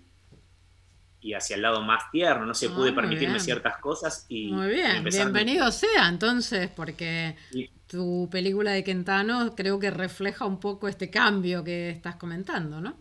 hacia 1.33 1.55
el 1.55 1.61
lado 1.61 1.81
más 1.81 2.09
tierno, 2.11 2.45
no 2.45 2.53
pude 2.75 2.89
ah, 2.89 2.95
permitirme 2.95 3.39
ciertas 3.39 3.77
cosas 3.77 4.25
y... 4.27 4.51
Muy 4.51 4.69
bien, 4.69 5.03
bienvenido 5.03 5.71
sea 5.71 6.07
entonces, 6.09 6.69
porque 6.75 7.35
tu 7.87 8.27
película 8.31 8.71
de 8.71 8.83
Quentano 8.83 9.53
creo 9.55 9.79
que 9.79 9.91
refleja 9.91 10.45
un 10.45 10.59
poco 10.59 10.87
este 10.87 11.11
cambio 11.11 11.63
que 11.63 11.91
estás 11.91 12.15
comentando, 12.15 12.81
¿no? 12.81 12.95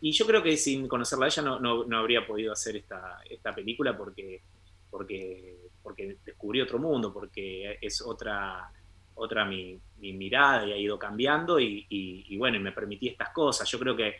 Y 0.00 0.10
yo 0.10 0.26
creo 0.26 0.42
que 0.42 0.56
sin 0.56 0.88
conocerla 0.88 1.26
a 1.26 1.28
ella 1.28 1.42
no, 1.42 1.60
no, 1.60 1.96
habría 1.96 2.26
podido 2.26 2.52
hacer 2.52 2.76
esta, 2.76 3.20
esta 3.30 3.54
película 3.54 3.96
porque, 3.96 4.42
porque, 4.90 5.58
porque 5.80 6.18
descubrí 6.24 6.60
otro 6.60 6.80
mundo, 6.80 7.12
porque 7.12 7.78
es 7.80 8.02
otra, 8.02 8.72
otra 9.14 9.44
mi, 9.44 9.80
mirada 9.98 10.66
y 10.66 10.72
ha 10.72 10.76
ido 10.76 10.98
cambiando 10.98 11.60
y, 11.60 11.86
y, 11.88 12.26
y 12.28 12.36
bueno, 12.36 12.56
y 12.56 12.60
me 12.60 12.72
permití 12.72 13.08
estas 13.08 13.30
cosas. 13.30 13.70
Yo 13.70 13.78
creo 13.78 13.96
que 13.96 14.16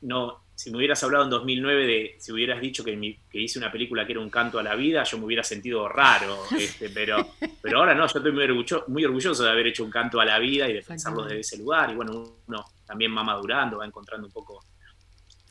no, 0.00 0.41
si 0.54 0.70
me 0.70 0.76
hubieras 0.76 1.02
hablado 1.02 1.24
en 1.24 1.30
2009 1.30 1.86
de, 1.86 2.16
si 2.18 2.32
hubieras 2.32 2.60
dicho 2.60 2.84
que, 2.84 3.18
hice 3.32 3.58
una 3.58 3.72
película 3.72 4.06
que 4.06 4.12
era 4.12 4.20
un 4.20 4.30
canto 4.30 4.58
a 4.58 4.62
la 4.62 4.74
vida, 4.74 5.02
yo 5.04 5.18
me 5.18 5.24
hubiera 5.24 5.42
sentido 5.42 5.88
raro, 5.88 6.38
este, 6.58 6.90
pero, 6.90 7.34
pero 7.60 7.78
ahora 7.78 7.94
no, 7.94 8.06
yo 8.06 8.18
estoy 8.18 8.32
muy 8.32 8.44
orgulloso, 8.44 8.84
muy 8.88 9.04
orgulloso 9.04 9.44
de 9.44 9.50
haber 9.50 9.68
hecho 9.68 9.84
un 9.84 9.90
canto 9.90 10.20
a 10.20 10.24
la 10.24 10.38
vida 10.38 10.68
y 10.68 10.74
de 10.74 10.82
pensarlo 10.82 11.24
desde 11.24 11.40
ese 11.40 11.58
lugar, 11.58 11.90
y 11.90 11.94
bueno, 11.94 12.38
uno 12.46 12.64
también 12.86 13.16
va 13.16 13.24
madurando, 13.24 13.78
va 13.78 13.86
encontrando 13.86 14.26
un 14.26 14.32
poco 14.32 14.64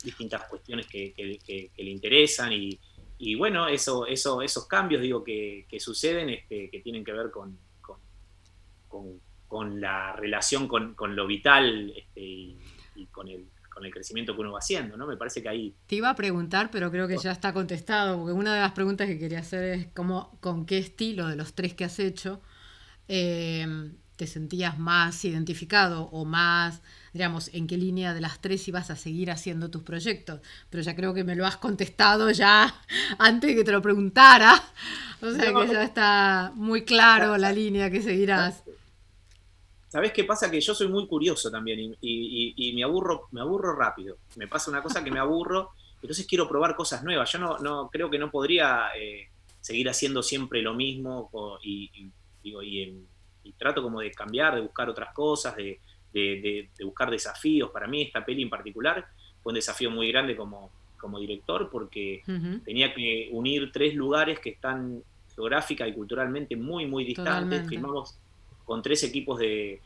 distintas 0.02 0.44
cuestiones 0.44 0.86
que, 0.86 1.12
le 1.76 1.90
interesan 1.90 2.52
y, 2.52 3.34
bueno, 3.36 3.68
eso, 3.68 4.06
eso, 4.06 4.42
esos 4.42 4.66
cambios 4.66 5.00
digo 5.02 5.22
que, 5.22 5.66
suceden, 5.78 6.30
este, 6.30 6.70
que 6.70 6.80
tienen 6.80 7.04
que 7.04 7.12
ver 7.12 7.30
con, 7.30 7.58
con, 8.88 9.80
la 9.80 10.14
relación 10.14 10.66
con, 10.66 10.96
lo 11.14 11.26
vital 11.26 11.92
este, 11.94 12.20
y 12.20 13.06
con 13.10 13.28
el 13.28 13.46
con 13.72 13.84
el 13.84 13.92
crecimiento 13.92 14.34
que 14.34 14.40
uno 14.40 14.52
va 14.52 14.58
haciendo, 14.58 14.96
¿no? 14.96 15.06
Me 15.06 15.16
parece 15.16 15.42
que 15.42 15.48
ahí... 15.48 15.74
Te 15.86 15.96
iba 15.96 16.10
a 16.10 16.14
preguntar, 16.14 16.70
pero 16.70 16.90
creo 16.90 17.08
que 17.08 17.16
ya 17.16 17.32
está 17.32 17.52
contestado, 17.52 18.18
porque 18.18 18.32
una 18.32 18.54
de 18.54 18.60
las 18.60 18.72
preguntas 18.72 19.06
que 19.06 19.18
quería 19.18 19.40
hacer 19.40 19.64
es 19.64 19.86
cómo, 19.94 20.36
con 20.40 20.66
qué 20.66 20.78
estilo 20.78 21.28
de 21.28 21.36
los 21.36 21.54
tres 21.54 21.74
que 21.74 21.84
has 21.84 21.98
hecho 21.98 22.40
eh, 23.08 23.92
te 24.16 24.26
sentías 24.26 24.78
más 24.78 25.24
identificado 25.24 26.04
o 26.04 26.24
más, 26.24 26.82
digamos, 27.12 27.50
en 27.54 27.66
qué 27.66 27.76
línea 27.76 28.14
de 28.14 28.20
las 28.20 28.40
tres 28.40 28.68
ibas 28.68 28.90
a 28.90 28.96
seguir 28.96 29.30
haciendo 29.30 29.70
tus 29.70 29.82
proyectos. 29.82 30.40
Pero 30.70 30.82
ya 30.82 30.94
creo 30.94 31.12
que 31.12 31.24
me 31.24 31.34
lo 31.34 31.46
has 31.46 31.56
contestado 31.56 32.30
ya 32.30 32.72
antes 33.18 33.50
de 33.50 33.56
que 33.56 33.64
te 33.64 33.72
lo 33.72 33.82
preguntara. 33.82 34.62
O 35.20 35.30
sea 35.30 35.52
que 35.52 35.72
ya 35.72 35.82
está 35.82 36.52
muy 36.54 36.84
claro 36.84 37.36
la 37.36 37.52
línea 37.52 37.90
que 37.90 38.02
seguirás. 38.02 38.62
¿Sabés 39.92 40.14
qué 40.14 40.24
pasa? 40.24 40.50
Que 40.50 40.58
yo 40.58 40.74
soy 40.74 40.88
muy 40.88 41.06
curioso 41.06 41.50
también 41.50 41.94
y, 42.00 42.72
me, 42.74 42.82
aburro, 42.82 43.28
me 43.30 43.42
aburro 43.42 43.76
rápido. 43.76 44.16
Me 44.36 44.48
pasa 44.48 44.70
una 44.70 44.82
cosa 44.82 45.04
que 45.04 45.10
me 45.10 45.18
aburro, 45.18 45.72
entonces 46.00 46.26
quiero 46.26 46.48
probar 46.48 46.74
cosas 46.74 47.04
nuevas. 47.04 47.30
Yo 47.30 47.38
no, 47.38 47.58
no 47.58 47.90
creo 47.92 48.08
que 48.08 48.18
no 48.18 48.30
podría 48.30 48.86
eh, 48.96 49.28
seguir 49.60 49.90
haciendo 49.90 50.22
siempre 50.22 50.62
lo 50.62 50.72
mismo 50.72 51.28
y, 51.62 51.90
trato 53.58 53.82
como 53.82 54.00
de 54.00 54.10
cambiar, 54.12 54.54
de 54.54 54.62
buscar 54.62 54.88
otras 54.88 55.12
cosas, 55.12 55.54
de, 55.56 56.70
buscar 56.82 57.10
desafíos. 57.10 57.68
Para 57.70 57.86
mí 57.86 58.00
esta 58.00 58.24
peli 58.24 58.40
en 58.40 58.48
particular 58.48 59.06
fue 59.42 59.50
un 59.50 59.56
desafío 59.56 59.90
muy 59.90 60.10
grande 60.10 60.34
como, 60.34 60.70
como 60.96 61.20
director 61.20 61.68
porque 61.70 62.22
tenía 62.64 62.94
que 62.94 63.28
unir 63.30 63.70
tres 63.70 63.94
lugares 63.94 64.40
que 64.40 64.48
están 64.48 65.02
geográfica 65.34 65.86
y 65.86 65.92
culturalmente 65.92 66.56
muy, 66.56 66.86
muy 66.86 67.04
distantes. 67.04 67.68
Filmamos 67.68 68.21
con 68.72 68.80
tres 68.80 69.02
equipos 69.02 69.38
de, 69.38 69.82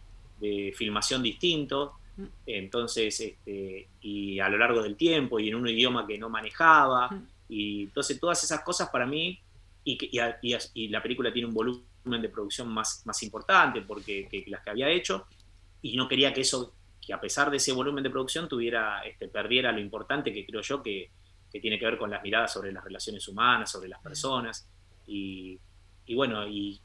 filmación 0.77 1.21
distintos, 1.21 1.91
mm. 2.17 2.25
entonces, 2.47 3.19
este, 3.19 3.89
y 4.01 4.39
a 4.39 4.49
lo 4.49 4.59
largo 4.59 4.81
del 4.81 4.95
tiempo, 4.95 5.41
y 5.41 5.49
en 5.49 5.57
un 5.57 5.67
idioma 5.67 6.07
que 6.07 6.17
no 6.17 6.29
manejaba, 6.29 7.09
mm. 7.09 7.27
y 7.49 7.83
entonces 7.83 8.21
todas 8.21 8.45
esas 8.45 8.61
cosas 8.61 8.89
para 8.91 9.05
mí, 9.05 9.41
y, 9.83 9.99
y, 10.73 10.87
la 10.87 11.03
película 11.03 11.33
tiene 11.33 11.49
un 11.49 11.55
volumen 11.55 12.23
de 12.23 12.29
producción 12.29 12.69
más, 12.69 13.03
más 13.05 13.21
importante 13.25 13.83
porque 13.83 14.29
que 14.31 14.45
las 14.47 14.63
que 14.63 14.71
había 14.71 14.89
hecho, 14.89 15.27
y 15.83 15.97
no 15.97 16.07
quería 16.07 16.33
que 16.33 16.43
eso, 16.43 16.73
que 17.05 17.13
a 17.13 17.21
pesar 17.21 17.51
de 17.51 17.57
ese 17.57 17.73
volumen 17.73 18.05
de 18.05 18.11
producción, 18.11 18.49
tuviera, 18.49 19.01
este, 19.01 19.27
perdiera 19.27 19.73
lo 19.73 19.81
importante 19.81 20.33
que 20.33 20.47
creo 20.47 20.61
yo 20.61 20.81
que, 20.81 21.11
que 21.51 21.59
tiene 21.59 21.77
que 21.77 21.87
ver 21.87 21.99
con 21.99 22.09
las 22.09 22.23
miradas 22.23 22.53
sobre 22.53 22.71
las 22.71 22.85
relaciones 22.85 23.27
humanas, 23.27 23.69
sobre 23.69 23.89
las 23.89 24.01
personas, 24.01 24.69
y, 25.09 25.59
y 26.07 26.15
bueno, 26.15 26.47
y 26.47 26.81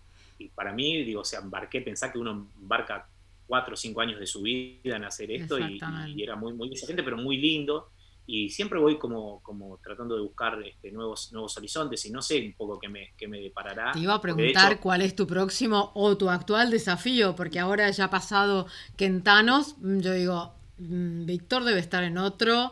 para 0.50 0.74
mí, 0.74 1.04
digo, 1.04 1.22
o 1.22 1.26
sea, 1.26 1.40
embarqué, 1.40 1.82
pensá 1.82 2.12
que 2.12 2.18
uno 2.18 2.32
embarca 2.32 3.08
cuatro 3.52 3.74
o 3.74 3.78
cinco 3.78 4.00
años 4.00 4.18
de 4.18 4.26
su 4.26 4.42
vida 4.42 4.96
en 4.96 5.04
hacer 5.04 5.30
esto 5.30 5.60
y, 5.60 5.78
era 6.24 6.38
muy, 6.38 6.54
muy 6.54 6.70
exigente, 6.70 7.04
pero 7.04 7.18
muy 7.18 7.36
lindo. 7.36 7.90
Y 8.26 8.50
siempre 8.50 8.80
voy 8.80 8.98
como, 8.98 9.44
como 9.44 9.78
tratando 9.84 10.16
de 10.16 10.22
buscar 10.22 10.62
este, 10.64 10.90
nuevos, 10.90 11.34
nuevos 11.34 11.58
horizontes 11.58 12.06
y 12.06 12.12
no 12.12 12.22
sé 12.22 12.46
un 12.46 12.54
poco 12.54 12.80
qué 12.80 12.88
me, 12.88 13.14
qué 13.18 13.28
me 13.28 13.42
deparará. 13.42 13.92
Te 13.92 14.00
iba 14.00 14.14
a 14.14 14.22
preguntar 14.22 14.80
cuál 14.80 15.02
es 15.02 15.16
tu 15.18 15.28
próximo 15.28 15.92
o 15.96 16.16
tu 16.16 16.30
actual 16.30 16.72
desafío, 16.72 17.36
porque 17.36 17.60
ahora 17.60 17.90
ya 17.92 18.06
ha 18.06 18.10
pasado 18.10 18.68
Quentanos, 18.96 19.76
mm, 19.80 20.00
yo 20.00 20.14
digo, 20.14 20.54
mm, 20.78 21.26
Víctor 21.26 21.66
debe 21.66 21.82
estar 21.82 22.06
en 22.06 22.18
otro, 22.18 22.72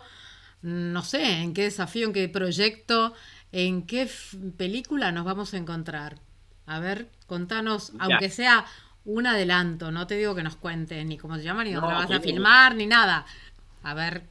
mm, 0.61 0.93
no 0.93 1.03
sé, 1.03 1.41
en 1.41 1.53
qué 1.53 1.63
desafío, 1.63 2.07
en 2.07 2.13
qué 2.13 2.30
proyecto, 2.30 3.13
en 3.51 3.86
qué 3.86 4.09
película 4.55 5.11
nos 5.11 5.26
vamos 5.26 5.53
a 5.53 5.57
encontrar. 5.57 6.22
A 6.70 6.80
ver, 6.80 7.09
contanos, 7.26 7.93
aunque 7.97 8.30
sea 8.30 8.63
un 9.03 9.26
adelanto, 9.26 9.89
no 9.89 10.05
te 10.05 10.15
digo 10.15 10.36
que 10.36 10.43
nos 10.43 10.55
cuentes 10.55 11.03
ni 11.03 11.17
cómo 11.17 11.36
se 11.36 11.41
llama, 11.41 11.63
ni 11.63 11.74
dónde 11.74 11.95
vas 11.95 12.11
a 12.11 12.20
filmar, 12.20 12.76
ni 12.76 12.86
nada. 12.86 13.26
A 13.82 13.95
ver. 13.95 14.22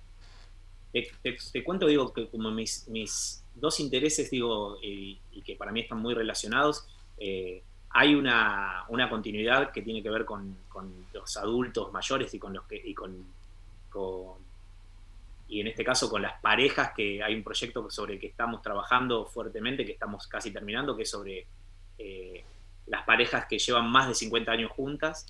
Te, 0.92 1.64
cuento, 1.64 1.88
digo, 1.88 2.12
que 2.12 2.28
como 2.28 2.52
mis, 2.52 2.86
mis 2.86 3.44
dos 3.56 3.80
intereses, 3.80 4.30
digo, 4.30 4.78
y, 4.80 5.18
que 5.44 5.56
para 5.56 5.72
mí 5.72 5.80
están 5.80 5.98
muy 5.98 6.14
relacionados, 6.14 6.86
eh, 7.18 7.64
hay 7.90 8.14
una, 8.14 8.86
continuidad 9.10 9.72
que 9.72 9.82
tiene 9.82 10.00
que 10.00 10.10
ver 10.10 10.24
con, 10.24 10.56
los 11.12 11.36
adultos 11.36 11.92
mayores 11.92 12.32
y 12.34 12.38
con 12.38 12.54
los 12.54 12.64
que 12.66 12.80
y 12.84 12.94
con, 12.94 13.26
y 15.48 15.60
en 15.60 15.66
este 15.66 15.82
caso 15.82 16.08
con 16.08 16.22
las 16.22 16.40
parejas 16.40 16.92
que 16.94 17.20
hay 17.20 17.34
un 17.34 17.42
proyecto 17.42 17.90
sobre 17.90 18.14
el 18.14 18.20
que 18.20 18.28
estamos 18.28 18.62
trabajando 18.62 19.26
fuertemente 19.26 19.84
que 19.84 19.92
estamos 19.92 20.28
casi 20.28 20.52
terminando 20.52 20.96
que 20.96 21.02
es 21.02 21.10
sobre 21.10 21.48
eh, 21.98 22.44
las 22.86 23.04
parejas 23.04 23.46
que 23.46 23.58
llevan 23.58 23.90
más 23.90 24.08
de 24.08 24.14
50 24.14 24.50
años 24.50 24.70
juntas 24.70 25.26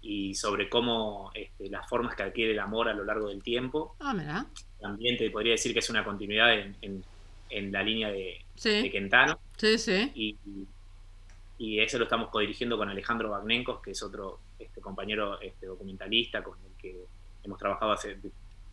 y 0.00 0.34
sobre 0.34 0.68
cómo 0.68 1.30
este, 1.34 1.68
las 1.68 1.88
formas 1.88 2.14
que 2.14 2.22
adquiere 2.22 2.52
el 2.52 2.58
amor 2.60 2.88
a 2.88 2.94
lo 2.94 3.04
largo 3.04 3.28
del 3.28 3.42
tiempo. 3.42 3.96
Ah, 4.00 4.46
También 4.80 5.16
te 5.16 5.30
podría 5.30 5.52
decir 5.52 5.72
que 5.72 5.80
es 5.80 5.90
una 5.90 6.04
continuidad 6.04 6.54
en, 6.54 7.04
la 7.72 7.82
línea 7.82 8.10
de, 8.10 8.44
Quentano. 8.62 9.40
Sí, 9.56 9.78
sí. 9.78 10.12
Y, 10.14 10.36
y, 11.58 11.80
eso 11.80 11.98
lo 11.98 12.04
estamos 12.04 12.28
codirigiendo 12.28 12.76
con 12.76 12.88
Alejandro 12.88 13.30
Bagnenkos, 13.30 13.80
que 13.80 13.92
es 13.92 14.02
otro 14.02 14.40
este, 14.58 14.80
compañero 14.80 15.40
este, 15.40 15.66
documentalista 15.66 16.42
con 16.42 16.58
el 16.64 16.72
que 16.78 17.04
hemos 17.42 17.58
trabajado 17.58 17.92
hace, 17.92 18.18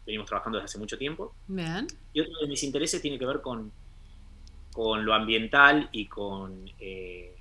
venimos 0.06 0.28
trabajando 0.28 0.60
desde 0.60 0.66
hace 0.66 0.80
mucho 0.80 0.98
tiempo. 0.98 1.34
Bien. 1.48 1.88
Y 2.14 2.22
otro 2.22 2.40
de 2.42 2.48
mis 2.48 2.64
intereses 2.64 3.02
tiene 3.02 3.18
que 3.18 3.26
ver 3.26 3.42
con, 3.42 3.72
con 4.76 5.06
lo 5.06 5.14
ambiental 5.14 5.88
y 5.94 6.08
con... 6.08 6.70
Eh, 6.80 7.32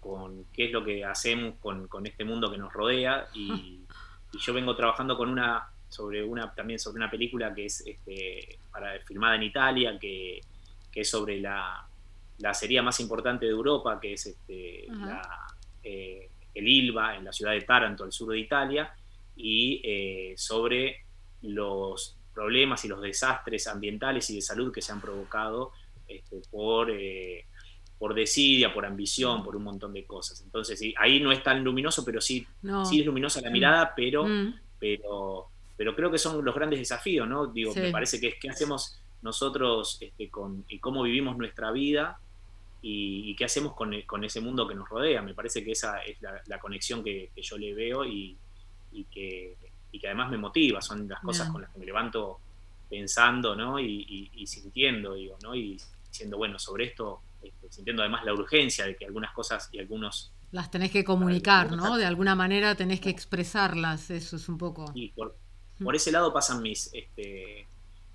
con 0.00 0.44
qué 0.52 0.66
es 0.66 0.70
lo 0.70 0.84
que 0.84 1.02
hacemos 1.02 1.54
con, 1.60 1.88
este 2.04 2.26
mundo 2.26 2.50
que 2.50 2.58
nos 2.58 2.70
rodea. 2.70 3.26
Y, 3.32 3.80
yo 4.38 4.52
vengo 4.52 4.76
trabajando 4.76 5.16
con 5.16 5.30
una 5.30 5.68
sobre 5.88 6.24
una 6.24 6.52
también 6.52 6.80
sobre 6.80 6.96
una 6.96 7.08
película 7.08 7.54
que 7.54 7.66
es 7.66 7.86
este, 7.86 8.58
para, 8.72 8.98
filmada 9.06 9.36
en 9.36 9.44
Italia 9.44 9.96
que, 9.98 10.40
es 10.92 11.08
sobre 11.08 11.40
la, 11.40 11.86
la 12.38 12.50
acería 12.50 12.82
más 12.82 12.98
importante 12.98 13.46
de 13.46 13.52
Europa 13.52 14.00
que 14.00 14.14
es 14.14 14.26
este, 14.26 14.88
eh, 15.84 16.30
el 16.52 16.68
Ilva 16.68 17.14
en 17.16 17.24
la 17.24 17.32
ciudad 17.32 17.52
de 17.52 17.60
Taranto 17.60 18.02
al 18.02 18.10
sur 18.10 18.32
de 18.32 18.40
Italia 18.40 18.92
y 19.36 19.80
eh, 19.84 20.34
sobre 20.36 21.04
los 21.42 22.16
problemas 22.34 22.84
y 22.84 22.88
los 22.88 23.00
desastres 23.00 23.68
ambientales 23.68 24.28
y 24.30 24.34
de 24.34 24.42
salud 24.42 24.72
que 24.72 24.82
se 24.82 24.90
han 24.90 25.00
provocado 25.00 25.70
este, 26.08 26.42
por 26.50 26.90
eh, 26.90 27.46
por 27.98 28.14
desidia, 28.14 28.72
por 28.74 28.84
ambición, 28.84 29.42
por 29.42 29.56
un 29.56 29.64
montón 29.64 29.92
de 29.92 30.04
cosas. 30.04 30.40
Entonces, 30.42 30.80
ahí 30.98 31.20
no 31.20 31.32
es 31.32 31.42
tan 31.42 31.62
luminoso, 31.64 32.04
pero 32.04 32.20
sí, 32.20 32.46
sí 32.88 33.00
es 33.00 33.06
luminosa 33.06 33.40
la 33.40 33.50
mm. 33.50 33.52
mirada, 33.52 33.94
pero, 33.94 34.26
mm. 34.26 34.54
pero, 34.78 35.46
pero 35.76 35.94
creo 35.94 36.10
que 36.10 36.18
son 36.18 36.44
los 36.44 36.54
grandes 36.54 36.80
desafíos, 36.80 37.28
¿no? 37.28 37.46
Digo, 37.46 37.74
me 37.74 37.90
parece 37.90 38.20
que 38.20 38.28
es 38.28 38.34
qué 38.40 38.50
hacemos 38.50 39.00
nosotros 39.22 39.96
este, 40.00 40.28
con, 40.28 40.64
y 40.68 40.80
cómo 40.80 41.02
vivimos 41.02 41.38
nuestra 41.38 41.70
vida 41.70 42.18
y, 42.82 43.34
qué 43.36 43.46
hacemos 43.46 43.72
con, 43.72 43.94
ese 44.24 44.40
mundo 44.42 44.68
que 44.68 44.74
nos 44.74 44.86
rodea. 44.86 45.22
Me 45.22 45.32
parece 45.32 45.64
que 45.64 45.72
esa 45.72 46.00
es 46.00 46.18
la, 46.20 46.58
conexión 46.58 47.02
que, 47.02 47.30
yo 47.36 47.56
le 47.56 47.72
veo 47.72 48.04
y, 48.04 48.36
que, 49.10 49.56
que, 49.90 50.06
además 50.06 50.30
me 50.30 50.36
motiva, 50.36 50.82
son 50.82 51.08
las 51.08 51.20
cosas 51.20 51.48
con 51.48 51.62
las 51.62 51.70
que 51.70 51.78
me 51.78 51.86
levanto 51.86 52.40
pensando, 52.88 53.54
¿no? 53.56 53.78
Y, 53.80 54.44
sintiendo, 54.46 55.14
digo, 55.14 55.38
¿no? 55.42 55.54
Y 55.54 55.80
diciendo, 56.08 56.36
bueno, 56.36 56.58
sobre 56.58 56.86
esto 56.86 57.22
este, 57.42 57.70
sintiendo 57.70 58.02
además 58.02 58.24
la 58.24 58.32
urgencia 58.32 58.86
de 58.86 58.96
que 58.96 59.04
algunas 59.04 59.32
cosas 59.32 59.68
y 59.72 59.78
algunos... 59.78 60.32
Las 60.50 60.70
tenés 60.70 60.90
que 60.90 61.04
comunicar, 61.04 61.72
¿no? 61.72 61.96
De 61.96 62.04
alguna 62.04 62.34
manera 62.34 62.74
tenés 62.74 63.00
que 63.00 63.10
expresarlas, 63.10 64.10
eso 64.10 64.36
es 64.36 64.48
un 64.48 64.58
poco... 64.58 64.92
Y 64.94 65.08
por, 65.10 65.34
ese 65.94 66.12
lado 66.12 66.32
pasan 66.32 66.62
mis, 66.62 66.90
este, 66.94 67.66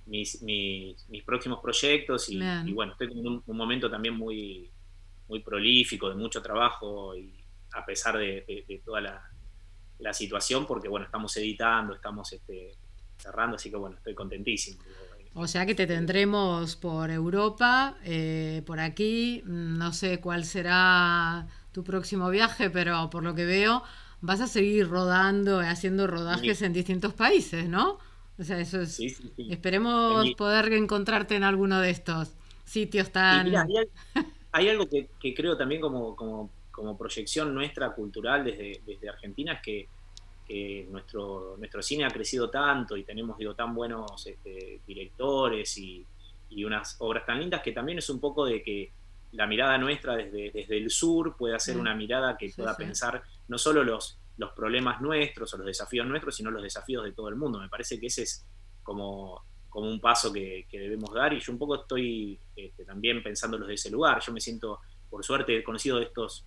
mis, 0.05 0.41
mis, 0.41 1.23
próximos 1.25 1.59
proyectos 1.61 2.29
y, 2.29 2.39
bueno, 2.71 2.93
estoy 2.93 3.11
en 3.11 3.27
un, 3.27 3.43
momento 3.47 3.89
también 3.89 4.15
muy, 4.15 4.69
muy 5.27 5.41
prolífico, 5.41 6.09
de 6.09 6.15
mucho 6.15 6.41
trabajo 6.41 7.15
y 7.15 7.33
a 7.73 7.85
pesar 7.85 8.17
de, 8.17 8.81
toda 8.85 9.01
la, 9.01 10.13
situación, 10.13 10.65
porque 10.65 10.87
bueno, 10.87 11.05
estamos 11.05 11.35
editando, 11.37 11.93
estamos 11.93 12.31
este, 12.31 12.71
cerrando, 13.19 13.57
así 13.57 13.69
que 13.69 13.77
bueno, 13.77 13.97
estoy 13.97 14.15
contentísimo. 14.15 14.81
O 15.33 15.47
sea 15.47 15.65
que 15.65 15.75
te 15.75 15.85
tendremos 15.85 16.75
por 16.75 17.11
Europa, 17.11 17.97
eh, 18.03 18.63
por 18.65 18.79
aquí. 18.79 19.43
No 19.45 19.93
sé 19.93 20.19
cuál 20.19 20.43
será 20.43 21.47
tu 21.71 21.83
próximo 21.83 22.29
viaje, 22.29 22.69
pero 22.69 23.09
por 23.09 23.23
lo 23.23 23.35
que 23.35 23.45
veo 23.45 23.83
vas 24.21 24.41
a 24.41 24.47
seguir 24.47 24.89
rodando, 24.89 25.59
haciendo 25.59 26.07
rodajes 26.07 26.61
en 26.61 26.73
distintos 26.73 27.13
países, 27.13 27.69
¿no? 27.69 27.99
O 28.37 28.43
sea, 28.43 28.59
eso 28.59 28.81
es. 28.81 28.99
Esperemos 29.37 30.31
poder 30.35 30.73
encontrarte 30.73 31.35
en 31.35 31.43
alguno 31.43 31.79
de 31.79 31.91
estos 31.91 32.33
sitios 32.65 33.11
tan. 33.11 33.53
hay, 34.51 34.69
algo 34.69 34.87
que, 34.89 35.35
creo 35.35 35.57
también 35.57 35.79
como, 35.79 36.15
como, 36.15 36.49
como 36.71 36.97
proyección 36.97 37.53
nuestra 37.53 37.91
cultural 37.91 38.43
desde, 38.43 38.81
desde 38.85 39.09
Argentina 39.09 39.53
es 39.53 39.61
que 39.61 39.87
nuestro, 40.89 41.55
nuestro 41.57 41.81
cine 41.81 42.05
ha 42.05 42.09
crecido 42.09 42.49
tanto 42.49 42.97
y 42.97 43.03
tenemos 43.03 43.37
digo, 43.37 43.53
tan 43.53 43.73
buenos 43.73 44.25
este, 44.25 44.81
directores 44.85 45.77
y, 45.77 46.05
unas 46.65 46.95
obras 46.99 47.27
tan 47.27 47.39
lindas 47.39 47.61
que 47.61 47.71
también 47.71 47.99
es 47.99 48.09
un 48.09 48.19
poco 48.19 48.43
de 48.43 48.63
que 48.63 48.91
la 49.33 49.45
mirada 49.45 49.77
nuestra 49.77 50.15
desde, 50.15 50.49
desde 50.49 50.77
el 50.77 50.89
sur 50.89 51.37
pueda 51.37 51.59
ser 51.59 51.77
una 51.77 51.93
mirada 51.93 52.35
que 52.35 52.51
pueda 52.55 52.75
pensar 52.75 53.21
no 53.47 53.59
solo 53.59 53.83
los, 53.83 54.17
los 54.39 54.51
problemas 54.53 55.01
nuestros 55.01 55.53
o 55.53 55.57
los 55.57 55.67
desafíos 55.67 56.07
nuestros, 56.07 56.35
sino 56.35 56.49
los 56.49 56.63
desafíos 56.63 57.03
de 57.03 57.11
todo 57.11 57.27
el 57.27 57.35
mundo. 57.35 57.59
Me 57.59 57.69
parece 57.69 57.99
que 57.99 58.07
ese 58.07 58.23
es 58.23 58.45
como, 58.81 59.43
como 59.69 59.87
un 59.89 59.99
paso 59.99 60.31
que, 60.31 60.65
debemos 60.71 61.13
dar 61.13 61.33
y 61.33 61.39
yo 61.39 61.51
un 61.51 61.59
poco 61.59 61.75
estoy 61.75 62.39
este, 62.55 62.85
también 62.85 63.21
pensando 63.21 63.57
desde 63.57 63.73
ese 63.73 63.89
lugar. 63.91 64.21
Yo 64.25 64.31
me 64.31 64.39
siento, 64.39 64.79
por 65.09 65.23
suerte, 65.23 65.61
conocido 65.63 65.97
de 65.97 66.05
estos 66.05 66.45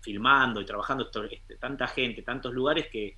filmando 0.00 0.60
y 0.60 0.64
trabajando 0.64 1.10
este, 1.30 1.56
tanta 1.56 1.86
gente, 1.88 2.22
tantos 2.22 2.52
lugares 2.52 2.86
que, 2.90 3.16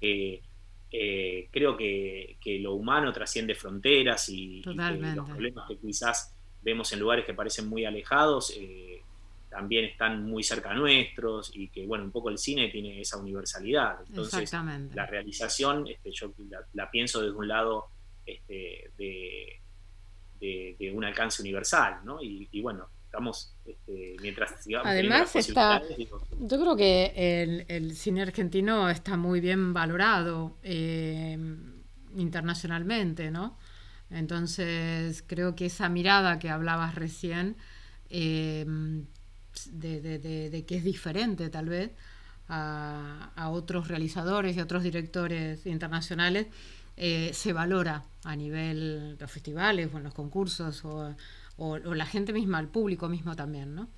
eh, 0.00 1.48
creo 1.50 1.76
que, 1.76 2.36
lo 2.60 2.74
humano 2.74 3.12
trasciende 3.12 3.54
fronteras 3.54 4.28
y, 4.28 4.62
los 4.62 5.28
problemas 5.28 5.68
que 5.68 5.78
quizás 5.78 6.34
vemos 6.62 6.92
en 6.92 7.00
lugares 7.00 7.24
que 7.24 7.34
parecen 7.34 7.68
muy 7.68 7.84
alejados 7.84 8.54
eh, 8.56 9.02
también 9.48 9.86
están 9.86 10.24
muy 10.24 10.42
cerca 10.42 10.74
nuestros 10.74 11.50
y 11.54 11.68
que 11.68 11.86
bueno, 11.86 12.04
un 12.04 12.12
poco 12.12 12.28
el 12.28 12.38
cine 12.38 12.68
tiene 12.68 13.00
esa 13.00 13.18
universalidad. 13.18 13.98
Entonces 14.06 14.52
la 14.94 15.06
realización 15.06 15.88
este, 15.88 16.12
yo 16.12 16.32
la, 16.72 16.90
pienso 16.90 17.20
desde 17.20 17.36
un 17.36 17.48
lado 17.48 17.86
este, 18.26 18.92
de, 18.96 19.56
un 20.92 21.04
alcance 21.04 21.42
universal, 21.42 22.00
¿no? 22.04 22.22
y 22.22 22.60
bueno, 22.60 22.88
estamos, 23.10 23.52
este, 23.66 24.16
mientras 24.22 24.62
sigamos. 24.62 24.86
Además, 24.86 25.34
está, 25.34 25.82
yo 25.88 26.60
creo 26.60 26.76
que 26.76 27.66
el, 27.68 27.96
cine 27.96 28.22
argentino 28.22 28.88
está 28.88 29.16
muy 29.16 29.40
bien 29.40 29.72
valorado 29.72 30.56
eh, 30.62 31.36
internacionalmente, 32.14 33.32
¿no? 33.32 33.58
Entonces, 34.10 35.24
creo 35.26 35.56
que 35.56 35.66
esa 35.66 35.88
mirada 35.88 36.38
que 36.38 36.50
hablabas 36.50 36.94
recién, 36.94 37.56
eh, 38.10 38.64
de, 39.72 40.64
que 40.66 40.76
es 40.76 40.84
diferente 40.84 41.50
tal 41.50 41.68
vez 41.68 41.90
a, 42.48 43.50
otros 43.50 43.88
realizadores 43.88 44.56
y 44.56 44.60
otros 44.60 44.84
directores 44.84 45.66
internacionales, 45.66 46.46
eh, 46.96 47.32
se 47.34 47.52
valora 47.52 48.04
a 48.22 48.36
nivel 48.36 49.16
de 49.16 49.24
los 49.24 49.32
festivales 49.32 49.90
o 49.92 49.98
en 49.98 50.04
los 50.04 50.14
concursos 50.14 50.84
o 50.84 51.16
o, 51.60 51.78
la 51.78 52.06
gente 52.06 52.32
misma, 52.32 52.58
el 52.58 52.68
público 52.68 53.08
mismo 53.08 53.36
también, 53.36 53.74
¿no? 53.74 53.88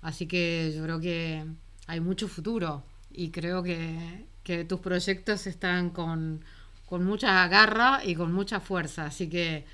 Así 0.00 0.26
que 0.26 0.72
yo 0.74 0.82
creo 0.82 1.00
que 1.00 1.44
hay 1.86 2.00
mucho 2.00 2.28
futuro 2.28 2.82
y 3.10 3.30
creo 3.30 3.62
que, 3.62 4.26
tus 4.66 4.80
proyectos 4.80 5.46
están 5.46 5.90
con, 5.90 6.42
mucha 6.90 7.46
garra 7.46 8.00
y 8.04 8.16
con 8.16 8.32
mucha 8.32 8.58
fuerza, 8.58 9.04
así 9.04 9.28
que 9.28 9.64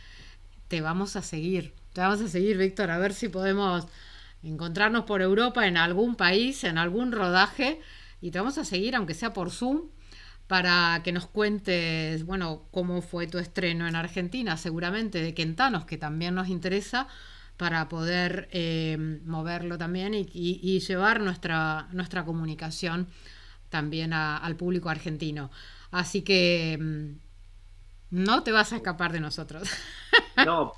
te 0.69 0.83
vamos 0.83 1.17
a 1.17 1.23
seguir, 1.23 1.73
te 1.95 2.03
vamos 2.03 2.21
a 2.21 2.29
seguir, 2.29 2.59
Víctor, 2.59 2.91
a 2.91 2.99
ver 2.99 3.15
si 3.15 3.29
podemos 3.29 3.87
encontrarnos 4.43 5.05
por 5.05 5.23
Europa 5.23 5.67
en 5.67 5.79
algún 5.79 6.15
país, 6.17 6.63
en 6.65 6.77
algún 6.77 7.13
rodaje, 7.13 7.81
y 8.21 8.33
te 8.33 8.39
vamos 8.39 8.59
a 8.59 8.65
seguir, 8.65 8.97
aunque 8.97 9.15
sea 9.15 9.33
por 9.33 9.51
Zoom, 9.51 9.89
para 10.47 11.01
que 11.05 11.13
nos 11.13 11.27
cuentes, 11.27 12.27
bueno, 12.27 12.65
cómo 12.71 13.01
fue 13.01 13.27
tu 13.29 13.39
estreno 13.39 13.89
en 13.89 13.97
Argentina, 13.97 14.59
seguramente 14.59 15.23
de 15.23 15.33
Quentanos, 15.33 15.87
que 15.87 15.97
también 15.97 16.35
nos 16.35 16.49
interesa, 16.49 17.09
para 17.57 17.89
poder 17.89 18.49
eh, 18.53 18.97
moverlo 19.25 19.79
también 19.79 20.15
y, 20.15 20.79
llevar 20.81 21.21
nuestra, 21.21 21.89
nuestra 21.93 22.25
comunicación 22.25 23.09
también 23.71 24.13
al 24.13 24.57
público 24.57 24.89
argentino. 24.91 25.51
Así 25.91 26.23
que 26.23 26.79
mm, 26.79 27.13
no 28.11 28.43
te 28.43 28.53
vas 28.53 28.73
a 28.73 28.77
escapar 28.77 29.13
de 29.13 29.21
nosotros. 29.21 29.69
No, 30.45 30.75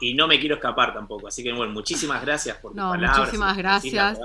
y 0.00 0.14
no 0.14 0.26
me 0.26 0.38
quiero 0.38 0.54
escapar 0.56 0.94
tampoco. 0.94 1.28
Así 1.28 1.42
que 1.42 1.52
bueno, 1.52 1.72
muchísimas 1.72 2.22
gracias 2.22 2.56
por 2.58 2.72
tus 2.72 2.80
no, 2.80 2.94
Muchísimas 2.94 3.56
gracias. 3.56 4.18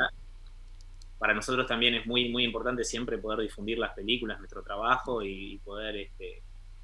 Para 1.17 1.33
nosotros 1.33 1.67
también 1.67 1.95
es 1.95 2.05
muy, 2.05 2.29
muy 2.29 2.43
importante 2.43 2.83
siempre 2.83 3.17
poder 3.17 3.39
difundir 3.39 3.77
las 3.77 3.93
películas, 3.93 4.39
nuestro 4.39 4.61
trabajo 4.61 5.21
y 5.21 5.57
poder 5.59 5.97
este, 5.97 6.43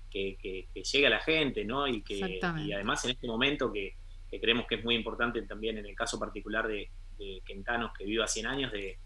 que, 0.09 0.67
llegue 0.73 1.07
a 1.07 1.09
la 1.09 1.19
gente, 1.19 1.63
¿no? 1.65 1.87
Y 1.87 2.01
que 2.01 2.39
y 2.65 2.71
además 2.71 3.03
en 3.05 3.11
este 3.11 3.27
momento 3.27 3.71
que, 3.71 3.95
que 4.29 4.39
creemos 4.39 4.65
que 4.67 4.75
es 4.75 4.83
muy 4.83 4.95
importante 4.95 5.41
también 5.43 5.77
en 5.77 5.85
el 5.85 5.95
caso 5.95 6.19
particular 6.19 6.67
de, 6.67 6.89
Quentanos, 7.45 7.91
que 7.97 8.05
viva 8.05 8.27
100 8.27 8.45
años, 8.45 8.71
de, 8.71 8.97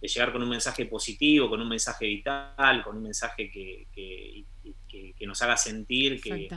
llegar 0.00 0.30
con 0.30 0.40
un 0.40 0.48
mensaje 0.48 0.86
positivo, 0.86 1.50
con 1.50 1.60
un 1.60 1.68
mensaje 1.68 2.06
vital, 2.06 2.84
con 2.84 2.96
un 2.96 3.02
mensaje 3.02 3.50
que, 3.50 3.88
que, 3.92 5.26
nos 5.26 5.42
haga 5.42 5.56
sentir 5.56 6.20
que, 6.20 6.48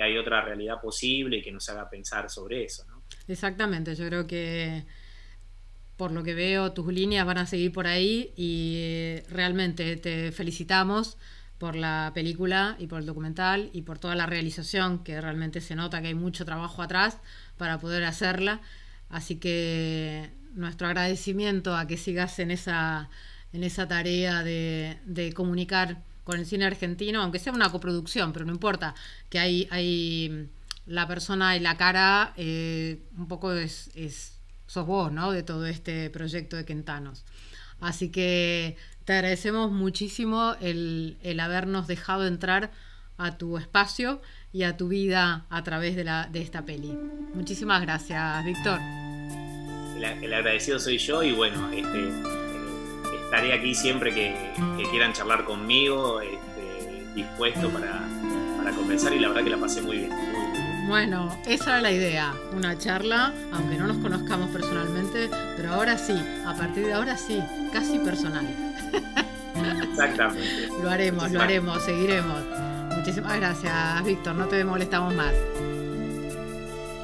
hay 0.00 0.16
otra 0.16 0.40
realidad 0.42 0.80
posible 0.80 1.38
y 1.38 1.42
que 1.42 1.50
nos 1.50 1.68
haga 1.68 1.90
pensar 1.90 2.30
sobre 2.30 2.64
eso. 2.64 2.84
¿no? 2.86 3.02
Exactamente, 3.26 3.96
yo 3.96 4.06
creo 4.06 4.26
que 4.26 4.84
por 5.96 6.12
lo 6.12 6.22
que 6.22 6.34
veo, 6.34 6.72
tus 6.72 6.92
líneas 6.92 7.26
van 7.26 7.38
a 7.38 7.46
seguir 7.46 7.72
por 7.72 7.86
ahí 7.86 8.32
y 8.36 9.16
realmente 9.28 9.96
te 9.96 10.32
felicitamos 10.32 11.16
por 11.58 11.76
la 11.76 12.10
película 12.14 12.76
y 12.78 12.88
por 12.88 13.00
el 13.00 13.06
documental 13.06 13.70
y 13.72 13.82
por 13.82 13.98
toda 13.98 14.14
la 14.14 14.26
realización, 14.26 15.04
que 15.04 15.20
realmente 15.20 15.60
se 15.60 15.76
nota 15.76 16.02
que 16.02 16.08
hay 16.08 16.14
mucho 16.14 16.44
trabajo 16.44 16.82
atrás 16.82 17.20
para 17.56 17.78
poder 17.78 18.04
hacerla. 18.04 18.60
Así 19.08 19.36
que 19.36 20.30
nuestro 20.54 20.86
agradecimiento 20.86 21.76
a 21.76 21.86
que 21.86 21.96
sigas 21.96 22.38
en 22.38 22.50
esa, 22.50 23.08
en 23.52 23.64
esa 23.64 23.88
tarea 23.88 24.42
de, 24.42 24.98
de 25.04 25.32
comunicar 25.32 26.02
con 26.24 26.38
el 26.38 26.46
cine 26.46 26.64
argentino, 26.64 27.22
aunque 27.22 27.38
sea 27.38 27.52
una 27.52 27.70
coproducción, 27.70 28.32
pero 28.32 28.44
no 28.44 28.52
importa, 28.52 28.94
que 29.28 29.38
hay, 29.38 29.68
hay 29.70 30.48
la 30.86 31.06
persona 31.06 31.56
y 31.56 31.60
la 31.60 31.76
cara, 31.76 32.32
eh, 32.36 33.02
un 33.16 33.28
poco 33.28 33.52
es, 33.52 33.90
es, 33.94 34.38
sos 34.66 34.86
vos, 34.86 35.12
¿no? 35.12 35.32
De 35.32 35.42
todo 35.42 35.66
este 35.66 36.10
proyecto 36.10 36.56
de 36.56 36.64
Quentanos. 36.64 37.24
Así 37.80 38.10
que 38.10 38.76
te 39.04 39.12
agradecemos 39.12 39.70
muchísimo 39.70 40.56
el, 40.60 41.18
el 41.22 41.40
habernos 41.40 41.86
dejado 41.86 42.26
entrar 42.26 42.70
a 43.18 43.36
tu 43.36 43.58
espacio 43.58 44.22
y 44.54 44.62
a 44.62 44.76
tu 44.76 44.86
vida 44.86 45.46
a 45.50 45.64
través 45.64 45.96
de, 45.96 46.04
la, 46.04 46.28
de 46.30 46.40
esta 46.40 46.64
peli. 46.64 46.96
Muchísimas 47.34 47.82
gracias, 47.82 48.44
Víctor. 48.44 48.78
El, 49.96 50.04
el, 50.04 50.32
agradecido 50.32 50.78
soy 50.78 50.96
yo 50.96 51.24
y 51.24 51.32
bueno, 51.32 51.70
este, 51.72 52.08
eh, 52.08 52.12
estaré 53.24 53.52
aquí 53.52 53.74
siempre 53.74 54.14
que, 54.14 54.32
que, 54.78 54.88
quieran 54.90 55.12
charlar 55.12 55.44
conmigo, 55.44 56.20
este, 56.20 57.04
dispuesto 57.16 57.68
para, 57.68 58.00
para 58.56 58.70
conversar 58.76 59.12
y 59.12 59.18
la 59.18 59.28
verdad 59.28 59.42
que 59.42 59.50
la 59.50 59.58
pasé 59.58 59.82
muy 59.82 59.96
bien. 59.98 60.10
Muy 60.10 60.46
bien. 60.52 60.88
Bueno, 60.88 61.36
esa 61.46 61.70
era 61.70 61.80
la 61.80 61.90
idea, 61.90 62.32
una 62.52 62.78
charla, 62.78 63.32
aunque 63.52 63.76
no 63.76 63.88
nos 63.88 63.96
conozcamos 63.96 64.50
personalmente, 64.50 65.30
pero 65.56 65.72
ahora 65.72 65.98
sí, 65.98 66.14
a 66.46 66.54
partir 66.54 66.86
de 66.86 66.92
ahora 66.92 67.16
sí, 67.16 67.42
casi 67.72 67.98
personal. 67.98 68.46
Exactamente. 69.90 70.68
lo 70.80 70.90
haremos, 70.90 71.32
lo 71.32 71.40
haremos, 71.40 71.82
seguiremos. 71.82 72.63
Muchísimas 73.04 73.36
gracias, 73.36 74.02
Víctor. 74.02 74.34
No 74.34 74.46
te 74.46 74.64
molestamos 74.64 75.14
más. 75.14 75.34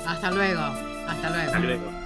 Hasta 0.07 0.31
luego. 0.31 0.63
Hasta 0.63 1.29
luego. 1.29 1.47
Hasta 1.49 1.59
luego. 1.59 2.00